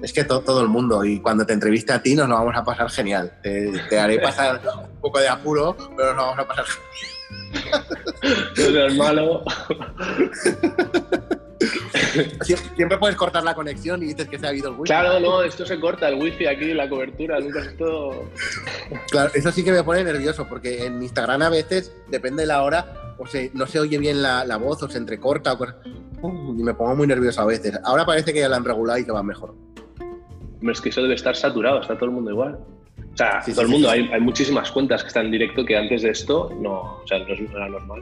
es 0.02 0.14
que 0.14 0.24
todo 0.24 0.62
el 0.62 0.68
mundo, 0.68 1.04
y 1.04 1.20
cuando 1.20 1.46
te 1.46 1.54
entreviste 1.54 1.92
a 1.94 2.02
ti 2.02 2.16
nos 2.16 2.30
lo 2.30 2.36
vamos 2.36 2.56
a 2.56 2.64
pasar 2.64 2.90
genial. 2.90 3.40
Te, 3.42 4.00
haré 4.00 4.20
pasar 4.22 4.62
un 4.92 5.02
poco 5.02 5.20
de 5.20 5.28
apuro, 5.28 5.76
pero 5.96 6.14
nos 6.14 6.16
lo 6.16 6.22
vamos 6.22 6.40
a 6.40 6.48
pasar 6.48 6.66
genial. 8.56 8.92
es 8.92 8.96
malo. 8.96 9.44
Siempre 12.76 12.98
puedes 12.98 13.16
cortar 13.16 13.44
la 13.44 13.56
conexión 13.56 14.02
y 14.04 14.08
dices 14.08 14.28
que 14.28 14.40
se 14.40 14.46
ha 14.46 14.50
habido 14.50 14.70
el 14.70 14.76
wifi. 14.76 14.86
Claro, 14.86 15.20
no, 15.20 15.44
esto 15.44 15.66
se 15.66 15.80
corta, 15.80 16.10
el 16.10 16.16
wifi 16.16 16.46
aquí, 16.46 16.74
la 16.74 16.90
cobertura, 16.90 17.40
nunca 17.40 17.62
esto. 17.62 18.30
Claro, 19.12 19.32
eso 19.34 19.52
sí 19.52 19.64
que 19.64 19.72
me 19.72 19.84
pone 19.84 20.04
nervioso, 20.04 20.48
porque 20.48 20.86
en 20.86 21.02
Instagram 21.02 21.42
a 21.42 21.50
veces, 21.50 21.94
depende 22.08 22.44
de 22.44 22.48
la 22.48 22.64
hora, 22.64 23.16
o 23.18 23.28
se, 23.28 23.52
no 23.54 23.68
se 23.68 23.80
oye 23.80 23.98
bien 23.98 24.22
la, 24.22 24.58
voz 24.58 24.82
o 24.84 24.90
se 24.90 24.98
entrecorta 24.98 25.54
o 25.54 25.68
y 26.58 26.64
me 26.64 26.74
pongo 26.74 26.96
muy 26.96 27.08
nervioso 27.08 27.42
a 27.42 27.46
veces. 27.46 27.80
Ahora 27.84 28.06
parece 28.06 28.34
que 28.34 28.40
ya 28.40 28.50
la 28.50 28.58
han 28.58 28.66
regulado 28.66 29.00
y 29.00 29.06
que 29.06 29.12
va 29.12 29.24
mejor 29.24 29.56
es 30.68 30.82
que 30.82 30.90
eso 30.90 31.02
debe 31.02 31.14
estar 31.14 31.36
saturado, 31.36 31.82
está 31.82 31.96
todo 31.96 32.06
el 32.06 32.12
mundo 32.12 32.32
igual. 32.32 32.60
O 33.14 33.18
sea, 33.18 33.42
todo 33.46 33.62
el 33.62 33.68
mundo, 33.70 33.90
hay, 33.90 34.08
muchísimas 34.20 34.72
cuentas 34.72 35.02
que 35.04 35.08
están 35.08 35.26
en 35.26 35.32
directo 35.32 35.66
que 35.66 35.78
antes 35.78 36.02
de 36.02 36.10
esto 36.10 36.50
no, 36.60 37.00
o 37.04 37.08
sea, 37.08 37.20
no 37.20 37.26
era 37.28 37.70
normal. 37.70 38.02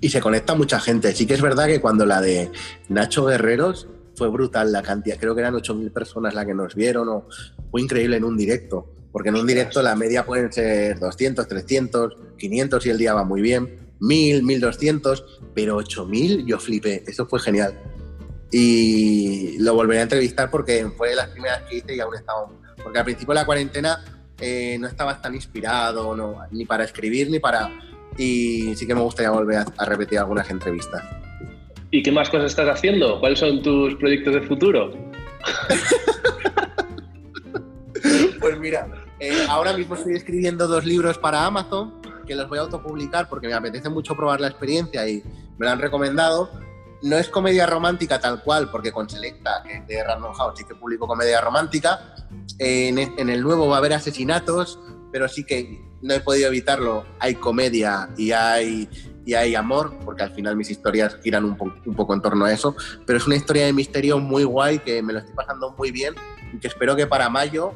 Y 0.00 0.10
se 0.10 0.20
conecta 0.20 0.54
mucha 0.54 0.80
gente. 0.80 1.14
Sí 1.14 1.26
que 1.26 1.34
es 1.34 1.42
verdad 1.42 1.66
que 1.66 1.80
cuando 1.80 2.06
la 2.06 2.20
de 2.20 2.50
Nacho 2.88 3.24
Guerreros 3.24 3.88
fue 4.16 4.28
brutal 4.28 4.72
la 4.72 4.82
cantidad, 4.82 5.18
creo 5.18 5.34
que 5.34 5.40
eran 5.40 5.54
8.000 5.54 5.92
personas 5.92 6.34
las 6.34 6.46
que 6.46 6.54
nos 6.54 6.74
vieron, 6.74 7.08
o 7.08 7.26
fue 7.70 7.80
increíble 7.80 8.16
en 8.16 8.24
un 8.24 8.36
directo, 8.36 8.92
porque 9.10 9.30
en 9.30 9.36
un 9.36 9.46
directo 9.46 9.82
la 9.82 9.96
media 9.96 10.24
pueden 10.26 10.52
ser 10.52 10.98
200, 10.98 11.48
300, 11.48 12.16
500 12.36 12.86
y 12.86 12.90
el 12.90 12.98
día 12.98 13.14
va 13.14 13.24
muy 13.24 13.40
bien, 13.40 13.94
1.000, 14.00 14.42
1.200, 14.42 15.24
pero 15.54 15.78
8.000 15.80 16.46
yo 16.46 16.58
flipé, 16.58 17.04
eso 17.06 17.26
fue 17.26 17.40
genial 17.40 17.74
y 18.52 19.56
lo 19.58 19.74
volveré 19.74 20.00
a 20.00 20.02
entrevistar 20.02 20.50
porque 20.50 20.86
fue 20.96 21.08
de 21.08 21.16
las 21.16 21.28
primeras 21.28 21.62
que 21.62 21.78
hice 21.78 21.96
y 21.96 22.00
aún 22.00 22.14
estaba. 22.14 22.46
Porque 22.82 22.98
al 22.98 23.04
principio 23.04 23.32
de 23.32 23.40
la 23.40 23.46
cuarentena 23.46 24.04
eh, 24.38 24.76
no 24.78 24.86
estabas 24.86 25.22
tan 25.22 25.34
inspirado, 25.34 26.14
no, 26.14 26.38
ni 26.50 26.66
para 26.66 26.84
escribir 26.84 27.30
ni 27.30 27.40
para. 27.40 27.70
Y 28.16 28.74
sí 28.74 28.86
que 28.86 28.94
me 28.94 29.00
gustaría 29.00 29.30
volver 29.30 29.64
a, 29.76 29.84
repetir 29.84 30.18
algunas 30.18 30.48
entrevistas. 30.50 31.02
¿Y 31.90 32.02
qué 32.02 32.12
más 32.12 32.30
cosas 32.30 32.46
estás 32.46 32.68
haciendo? 32.68 33.20
¿Cuáles 33.20 33.38
son 33.38 33.62
tus 33.62 33.94
proyectos 33.96 34.34
de 34.34 34.42
futuro? 34.42 34.92
pues 38.40 38.58
mira, 38.58 38.88
eh, 39.20 39.46
ahora 39.48 39.76
mismo 39.76 39.94
estoy 39.94 40.14
escribiendo 40.14 40.66
dos 40.66 40.84
libros 40.84 41.18
para 41.18 41.44
Amazon 41.44 42.00
que 42.26 42.34
los 42.34 42.48
voy 42.48 42.58
a 42.58 42.62
autopublicar 42.62 43.28
porque 43.28 43.48
me 43.48 43.54
apetece 43.54 43.88
mucho 43.88 44.14
probar 44.14 44.40
la 44.40 44.48
experiencia 44.48 45.08
y 45.08 45.22
me 45.58 45.66
lo 45.66 45.72
han 45.72 45.80
recomendado 45.80 46.50
no 47.02 47.18
es 47.18 47.28
comedia 47.28 47.66
romántica 47.66 48.20
tal 48.20 48.42
cual, 48.42 48.70
porque 48.70 48.92
con 48.92 49.08
Selecta, 49.08 49.62
que 49.64 49.78
es 49.78 49.86
de 49.86 50.04
Random 50.04 50.32
House, 50.34 50.58
sí 50.58 50.64
que 50.64 50.74
publico 50.74 51.06
comedia 51.06 51.40
romántica. 51.40 52.14
En, 52.58 52.98
el 52.98 53.42
nuevo 53.42 53.68
va 53.68 53.76
a 53.76 53.78
haber 53.78 53.92
asesinatos, 53.92 54.78
pero 55.10 55.28
sí 55.28 55.44
que 55.44 55.80
no 56.02 56.14
he 56.14 56.20
podido 56.20 56.48
evitarlo. 56.48 57.06
Hay 57.18 57.36
comedia 57.36 58.10
y 58.16 58.32
hay, 58.32 58.88
y 59.24 59.34
hay 59.34 59.54
amor, 59.54 59.94
porque 60.04 60.24
al 60.24 60.32
final 60.32 60.56
mis 60.56 60.70
historias 60.70 61.16
giran 61.22 61.44
un, 61.44 61.56
un 61.86 61.94
poco 61.94 62.14
en 62.14 62.20
torno 62.20 62.44
a 62.44 62.52
eso. 62.52 62.76
Pero 63.06 63.18
es 63.18 63.26
una 63.26 63.36
historia 63.36 63.66
de 63.66 63.72
misterio 63.72 64.18
muy 64.18 64.44
guay, 64.44 64.80
que 64.80 65.02
me 65.02 65.12
lo 65.12 65.20
estoy 65.20 65.34
pasando 65.34 65.74
muy 65.78 65.90
bien 65.90 66.14
y 66.52 66.58
que 66.58 66.68
espero 66.68 66.94
que 66.96 67.06
para 67.06 67.28
mayo 67.28 67.72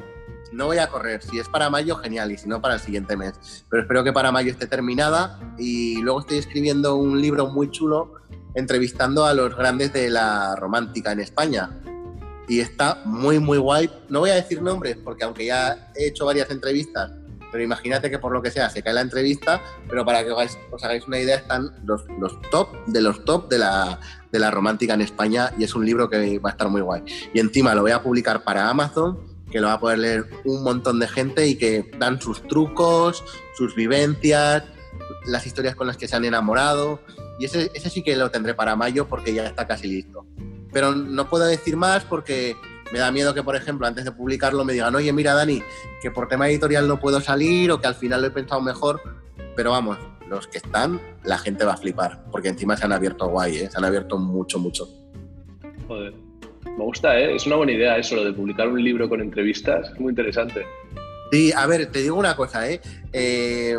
no 0.51 0.65
voy 0.65 0.77
a 0.77 0.87
correr. 0.87 1.21
Si 1.23 1.39
es 1.39 1.47
para 1.47 1.69
mayo, 1.69 1.95
genial, 1.97 2.31
y 2.31 2.37
si 2.37 2.47
no, 2.47 2.61
para 2.61 2.75
el 2.75 2.79
siguiente 2.79 3.17
mes. 3.17 3.65
Pero 3.69 3.81
espero 3.83 4.03
que 4.03 4.13
para 4.13 4.31
mayo 4.31 4.51
esté 4.51 4.67
terminada. 4.67 5.39
Y 5.57 6.01
luego 6.01 6.21
estoy 6.21 6.37
escribiendo 6.37 6.95
un 6.95 7.21
libro 7.21 7.47
muy 7.47 7.69
chulo 7.71 8.13
entrevistando 8.55 9.25
a 9.25 9.33
los 9.33 9.55
grandes 9.55 9.93
de 9.93 10.09
la 10.09 10.55
romántica 10.55 11.11
en 11.11 11.19
España. 11.19 11.69
Y 12.47 12.59
está 12.59 13.01
muy, 13.05 13.39
muy 13.39 13.57
guay. 13.57 13.89
No 14.09 14.21
voy 14.21 14.29
a 14.29 14.35
decir 14.35 14.61
nombres 14.61 14.97
porque 14.97 15.25
aunque 15.25 15.45
ya 15.45 15.91
he 15.95 16.07
hecho 16.07 16.25
varias 16.25 16.49
entrevistas, 16.49 17.11
pero 17.57 17.65
imagínate 17.65 18.11
que 18.11 18.19
por 18.19 18.31
lo 18.31 18.43
que 18.43 18.51
sea 18.51 18.69
se 18.69 18.83
cae 18.83 18.93
la 18.93 19.01
entrevista, 19.01 19.63
pero 19.89 20.05
para 20.05 20.23
que 20.23 20.29
os 20.29 20.83
hagáis 20.83 21.07
una 21.07 21.17
idea 21.17 21.37
están 21.37 21.71
los, 21.85 22.05
los 22.19 22.39
top 22.51 22.85
de 22.85 23.01
los 23.01 23.25
top 23.25 23.49
de 23.49 23.57
la, 23.57 23.99
de 24.31 24.37
la 24.37 24.51
romántica 24.51 24.93
en 24.93 25.01
España 25.01 25.51
y 25.57 25.63
es 25.63 25.73
un 25.73 25.83
libro 25.83 26.07
que 26.07 26.37
va 26.37 26.49
a 26.49 26.51
estar 26.51 26.69
muy 26.69 26.81
guay. 26.81 27.01
Y 27.33 27.39
encima 27.39 27.73
lo 27.73 27.81
voy 27.81 27.89
a 27.89 28.03
publicar 28.03 28.43
para 28.43 28.69
Amazon, 28.69 29.17
que 29.49 29.59
lo 29.59 29.65
va 29.69 29.73
a 29.73 29.79
poder 29.79 29.97
leer 29.97 30.29
un 30.45 30.61
montón 30.61 30.99
de 30.99 31.07
gente 31.07 31.47
y 31.47 31.55
que 31.55 31.89
dan 31.97 32.21
sus 32.21 32.47
trucos, 32.47 33.23
sus 33.55 33.73
vivencias, 33.73 34.63
las 35.25 35.47
historias 35.47 35.73
con 35.73 35.87
las 35.87 35.97
que 35.97 36.07
se 36.07 36.15
han 36.15 36.25
enamorado 36.25 36.99
y 37.39 37.45
ese, 37.45 37.71
ese 37.73 37.89
sí 37.89 38.03
que 38.03 38.15
lo 38.15 38.29
tendré 38.29 38.53
para 38.53 38.75
mayo 38.75 39.07
porque 39.07 39.33
ya 39.33 39.47
está 39.47 39.65
casi 39.65 39.87
listo. 39.87 40.27
Pero 40.71 40.93
no 40.93 41.27
puedo 41.27 41.47
decir 41.47 41.75
más 41.75 42.05
porque 42.05 42.55
me 42.91 42.99
da 42.99 43.11
miedo 43.11 43.33
que, 43.33 43.43
por 43.43 43.55
ejemplo, 43.55 43.87
antes 43.87 44.05
de 44.05 44.11
publicarlo 44.11 44.63
me 44.63 44.73
digan, 44.73 44.95
oye, 44.95 45.11
mira, 45.13 45.33
Dani, 45.33 45.61
que 46.01 46.11
por 46.11 46.27
tema 46.27 46.49
editorial 46.49 46.87
no 46.87 46.99
puedo 46.99 47.21
salir 47.21 47.71
o 47.71 47.79
que 47.79 47.87
al 47.87 47.95
final 47.95 48.21
lo 48.21 48.27
he 48.27 48.31
pensado 48.31 48.61
mejor. 48.61 49.01
Pero 49.55 49.71
vamos, 49.71 49.97
los 50.29 50.47
que 50.47 50.57
están, 50.57 51.01
la 51.23 51.37
gente 51.37 51.65
va 51.65 51.73
a 51.73 51.77
flipar, 51.77 52.23
porque 52.31 52.49
encima 52.49 52.77
se 52.77 52.85
han 52.85 52.91
abierto 52.91 53.27
guay, 53.27 53.57
¿eh? 53.57 53.69
se 53.71 53.77
han 53.77 53.85
abierto 53.85 54.17
mucho, 54.17 54.59
mucho. 54.59 54.87
Joder. 55.87 56.13
Me 56.65 56.83
gusta, 56.83 57.17
¿eh? 57.17 57.35
Es 57.35 57.47
una 57.47 57.55
buena 57.55 57.71
idea 57.71 57.97
eso, 57.97 58.15
lo 58.15 58.23
de 58.23 58.33
publicar 58.33 58.67
un 58.67 58.83
libro 58.83 59.09
con 59.09 59.21
entrevistas. 59.21 59.89
Es 59.89 59.99
muy 59.99 60.11
interesante. 60.11 60.65
Sí, 61.31 61.51
a 61.51 61.65
ver, 61.65 61.91
te 61.91 62.01
digo 62.03 62.15
una 62.15 62.35
cosa, 62.35 62.69
¿eh? 62.69 62.79
eh 63.13 63.77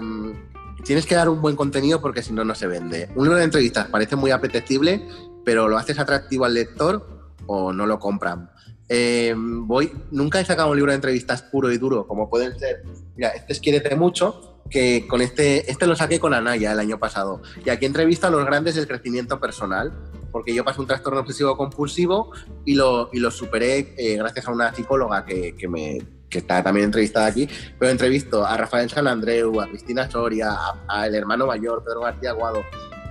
tienes 0.85 1.07
que 1.07 1.15
dar 1.15 1.29
un 1.29 1.41
buen 1.41 1.57
contenido 1.57 2.01
porque 2.01 2.23
si 2.23 2.33
no, 2.33 2.45
no 2.45 2.55
se 2.55 2.67
vende. 2.67 3.09
Un 3.15 3.25
libro 3.25 3.39
de 3.39 3.45
entrevistas 3.45 3.89
parece 3.89 4.17
muy 4.17 4.31
apetecible, 4.31 5.07
pero 5.45 5.69
lo 5.69 5.77
haces 5.77 5.99
atractivo 5.99 6.45
al 6.45 6.55
lector 6.55 7.07
o 7.47 7.73
no 7.73 7.87
lo 7.87 7.99
compran. 7.99 8.51
Eh, 8.89 9.35
voy, 9.37 9.93
nunca 10.11 10.41
he 10.41 10.45
sacado 10.45 10.71
un 10.71 10.77
libro 10.77 10.93
de 10.93 10.97
entrevistas 10.97 11.43
puro 11.43 11.71
y 11.71 11.79
duro, 11.79 12.07
como 12.07 12.31
pueden 12.31 12.59
ser. 12.59 12.83
Mira, 13.17 13.31
este 13.31 13.53
es 13.53 13.61
Quiérete 13.61 13.95
mucho, 13.97 14.63
que 14.71 15.07
con 15.07 15.21
este, 15.21 15.71
este 15.71 15.87
lo 15.87 15.97
saqué 15.97 16.19
con 16.19 16.35
Anaya 16.35 16.73
el 16.73 16.81
año 16.81 16.99
pasado. 16.99 17.43
Y 17.65 17.71
aquí 17.71 17.87
entrevista 17.87 18.29
a 18.29 18.31
los 18.31 18.45
grandes 18.45 18.75
del 18.75 18.87
crecimiento 18.87 19.41
personal, 19.41 19.93
porque 20.33 20.55
yo 20.55 20.65
pasé 20.65 20.81
un 20.81 20.87
trastorno 20.87 21.21
obsesivo 21.21 21.57
compulsivo 21.57 22.33
y 22.65 22.75
lo, 22.75 23.11
y 23.13 23.21
lo 23.21 23.31
superé 23.31 23.95
eh, 23.97 24.17
gracias 24.17 24.49
a 24.49 24.53
una 24.53 24.75
psicóloga 24.75 25.25
que, 25.25 25.55
que 25.57 25.69
me, 25.69 25.99
que 26.29 26.39
está 26.39 26.63
también 26.63 26.87
entrevistada 26.87 27.27
aquí, 27.27 27.49
pero 27.79 27.91
entrevisto 27.91 28.45
a 28.45 28.57
Rafael 28.57 28.91
San 28.91 29.07
Andreu, 29.07 29.61
a 29.61 29.67
Cristina 29.69 30.11
Soria, 30.11 30.57
a, 30.87 31.07
el 31.07 31.15
hermano 31.15 31.47
mayor, 31.47 31.83
Pedro 31.85 32.03
García 32.03 32.31
Aguado, 32.31 32.63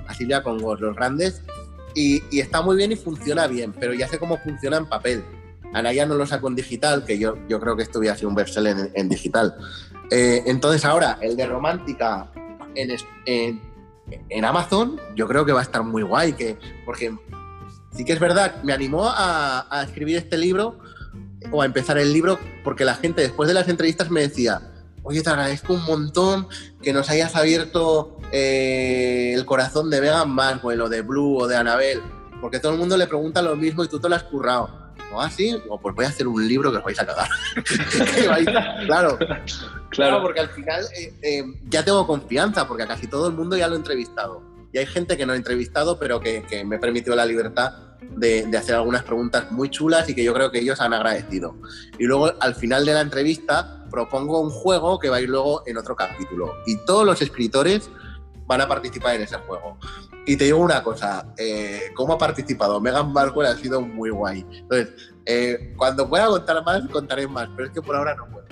a 0.07 0.13
Silvia 0.13 0.43
Congos, 0.43 0.79
los 0.79 0.95
grandes, 0.95 1.41
y, 1.95 2.21
está 2.39 2.61
muy 2.61 2.77
bien 2.77 2.91
y 2.91 2.95
funciona 2.95 3.47
bien, 3.47 3.73
pero 3.73 3.93
ya 3.93 4.07
sé 4.07 4.19
cómo 4.19 4.37
funciona 4.37 4.77
en 4.77 4.85
papel. 4.85 5.23
Anaya 5.73 6.05
no 6.05 6.15
lo 6.15 6.25
saco 6.25 6.47
en 6.47 6.55
digital, 6.55 7.05
que 7.05 7.17
yo, 7.19 7.35
yo 7.47 7.59
creo 7.59 7.75
que 7.75 7.83
esto 7.83 7.99
hubiera 7.99 8.15
sido 8.15 8.29
un 8.29 8.35
bestseller 8.35 8.77
en, 8.77 8.91
en 8.93 9.09
digital. 9.09 9.55
Eh, 10.11 10.43
entonces 10.45 10.85
ahora, 10.85 11.17
el 11.21 11.35
de 11.35 11.45
Romántica 11.45 12.31
en, 12.75 12.95
en, 13.25 13.61
en, 14.29 14.45
Amazon, 14.45 14.99
yo 15.15 15.27
creo 15.27 15.45
que 15.45 15.51
va 15.51 15.59
a 15.59 15.63
estar 15.63 15.83
muy 15.83 16.03
guay, 16.03 16.33
que, 16.33 16.57
porque 16.85 17.15
sí 17.91 18.05
que 18.05 18.13
es 18.13 18.19
verdad, 18.19 18.63
me 18.63 18.73
animó 18.73 19.05
a, 19.05 19.67
a 19.69 19.83
escribir 19.83 20.17
este 20.17 20.37
libro 20.37 20.79
o 21.51 21.61
a 21.61 21.65
empezar 21.65 21.97
el 21.97 22.13
libro 22.13 22.39
porque 22.63 22.85
la 22.85 22.95
gente 22.95 23.21
después 23.21 23.47
de 23.47 23.53
las 23.53 23.67
entrevistas 23.67 24.09
me 24.09 24.21
decía, 24.21 24.61
oye, 25.03 25.21
te 25.21 25.29
agradezco 25.29 25.73
un 25.73 25.85
montón 25.85 26.47
que 26.81 26.93
nos 26.93 27.09
hayas 27.09 27.35
abierto 27.35 28.17
eh, 28.31 29.33
el 29.33 29.45
corazón 29.45 29.89
de 29.89 30.01
Vegan 30.01 30.29
más, 30.29 30.59
o 30.63 30.89
de 30.89 31.01
Blue 31.01 31.37
o 31.37 31.47
de 31.47 31.55
Anabel, 31.55 32.01
porque 32.41 32.59
todo 32.59 32.73
el 32.73 32.77
mundo 32.77 32.97
le 32.97 33.07
pregunta 33.07 33.41
lo 33.41 33.55
mismo 33.55 33.83
y 33.83 33.87
tú 33.87 33.99
te 33.99 34.09
lo 34.09 34.15
has 34.15 34.23
currado. 34.23 34.86
¿No 35.11 35.21
así? 35.21 35.55
O 35.69 35.79
pues 35.79 35.95
voy 35.95 36.05
a 36.05 36.09
hacer 36.09 36.27
un 36.27 36.47
libro 36.47 36.71
que 36.71 36.77
os 36.77 36.83
vais 36.83 36.99
a 36.99 37.05
cagar. 37.05 37.29
claro. 38.85 39.17
claro. 39.89 40.21
porque 40.21 40.41
al 40.41 40.49
final 40.49 40.83
eh, 40.95 41.13
eh, 41.21 41.43
ya 41.69 41.83
tengo 41.83 42.05
confianza, 42.05 42.67
porque 42.67 42.83
a 42.83 42.87
casi 42.87 43.07
todo 43.07 43.27
el 43.27 43.33
mundo 43.33 43.55
ya 43.55 43.67
lo 43.67 43.75
he 43.75 43.77
entrevistado. 43.77 44.41
Y 44.73 44.79
hay 44.79 44.85
gente 44.85 45.15
que 45.15 45.25
no 45.25 45.33
he 45.33 45.37
entrevistado, 45.37 45.97
pero 45.97 46.19
que, 46.19 46.43
que 46.43 46.65
me 46.65 46.77
permitió 46.77 47.15
la 47.15 47.25
libertad 47.25 47.87
de, 48.01 48.57
hacer 48.57 48.75
algunas 48.75 49.03
preguntas 49.03 49.51
muy 49.51 49.69
chulas 49.69 50.09
y 50.09 50.15
que 50.15 50.23
yo 50.23 50.33
creo 50.33 50.51
que 50.51 50.59
ellos 50.59 50.79
han 50.81 50.93
agradecido. 50.93 51.55
Y 51.97 52.05
luego 52.05 52.31
al 52.39 52.55
final 52.55 52.85
de 52.85 52.93
la 52.93 53.01
entrevista 53.01 53.85
propongo 53.89 54.41
un 54.41 54.49
juego 54.49 54.99
que 54.99 55.09
va 55.09 55.17
a 55.17 55.21
ir 55.21 55.29
luego 55.29 55.63
en 55.65 55.77
otro 55.77 55.95
capítulo. 55.95 56.53
Y 56.65 56.77
todos 56.85 57.05
los 57.05 57.21
escritores 57.21 57.89
van 58.47 58.61
a 58.61 58.67
participar 58.67 59.15
en 59.15 59.23
ese 59.23 59.35
juego. 59.37 59.77
Y 60.25 60.35
te 60.35 60.45
digo 60.45 60.57
una 60.57 60.81
cosa, 60.81 61.33
eh, 61.37 61.91
¿cómo 61.93 62.13
ha 62.13 62.17
participado? 62.17 62.81
Megan 62.81 63.13
Markle 63.13 63.47
ha 63.47 63.55
sido 63.55 63.81
muy 63.81 64.09
guay. 64.09 64.45
Entonces, 64.51 65.13
eh, 65.25 65.73
cuando 65.77 66.09
pueda 66.09 66.27
contar 66.27 66.63
más, 66.63 66.87
contaré 66.89 67.27
más, 67.27 67.49
pero 67.55 67.67
es 67.67 67.73
que 67.73 67.81
por 67.81 67.95
ahora 67.95 68.15
no 68.15 68.27
puedo. 68.29 68.47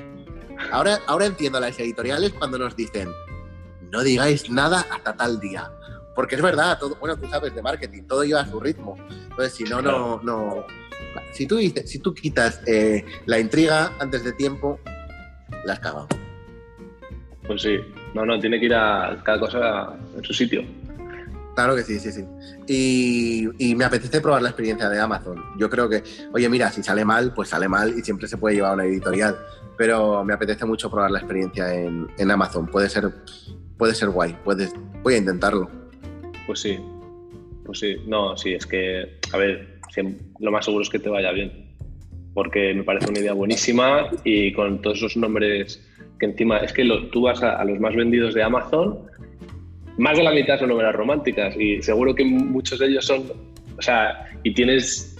Ahora, 0.72 1.00
ahora 1.08 1.26
entiendo 1.26 1.60
las 1.60 1.78
editoriales 1.80 2.34
cuando 2.34 2.58
nos 2.58 2.76
dicen, 2.76 3.10
no 3.92 4.04
digáis 4.04 4.50
nada 4.50 4.86
hasta 4.92 5.16
tal 5.16 5.40
día. 5.40 5.70
Porque 6.16 6.36
es 6.36 6.42
verdad, 6.42 6.78
todo, 6.80 6.96
bueno, 6.96 7.18
tú 7.18 7.28
sabes 7.30 7.54
de 7.54 7.62
marketing, 7.62 8.04
todo 8.04 8.24
lleva 8.24 8.42
a 8.42 8.50
su 8.50 8.60
ritmo. 8.60 8.96
Entonces, 9.10 9.54
si 9.54 9.64
no, 9.66 9.82
no, 9.82 10.22
no. 10.24 10.66
Si 11.34 11.46
tú, 11.46 11.60
si 11.60 12.00
tú 12.00 12.14
quitas 12.14 12.62
eh, 12.68 13.04
la 13.26 13.40
intriga 13.40 13.92
antes 14.00 14.24
de 14.24 14.32
tiempo, 14.32 14.80
la 15.66 15.74
has 15.74 15.80
cagado. 15.80 16.08
Pues 17.46 17.62
sí, 17.62 17.80
no, 18.16 18.26
no, 18.26 18.40
tiene 18.40 18.60
que 18.60 18.66
ir 18.66 18.74
a 18.74 19.22
cada 19.24 19.40
cosa 19.40 19.94
en 20.16 20.24
su 20.24 20.34
sitio. 20.34 20.64
Claro 21.54 21.76
que 21.76 21.84
sí, 21.84 22.00
sí, 22.00 22.12
sí. 22.12 22.26
Y, 22.68 23.48
y, 23.60 23.76
me 23.76 23.86
apetece 23.86 24.20
probar 24.20 24.42
la 24.42 24.50
experiencia 24.50 24.90
de 24.90 25.00
Amazon. 25.00 25.42
Yo 25.58 25.70
creo 25.70 25.88
que, 25.88 26.02
oye, 26.34 26.50
mira, 26.50 26.72
si 26.72 26.82
sale 26.82 27.06
mal, 27.06 27.34
pues 27.34 27.50
sale 27.50 27.68
mal 27.68 27.94
y 27.98 28.02
siempre 28.02 28.28
se 28.28 28.38
puede 28.38 28.56
llevar 28.56 28.72
a 28.72 28.74
una 28.74 28.86
editorial. 28.86 29.38
Pero 29.78 30.24
me 30.24 30.34
apetece 30.34 30.66
mucho 30.66 30.90
probar 30.90 31.12
la 31.12 31.20
experiencia 31.20 31.74
en, 31.74 32.08
en 32.18 32.32
Amazon. 32.32 32.68
Puede 32.68 32.90
ser, 32.90 33.12
puede 33.78 33.94
ser 33.94 34.10
guay. 34.10 34.36
Puedes, 34.44 34.74
voy 35.04 35.14
a 35.14 35.18
intentarlo. 35.18 35.70
Pues 36.46 36.60
sí, 36.60 36.78
pues 37.66 37.80
sí, 37.80 37.98
no, 38.06 38.38
sí, 38.38 38.54
es 38.54 38.66
que, 38.66 39.20
a 39.34 39.38
ver, 39.38 39.80
lo 40.40 40.52
más 40.52 40.66
seguro 40.66 40.84
es 40.84 40.90
que 40.90 41.00
te 41.00 41.10
vaya 41.10 41.32
bien, 41.32 41.74
porque 42.34 42.74
me 42.74 42.84
parece 42.84 43.10
una 43.10 43.20
idea 43.20 43.34
buenísima 43.34 44.10
y 44.24 44.54
con 44.54 44.82
todos 44.82 44.98
esos 44.98 45.18
nombres 45.18 45.82
que 46.20 46.26
encima, 46.26 46.58
es 46.58 46.74
que 46.74 46.88
tú 47.12 47.24
vas 47.24 47.42
a, 47.44 47.64
los 47.66 47.80
más 47.80 47.96
vendidos 47.96 48.34
de 48.34 48.44
Amazon, 48.44 49.00
más 49.98 50.18
de 50.18 50.24
la 50.24 50.32
mitad 50.32 50.60
son 50.60 50.70
novelas 50.70 50.96
románticas 50.96 51.56
y 51.58 51.82
seguro 51.82 52.14
que 52.14 52.26
muchos 52.26 52.80
de 52.80 52.88
ellos 52.88 53.06
son, 53.06 53.24
o 53.78 53.82
sea, 53.82 54.30
y 54.44 54.54
tienes, 54.54 55.18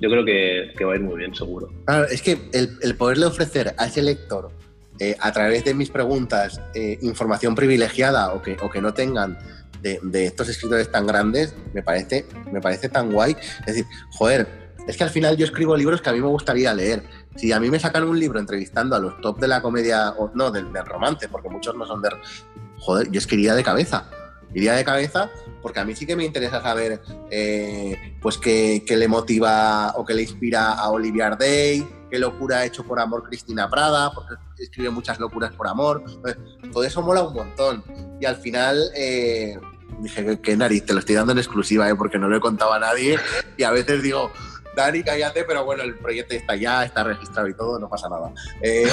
yo 0.00 0.10
creo 0.10 0.24
que, 0.24 0.84
va 0.84 0.92
a 0.92 0.96
ir 0.96 1.02
muy 1.02 1.18
bien, 1.18 1.34
seguro. 1.34 1.68
Claro, 1.86 2.06
es 2.06 2.22
que 2.22 2.38
el, 2.52 2.96
poderle 2.96 3.26
ofrecer 3.26 3.74
a 3.76 3.86
ese 3.86 4.02
lector 4.02 4.50
eh, 5.00 5.16
a 5.18 5.32
través 5.32 5.64
de 5.64 5.74
mis 5.74 5.90
preguntas 5.90 6.60
eh, 6.74 6.98
información 7.02 7.54
privilegiada 7.54 8.32
o 8.32 8.42
que, 8.42 8.56
o 8.62 8.70
que 8.70 8.80
no 8.80 8.94
tengan 8.94 9.36
de, 10.02 10.24
estos 10.24 10.48
escritores 10.48 10.90
tan 10.90 11.06
grandes 11.06 11.54
me 11.72 11.82
parece, 11.82 12.24
me 12.50 12.60
parece 12.60 12.88
tan 12.88 13.12
guay. 13.12 13.36
Es 13.60 13.66
decir, 13.66 13.84
joder, 14.10 14.46
es 14.86 14.96
que 14.96 15.04
al 15.04 15.10
final 15.10 15.36
yo 15.36 15.44
escribo 15.44 15.76
libros 15.76 16.00
que 16.00 16.10
a 16.10 16.12
mí 16.12 16.20
me 16.20 16.28
gustaría 16.28 16.72
leer. 16.74 17.02
Si 17.36 17.52
a 17.52 17.60
mí 17.60 17.70
me 17.70 17.78
sacan 17.78 18.04
un 18.04 18.18
libro 18.18 18.38
entrevistando 18.38 18.96
a 18.96 18.98
los 18.98 19.20
top 19.20 19.40
de 19.40 19.48
la 19.48 19.60
comedia, 19.60 20.10
o 20.10 20.30
no, 20.34 20.50
del, 20.50 20.72
romance, 20.84 21.28
porque 21.28 21.48
muchos 21.48 21.74
no 21.74 21.86
son 21.86 22.00
de... 22.02 22.10
Joder, 22.78 23.10
yo 23.10 23.18
escribiría 23.18 23.54
de 23.54 23.62
cabeza. 23.62 24.08
Iría 24.52 24.74
de 24.74 24.84
cabeza 24.84 25.30
porque 25.64 25.80
a 25.80 25.84
mí 25.86 25.96
sí 25.96 26.04
que 26.04 26.14
me 26.14 26.26
interesa 26.26 26.60
saber 26.60 27.00
eh, 27.30 28.18
pues 28.20 28.36
qué, 28.36 28.84
qué, 28.86 28.98
le 28.98 29.08
motiva 29.08 29.94
o 29.96 30.04
qué 30.04 30.12
le 30.12 30.20
inspira 30.20 30.74
a 30.74 30.90
Olivia 30.90 31.30
Day, 31.30 31.88
qué 32.10 32.18
locura 32.18 32.58
ha 32.58 32.64
hecho 32.66 32.84
por 32.84 33.00
amor 33.00 33.24
Cristina 33.24 33.70
Prada, 33.70 34.12
porque 34.12 34.34
escribe 34.58 34.90
muchas 34.90 35.18
locuras 35.18 35.54
por 35.54 35.66
amor. 35.66 36.04
todo 36.70 36.84
eso 36.84 37.00
mola 37.00 37.22
un 37.22 37.34
montón. 37.34 37.82
Y 38.20 38.26
al 38.26 38.36
final, 38.36 38.90
eh, 38.94 39.58
dije, 40.00 40.38
qué 40.42 40.54
nariz, 40.54 40.84
te 40.84 40.92
lo 40.92 40.98
estoy 40.98 41.14
dando 41.14 41.32
en 41.32 41.38
exclusiva, 41.38 41.88
¿eh? 41.88 41.94
porque 41.94 42.18
no 42.18 42.28
lo 42.28 42.36
he 42.36 42.40
contado 42.40 42.74
a 42.74 42.78
nadie. 42.78 43.18
Y 43.56 43.62
a 43.62 43.70
veces 43.70 44.02
digo, 44.02 44.30
Dani, 44.74 45.02
cállate, 45.02 45.44
pero 45.44 45.64
bueno, 45.64 45.82
el 45.82 45.94
proyecto 45.96 46.34
está 46.34 46.56
ya, 46.56 46.84
está 46.84 47.04
registrado 47.04 47.48
y 47.48 47.54
todo, 47.54 47.78
no 47.78 47.88
pasa 47.88 48.08
nada. 48.08 48.32
Eh, 48.60 48.88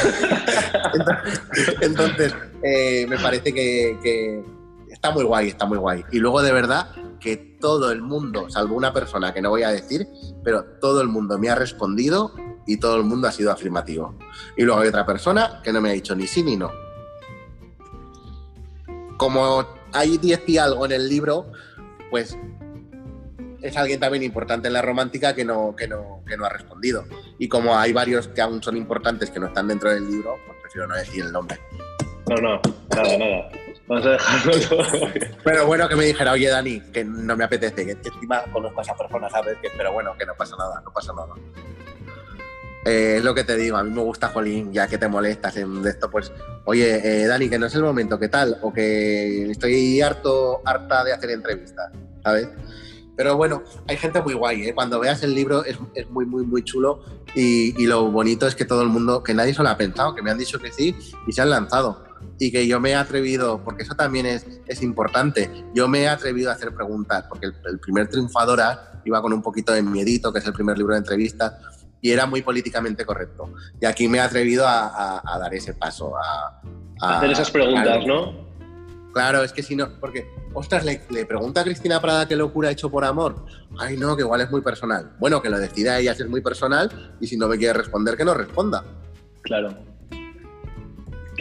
entonces, 1.81 2.33
eh, 2.63 3.05
me 3.07 3.17
parece 3.17 3.53
que, 3.53 4.43
está 4.89 5.11
muy 5.11 5.23
guay, 5.23 5.49
está 5.49 5.65
muy 5.65 5.77
guay. 5.77 6.03
Y 6.11 6.19
luego, 6.19 6.41
de 6.41 6.51
verdad, 6.51 6.89
que 7.19 7.57
todo 7.59 7.91
el 7.91 8.01
mundo, 8.01 8.49
salvo 8.49 8.75
una 8.75 8.93
persona 8.93 9.33
que 9.33 9.41
no 9.41 9.49
voy 9.49 9.63
a 9.63 9.69
decir, 9.69 10.07
pero 10.43 10.63
todo 10.79 11.01
el 11.01 11.07
mundo 11.07 11.37
me 11.37 11.49
ha 11.49 11.55
respondido 11.55 12.33
y 12.67 12.77
todo 12.77 12.97
el 12.97 13.03
mundo 13.03 13.27
ha 13.27 13.31
sido 13.31 13.51
afirmativo. 13.51 14.15
Y 14.57 14.63
luego 14.63 14.81
hay 14.81 14.89
otra 14.89 15.05
persona 15.05 15.61
que 15.63 15.73
no 15.73 15.81
me 15.81 15.89
ha 15.89 15.93
dicho 15.93 16.15
ni 16.15 16.27
sí 16.27 16.43
ni 16.43 16.57
no. 16.57 16.71
Como 19.17 19.65
hay 19.93 20.17
10 20.17 20.49
y 20.49 20.57
algo 20.57 20.85
en 20.85 20.93
el 20.93 21.09
libro, 21.09 21.51
pues 22.09 22.37
es 23.61 23.77
alguien 23.77 23.99
también 23.99 24.23
importante 24.23 24.67
en 24.67 24.73
la 24.73 24.81
romántica 24.81 25.35
que 25.35 25.45
no, 25.45 25.75
que, 25.75 25.87
no, 25.87 26.23
que 26.27 26.37
no 26.37 26.45
ha 26.45 26.49
respondido. 26.49 27.05
Y 27.37 27.47
como 27.47 27.77
hay 27.77 27.93
varios 27.93 28.27
que 28.27 28.41
aún 28.41 28.61
son 28.61 28.77
importantes 28.77 29.29
que 29.29 29.39
no 29.39 29.47
están 29.47 29.67
dentro 29.67 29.91
del 29.91 30.09
libro, 30.09 30.37
pues 30.45 30.57
prefiero 30.61 30.87
no 30.87 30.95
decir 30.95 31.23
el 31.25 31.31
nombre. 31.31 31.59
No, 32.29 32.37
no, 32.37 32.61
nada, 32.95 33.17
nada. 33.17 33.49
Vamos 33.87 34.05
a 34.05 34.09
dejarlo 34.11 34.53
todo. 34.69 34.83
Pero 35.43 35.65
bueno, 35.67 35.89
que 35.89 35.95
me 35.95 36.05
dijera, 36.05 36.31
oye 36.31 36.47
Dani, 36.47 36.79
que 36.91 37.03
no 37.03 37.35
me 37.35 37.43
apetece, 37.43 37.85
que 37.85 37.91
encima 37.91 38.43
conozco 38.53 38.79
a 38.79 38.83
esa 38.83 38.95
persona, 38.95 39.29
¿sabes? 39.29 39.57
Que, 39.61 39.69
pero 39.75 39.91
bueno, 39.91 40.15
que 40.17 40.25
no 40.25 40.33
pasa 40.35 40.55
nada, 40.57 40.81
no 40.83 40.91
pasa 40.93 41.13
nada. 41.13 41.33
Eh, 42.85 43.17
es 43.17 43.23
lo 43.23 43.35
que 43.35 43.43
te 43.43 43.55
digo, 43.57 43.77
a 43.77 43.83
mí 43.83 43.91
me 43.91 44.01
gusta, 44.01 44.29
Jolín, 44.29 44.73
ya 44.73 44.87
que 44.87 44.97
te 44.97 45.07
molestas 45.07 45.55
en 45.57 45.85
esto, 45.85 46.09
pues, 46.09 46.31
oye, 46.65 47.23
eh, 47.23 47.27
Dani, 47.27 47.47
que 47.47 47.59
no 47.59 47.67
es 47.67 47.75
el 47.75 47.83
momento, 47.83 48.17
¿qué 48.17 48.27
tal? 48.27 48.57
O 48.63 48.73
que 48.73 49.51
estoy 49.51 50.01
harto, 50.01 50.61
harta 50.65 51.03
de 51.03 51.13
hacer 51.13 51.29
entrevistas, 51.29 51.91
¿sabes? 52.23 52.47
Pero 53.15 53.37
bueno, 53.37 53.63
hay 53.87 53.97
gente 53.97 54.21
muy 54.21 54.33
guay, 54.33 54.69
¿eh? 54.69 54.73
Cuando 54.73 54.99
veas 54.99 55.21
el 55.23 55.35
libro 55.35 55.63
es, 55.65 55.77
es 55.95 56.09
muy, 56.09 56.25
muy, 56.25 56.45
muy 56.45 56.63
chulo 56.63 57.03
y, 57.35 57.85
lo 57.85 58.09
bonito 58.09 58.47
es 58.47 58.55
que 58.55 58.65
todo 58.65 58.81
el 58.81 58.89
mundo, 58.89 59.21
que 59.23 59.33
nadie 59.33 59.53
se 59.53 59.61
lo 59.61 59.69
ha 59.69 59.77
pensado, 59.77 60.15
que 60.15 60.21
me 60.21 60.31
han 60.31 60.37
dicho 60.37 60.59
que 60.59 60.71
sí 60.71 60.95
y 61.27 61.31
se 61.31 61.41
han 61.41 61.49
lanzado. 61.49 62.03
Y 62.39 62.51
que 62.51 62.67
yo 62.67 62.79
me 62.79 62.91
he 62.91 62.95
atrevido, 62.95 63.63
porque 63.63 63.83
eso 63.83 63.95
también 63.95 64.25
es, 64.25 64.45
es 64.67 64.81
importante, 64.81 65.49
yo 65.73 65.87
me 65.87 66.03
he 66.03 66.07
atrevido 66.07 66.49
a 66.49 66.53
hacer 66.53 66.73
preguntas, 66.73 67.25
porque 67.27 67.47
el, 67.47 67.55
el 67.65 67.79
primer 67.79 68.07
Triunfadora 68.07 69.01
iba 69.05 69.21
con 69.21 69.33
un 69.33 69.41
poquito 69.41 69.73
de 69.73 69.81
miedito, 69.81 70.31
que 70.31 70.39
es 70.39 70.45
el 70.45 70.53
primer 70.53 70.77
libro 70.77 70.93
de 70.93 70.99
entrevistas, 70.99 71.53
y 72.01 72.11
era 72.11 72.25
muy 72.25 72.41
políticamente 72.41 73.05
correcto. 73.05 73.53
Y 73.79 73.85
aquí 73.85 74.07
me 74.07 74.17
he 74.17 74.21
atrevido 74.21 74.65
a, 74.67 75.21
dar 75.39 75.53
ese 75.53 75.73
paso, 75.73 76.13
a, 76.17 76.61
hacer 76.99 77.31
esas 77.31 77.51
preguntas, 77.51 78.05
¿no? 78.05 78.50
Claro, 79.13 79.43
es 79.43 79.51
que 79.51 79.61
si 79.61 79.75
no, 79.75 79.99
porque, 79.99 80.27
ostras, 80.53 80.85
le, 80.85 81.25
pregunta 81.25 81.61
a 81.61 81.63
Cristina 81.63 82.01
Prada 82.01 82.27
qué 82.27 82.35
locura 82.35 82.69
ha 82.69 82.71
hecho 82.71 82.89
por 82.89 83.03
amor. 83.03 83.45
Ay, 83.77 83.97
no, 83.97 84.15
que 84.15 84.21
igual 84.21 84.41
es 84.41 84.51
muy 84.51 84.61
personal. 84.61 85.11
Bueno, 85.19 85.41
que 85.41 85.49
lo 85.49 85.59
decida 85.59 85.99
ella 85.99 86.15
si 86.15 86.23
es 86.23 86.29
muy 86.29 86.41
personal 86.41 87.15
y 87.19 87.27
si 87.27 87.37
no 87.37 87.47
me 87.47 87.57
quiere 87.57 87.73
responder, 87.73 88.15
que 88.15 88.25
no 88.25 88.33
responda. 88.33 88.83
Claro 89.41 89.91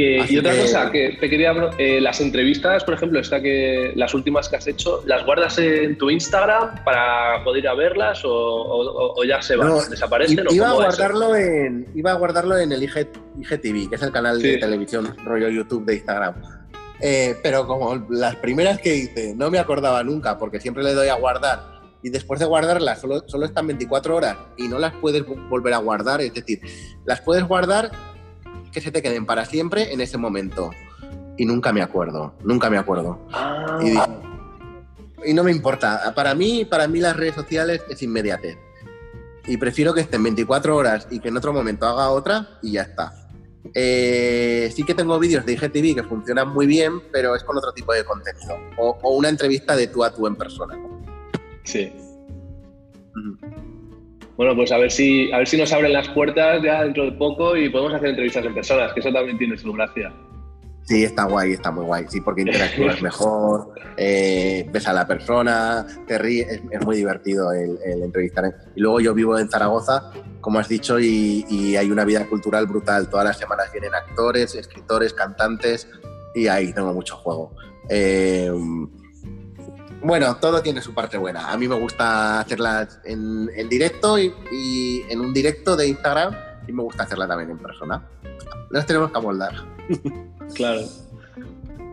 y 0.01 0.39
otra 0.39 0.57
cosa, 0.57 0.91
que 0.91 1.17
te 1.21 1.29
quería. 1.29 1.53
Eh, 1.79 2.01
las 2.01 2.21
entrevistas, 2.21 2.85
por 2.85 2.95
ejemplo, 2.95 3.21
esta 3.21 3.41
que 3.41 3.93
las 3.97 4.15
últimas 4.15 4.49
que 4.49 4.57
has 4.57 4.67
hecho, 4.67 5.03
¿las 5.07 5.25
guardas 5.25 5.59
en 5.59 5.99
tu 5.99 6.11
Instagram 6.11 6.85
para 6.85 7.43
poder 7.45 7.65
ir 7.65 7.69
a 7.69 7.75
verlas 7.75 8.23
o, 8.25 9.23
ya 9.27 9.43
se 9.43 9.57
van? 9.57 9.73
¿Desaparecen? 9.91 10.45
Iba, 10.51 10.71
a 10.71 10.73
guardarlo 10.73 11.37
en, 11.37 11.87
iba 11.95 12.13
a 12.13 12.15
guardarlo 12.15 12.57
en 12.57 12.73
el 12.73 12.83
IGTV, 12.83 13.91
que 13.91 13.97
es 13.97 14.03
el 14.03 14.13
canal 14.13 14.41
de 14.41 14.59
televisión 14.59 15.15
rollo 15.25 15.49
YouTube 15.49 15.85
de 15.85 15.97
Instagram. 15.97 16.60
Eh, 17.03 17.39
pero 17.43 17.67
como 17.67 17.95
las 18.11 18.37
primeras 18.37 18.79
que 18.79 18.95
hice 18.95 19.35
no 19.35 19.51
me 19.51 19.59
acordaba 19.59 20.05
nunca 20.05 20.37
porque 20.37 20.61
siempre 20.61 20.83
le 20.83 20.93
doy 20.93 21.09
a 21.09 21.15
guardar 21.15 21.81
y 22.03 22.11
después 22.11 22.41
de 22.41 22.47
guardarlas 22.47 23.01
solo, 23.01 23.23
solo 23.27 23.47
están 23.47 23.67
24 23.67 24.17
horas 24.17 24.37
y 24.57 24.69
no 24.69 24.79
las 24.79 24.93
puedes 24.95 25.25
volver 25.49 25.75
a 25.75 25.79
guardar, 25.79 26.21
es 26.21 26.33
decir, 26.33 26.61
las 27.05 27.21
puedes 27.21 27.45
guardar 27.45 27.91
que 28.73 28.81
se 28.81 28.91
te 28.91 29.03
queden 29.03 29.27
para 29.27 29.45
siempre 29.45 29.93
en 29.93 30.01
ese 30.01 30.17
momento. 30.17 30.71
Y 31.37 31.45
nunca 31.45 31.73
me 31.73 31.83
acuerdo, 31.83 32.35
nunca 32.45 32.69
me 32.71 32.79
acuerdo. 32.79 33.19
Ah. 33.33 33.79
Y, 35.25 35.33
no 35.33 35.45
me 35.45 35.51
importa. 35.51 36.13
Para 36.15 36.35
mí, 36.35 36.65
para 36.65 36.87
mí 36.87 37.01
las 37.01 37.17
redes 37.17 37.35
sociales 37.35 37.83
es 37.89 38.03
inmediatez. 38.03 38.59
Y 39.47 39.57
prefiero 39.57 39.95
que 39.95 40.03
estén 40.03 40.23
24 40.23 40.77
horas 40.77 41.09
y 41.11 41.19
que 41.19 41.29
en 41.29 41.37
otro 41.37 41.53
momento 41.53 41.87
haga 41.87 42.11
otra 42.11 42.59
y 42.63 42.73
ya 42.73 42.83
está. 42.83 43.20
Eh, 43.75 44.71
sí 44.75 44.85
que 44.85 44.95
tengo 44.95 45.19
vídeos 45.19 45.45
de 45.45 45.53
IGTV 45.53 45.95
que 45.95 46.03
funcionan 46.03 46.53
muy 46.53 46.67
bien, 46.67 47.01
pero 47.13 47.35
es 47.37 47.45
con 47.45 47.57
otro 47.57 47.73
tipo 47.73 47.93
de 47.93 48.05
contenido. 48.05 48.57
O, 48.79 49.17
una 49.17 49.29
entrevista 49.29 49.77
de 49.77 49.87
tú 49.87 50.03
a 50.03 50.15
tú 50.15 50.27
en 50.27 50.37
persona. 50.37 50.79
Sí. 51.65 51.93
Bueno, 54.37 54.57
pues 54.57 54.73
a 54.73 54.79
ver 54.79 54.91
si 54.91 55.31
a 55.33 55.39
ver 55.39 55.47
si 55.47 55.59
nos 55.59 55.73
abren 55.73 55.93
las 55.93 56.09
puertas 56.09 56.63
ya 56.63 56.83
dentro 56.83 57.05
de 57.05 57.13
poco 57.13 57.57
y 57.57 57.69
podemos 57.69 57.95
hacer 57.95 58.11
entrevistas 58.11 58.45
en 58.47 58.55
personas, 58.55 58.93
que 58.95 59.01
eso 59.01 59.13
también 59.13 59.37
tiene 59.37 59.59
su 59.59 59.73
gracia. 59.73 60.13
Sí, 60.85 61.05
está 61.05 61.25
guay, 61.25 61.53
está 61.53 61.71
muy 61.71 61.85
guay. 61.85 62.07
Sí, 62.09 62.21
porque 62.21 62.43
interactúas 62.43 63.01
mejor, 63.03 63.75
eh, 63.97 64.69
ves 64.73 64.89
a 64.89 64.93
la 64.93 65.07
persona, 65.07 65.87
te 66.07 66.19
ríes, 66.19 66.61
es, 66.71 66.85
muy 66.85 66.97
divertido 66.97 67.53
el, 67.53 67.79
entrevistar. 68.03 68.53
Y 68.75 68.81
luego 68.81 69.01
yo 69.01 69.15
vivo 69.15 69.39
en 69.39 69.49
Zaragoza, 69.49 70.11
como 70.41 70.59
has 70.59 70.69
dicho, 70.69 70.99
y, 70.99 71.77
hay 71.77 71.91
una 71.91 72.05
vida 72.05 72.27
cultural 72.27 72.67
brutal. 72.67 73.09
Todas 73.09 73.25
las 73.25 73.39
semanas 73.39 73.71
vienen 73.73 73.95
actores, 73.95 74.55
escritores, 74.55 75.13
cantantes, 75.13 75.89
y 76.35 76.49
ahí 76.49 76.73
tengo 76.73 76.93
mucho 76.93 77.17
juego. 77.17 77.55
Eh, 77.89 78.51
bueno, 80.03 80.37
todo 80.37 80.63
tiene 80.63 80.81
su 80.81 80.95
parte 80.95 81.19
buena. 81.19 81.51
A 81.51 81.57
mí 81.59 81.69
me 81.69 81.79
gusta 81.79 82.41
hacerlas 82.41 83.01
en, 83.05 83.47
directo 83.69 84.19
y, 84.19 85.05
en 85.09 85.21
un 85.21 85.33
directo 85.35 85.77
de 85.77 85.89
Instagram 85.89 86.35
y 86.67 86.73
me 86.73 86.83
gusta 86.83 87.03
hacerla 87.03 87.29
también 87.29 87.51
en 87.51 87.59
persona. 87.59 88.09
Nos 88.71 88.87
tenemos 88.87 89.11
que 89.11 89.19
amoldar. 89.19 89.53
Claro. 90.55 90.83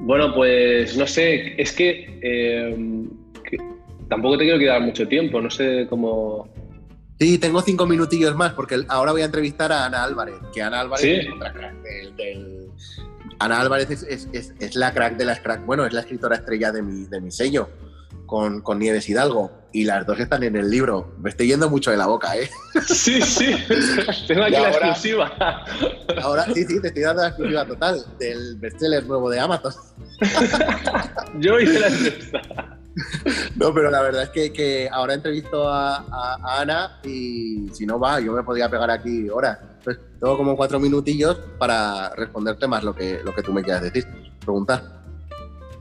Bueno, 0.01 0.33
pues 0.33 0.95
no 0.97 1.07
sé, 1.07 1.59
es 1.61 1.73
que, 1.73 2.19
eh, 2.21 3.05
tampoco 4.07 4.37
te 4.37 4.43
quiero 4.43 4.59
quedar 4.59 4.81
mucho 4.81 5.07
tiempo, 5.07 5.41
no 5.41 5.49
sé 5.49 5.87
cómo... 5.89 6.47
Sí, 7.19 7.39
tengo 7.39 7.61
cinco 7.61 7.87
minutillos 7.87 8.35
más 8.35 8.53
porque 8.53 8.83
ahora 8.89 9.11
voy 9.11 9.23
a 9.23 9.25
entrevistar 9.25 9.71
a 9.71 9.85
Ana 9.85 10.03
Álvarez, 10.03 10.35
que 10.53 10.61
Ana 10.61 10.81
Álvarez 10.81 11.03
es 11.03 11.33
otra 11.33 11.51
crack 11.51 11.81
del... 11.81 12.69
Ana 13.39 13.61
Álvarez 13.61 13.89
es, 13.89 14.75
la 14.75 14.93
crack 14.93 15.17
de 15.17 15.25
las 15.25 15.39
crack, 15.39 15.65
bueno, 15.65 15.85
es 15.85 15.93
la 15.93 16.01
escritora 16.01 16.35
estrella 16.35 16.71
de 16.71 16.81
mi, 16.81 17.05
de 17.05 17.21
mi 17.21 17.31
sello 17.31 17.69
con, 18.27 18.61
con, 18.61 18.77
Nieves 18.77 19.09
Hidalgo 19.09 19.51
y 19.71 19.85
las 19.85 20.05
dos 20.05 20.19
están 20.19 20.43
en 20.43 20.55
el 20.55 20.69
libro. 20.69 21.15
Me 21.19 21.31
estoy 21.31 21.47
yendo 21.47 21.69
mucho 21.69 21.89
de 21.89 21.97
la 21.97 22.05
boca, 22.05 22.37
¿eh? 22.37 22.49
Sí, 22.85 23.21
sí, 23.21 23.55
tengo 24.27 24.43
aquí 24.43 24.51
la 24.51 24.69
exclusiva. 24.69 25.65
Ahora 26.21 26.45
sí, 26.53 26.63
sí, 26.65 26.79
te 26.79 26.89
estoy 26.89 27.03
dando 27.03 27.23
la 27.23 27.29
exclusiva 27.29 27.65
total 27.65 28.05
del 28.19 28.57
bestseller 28.57 29.05
nuevo 29.05 29.29
de 29.29 29.39
Amazon. 29.39 29.73
Yo 31.39 31.59
hice 31.59 31.79
la 31.79 31.87
entrevista. 31.87 32.77
No, 33.55 33.73
pero 33.73 33.91
la 33.91 34.01
verdad 34.01 34.23
es 34.23 34.29
que, 34.29 34.51
que 34.51 34.89
ahora 34.91 35.13
entrevisto 35.13 35.67
a, 35.69 35.97
a, 35.97 36.61
Ana 36.61 36.99
y 37.03 37.67
si 37.71 37.85
no 37.85 37.99
va, 37.99 38.19
yo 38.19 38.33
me 38.33 38.43
podría 38.43 38.69
pegar 38.69 38.89
aquí 38.89 39.29
horas. 39.29 39.59
Entonces, 39.77 40.03
tengo 40.19 40.37
como 40.37 40.55
cuatro 40.55 40.79
minutillos 40.79 41.39
para 41.57 42.09
responderte 42.15 42.67
más 42.67 42.83
lo 42.83 42.95
que, 42.95 43.21
lo 43.23 43.33
que 43.33 43.43
tú 43.43 43.53
me 43.53 43.63
quieras 43.63 43.83
decir, 43.83 44.05
preguntar. 44.39 44.96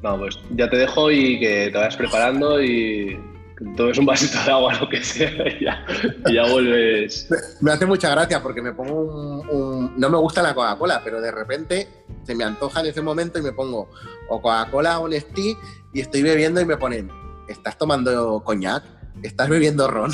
No, 0.03 0.18
pues 0.18 0.38
ya 0.51 0.68
te 0.68 0.76
dejo 0.76 1.11
y 1.11 1.40
que 1.40 1.70
te 1.70 1.78
vayas 1.78 1.97
preparando 1.97 2.62
y 2.62 3.18
tomes 3.76 3.99
un 3.99 4.07
vasito 4.07 4.38
de 4.44 4.51
agua, 4.51 4.74
lo 4.80 4.88
que 4.88 5.03
sea, 5.03 5.30
y 5.49 5.64
ya, 5.64 5.84
ya 6.32 6.51
vuelves. 6.51 7.28
Me 7.61 7.72
hace 7.72 7.86
mucha 7.86 8.11
gracia 8.11 8.42
porque 8.42 8.62
me 8.62 8.72
pongo 8.72 9.42
un, 9.51 9.94
No 9.97 10.11
me 10.11 10.18
gusta 10.18 10.42
la 10.42 10.55
Coca-Cola, 10.55 11.01
pero 11.03 11.20
de 11.20 11.30
repente 11.30 11.88
se 12.24 12.34
me 12.34 12.44
antoja 12.44 12.80
en 12.80 12.86
ese 12.86 13.03
momento 13.03 13.38
y 13.38 13.42
me 13.42 13.53
pongo 13.53 13.88
o 14.28 14.42
Coca-Cola 14.42 14.99
o 14.99 15.09
Nestí 15.09 15.57
y 15.92 16.01
estoy 16.01 16.22
bebiendo 16.22 16.61
y 16.61 16.66
me 16.66 16.76
ponen, 16.76 17.11
¿estás 17.49 17.78
tomando 17.78 18.42
coñac? 18.44 18.84
¿Estás 19.22 19.49
bebiendo 19.49 19.88
ron? 19.88 20.12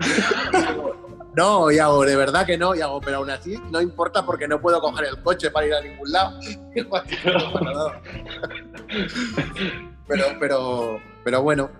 no, 1.34 1.70
y 1.70 1.78
hago, 1.78 2.04
de 2.04 2.16
verdad 2.16 2.44
que 2.44 2.58
no, 2.58 2.74
y 2.74 2.80
hago, 2.80 3.00
pero 3.00 3.18
aún 3.18 3.30
así 3.30 3.56
no 3.70 3.80
importa 3.80 4.26
porque 4.26 4.46
no 4.46 4.60
puedo 4.60 4.80
coger 4.80 5.06
el 5.06 5.22
coche 5.22 5.50
para 5.50 5.66
ir 5.66 5.74
a 5.74 5.80
ningún 5.80 6.12
lado. 6.12 6.38
pero, 10.06 10.24
pero, 10.38 11.00
pero 11.24 11.42
bueno, 11.42 11.70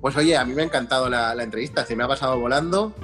pues 0.00 0.16
oye, 0.16 0.36
a 0.36 0.44
mí 0.44 0.54
me 0.54 0.62
ha 0.62 0.64
encantado 0.64 1.08
la, 1.08 1.34
entrevista, 1.42 1.84
se 1.84 1.96
me 1.96 2.04
ha 2.04 2.08
pasado 2.08 2.38
volando. 2.38 2.94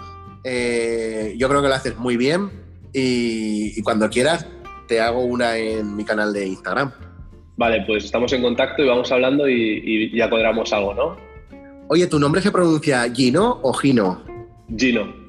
Eh, 0.44 1.34
yo 1.36 1.48
creo 1.48 1.60
que 1.60 1.68
lo 1.68 1.74
haces 1.74 1.98
muy 1.98 2.16
bien 2.16 2.50
y, 2.92 3.82
cuando 3.82 4.08
quieras 4.08 4.46
te 4.86 5.00
hago 5.00 5.24
una 5.24 5.56
en 5.56 5.96
mi 5.96 6.04
canal 6.04 6.32
de 6.32 6.46
Instagram. 6.46 6.92
Vale, 7.56 7.82
pues 7.86 8.04
estamos 8.04 8.32
en 8.32 8.42
contacto 8.42 8.82
y 8.82 8.88
vamos 8.88 9.10
hablando 9.10 9.48
y, 9.48 9.82
y 9.84 10.16
ya 10.16 10.30
cuadramos 10.30 10.72
algo, 10.72 10.94
¿no? 10.94 11.16
Oye, 11.88 12.06
¿tu 12.06 12.18
nombre 12.18 12.40
se 12.40 12.52
pronuncia 12.52 13.02
Gino 13.12 13.58
o 13.62 13.72
Gino? 13.72 14.22
Gino. 14.76 15.25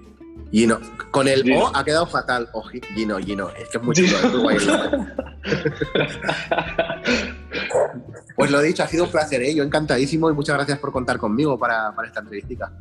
Gino. 0.51 0.79
Con 1.11 1.27
el 1.27 1.51
O 1.53 1.71
ha 1.75 1.83
quedado 1.83 2.05
fatal. 2.05 2.47
O 2.53 2.63
Gino, 2.63 3.17
Gino. 3.19 3.49
Es 3.49 3.69
que 3.69 3.77
es 3.77 3.83
muy 3.83 3.95
chulo, 3.95 4.09
Pues 8.35 8.51
lo 8.51 8.61
dicho, 8.61 8.83
ha 8.83 8.87
sido 8.87 9.05
un 9.05 9.11
placer, 9.11 9.41
¿eh? 9.41 9.55
yo 9.55 9.63
encantadísimo 9.63 10.29
y 10.29 10.33
muchas 10.33 10.55
gracias 10.55 10.77
por 10.77 10.91
contar 10.91 11.17
conmigo 11.17 11.57
para, 11.57 11.91
esta 12.05 12.19
entrevista. 12.19 12.71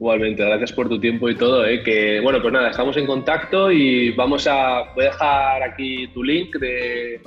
Igualmente, 0.00 0.42
gracias 0.42 0.72
por 0.72 0.88
tu 0.88 0.98
tiempo 0.98 1.28
y 1.28 1.34
todo. 1.34 1.66
¿eh? 1.66 1.82
Que 1.82 2.20
bueno, 2.20 2.40
pues 2.40 2.54
nada, 2.54 2.70
estamos 2.70 2.96
en 2.96 3.06
contacto 3.06 3.70
y 3.70 4.12
vamos 4.12 4.46
a. 4.46 4.94
Voy 4.94 5.04
a 5.04 5.08
dejar 5.08 5.62
aquí 5.62 6.08
tu 6.08 6.22
link 6.24 6.56
de. 6.56 7.20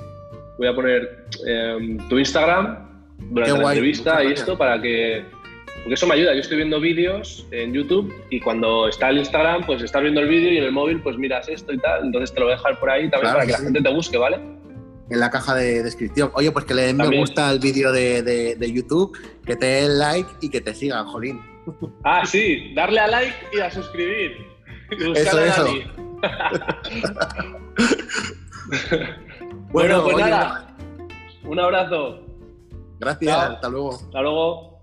Voy 0.58 0.66
a 0.66 0.74
poner 0.74 1.26
em, 1.46 1.96
tu 2.08 2.18
Instagram 2.18 2.88
durante 3.30 3.58
la 3.62 3.68
entrevista 3.68 4.24
y 4.24 4.32
esto 4.32 4.58
para 4.58 4.80
que 4.82 5.24
porque 5.82 5.94
eso 5.94 6.06
me 6.06 6.14
ayuda. 6.14 6.34
Yo 6.34 6.40
estoy 6.40 6.58
viendo 6.58 6.80
vídeos 6.80 7.46
en 7.50 7.72
YouTube 7.72 8.14
y 8.30 8.40
cuando 8.40 8.88
está 8.88 9.10
el 9.10 9.18
Instagram, 9.18 9.66
pues 9.66 9.82
estás 9.82 10.02
viendo 10.02 10.20
el 10.20 10.28
vídeo 10.28 10.52
y 10.52 10.58
en 10.58 10.64
el 10.64 10.72
móvil, 10.72 11.00
pues 11.00 11.16
miras 11.16 11.48
esto 11.48 11.72
y 11.72 11.78
tal. 11.78 12.06
Entonces 12.06 12.32
te 12.32 12.40
lo 12.40 12.46
voy 12.46 12.54
a 12.54 12.56
dejar 12.56 12.78
por 12.78 12.90
ahí 12.90 13.10
también 13.10 13.32
para 13.32 13.46
que 13.46 13.52
la 13.52 13.58
gente 13.58 13.80
te 13.80 13.92
busque, 13.92 14.18
¿vale? 14.18 14.38
En 15.10 15.20
la 15.20 15.30
caja 15.30 15.54
de 15.54 15.82
descripción. 15.82 16.30
Oye, 16.34 16.52
pues 16.52 16.64
que 16.64 16.74
le 16.74 16.82
den 16.82 16.96
me 16.96 17.18
gusta 17.18 17.48
al 17.48 17.58
vídeo 17.58 17.92
de, 17.92 18.72
YouTube, 18.72 19.16
que 19.46 19.56
te 19.56 19.66
den 19.66 19.98
like 19.98 20.28
y 20.40 20.50
que 20.50 20.60
te 20.60 20.74
sigan, 20.74 21.06
Jolín. 21.06 21.40
Ah, 22.04 22.24
sí, 22.24 22.72
darle 22.74 23.00
a 23.00 23.08
like 23.08 23.34
y 23.52 23.60
a 23.60 23.70
suscribir. 23.70 24.36
eso, 25.14 25.40
eso. 25.40 25.66
bueno, 29.70 30.04
pues 30.04 30.16
nada. 30.16 30.76
Un 31.44 31.60
abrazo. 31.60 32.20
Gracias, 32.98 33.36
hasta 33.36 33.68
luego. 33.68 33.94
Hasta 33.94 34.20
luego. 34.20 34.77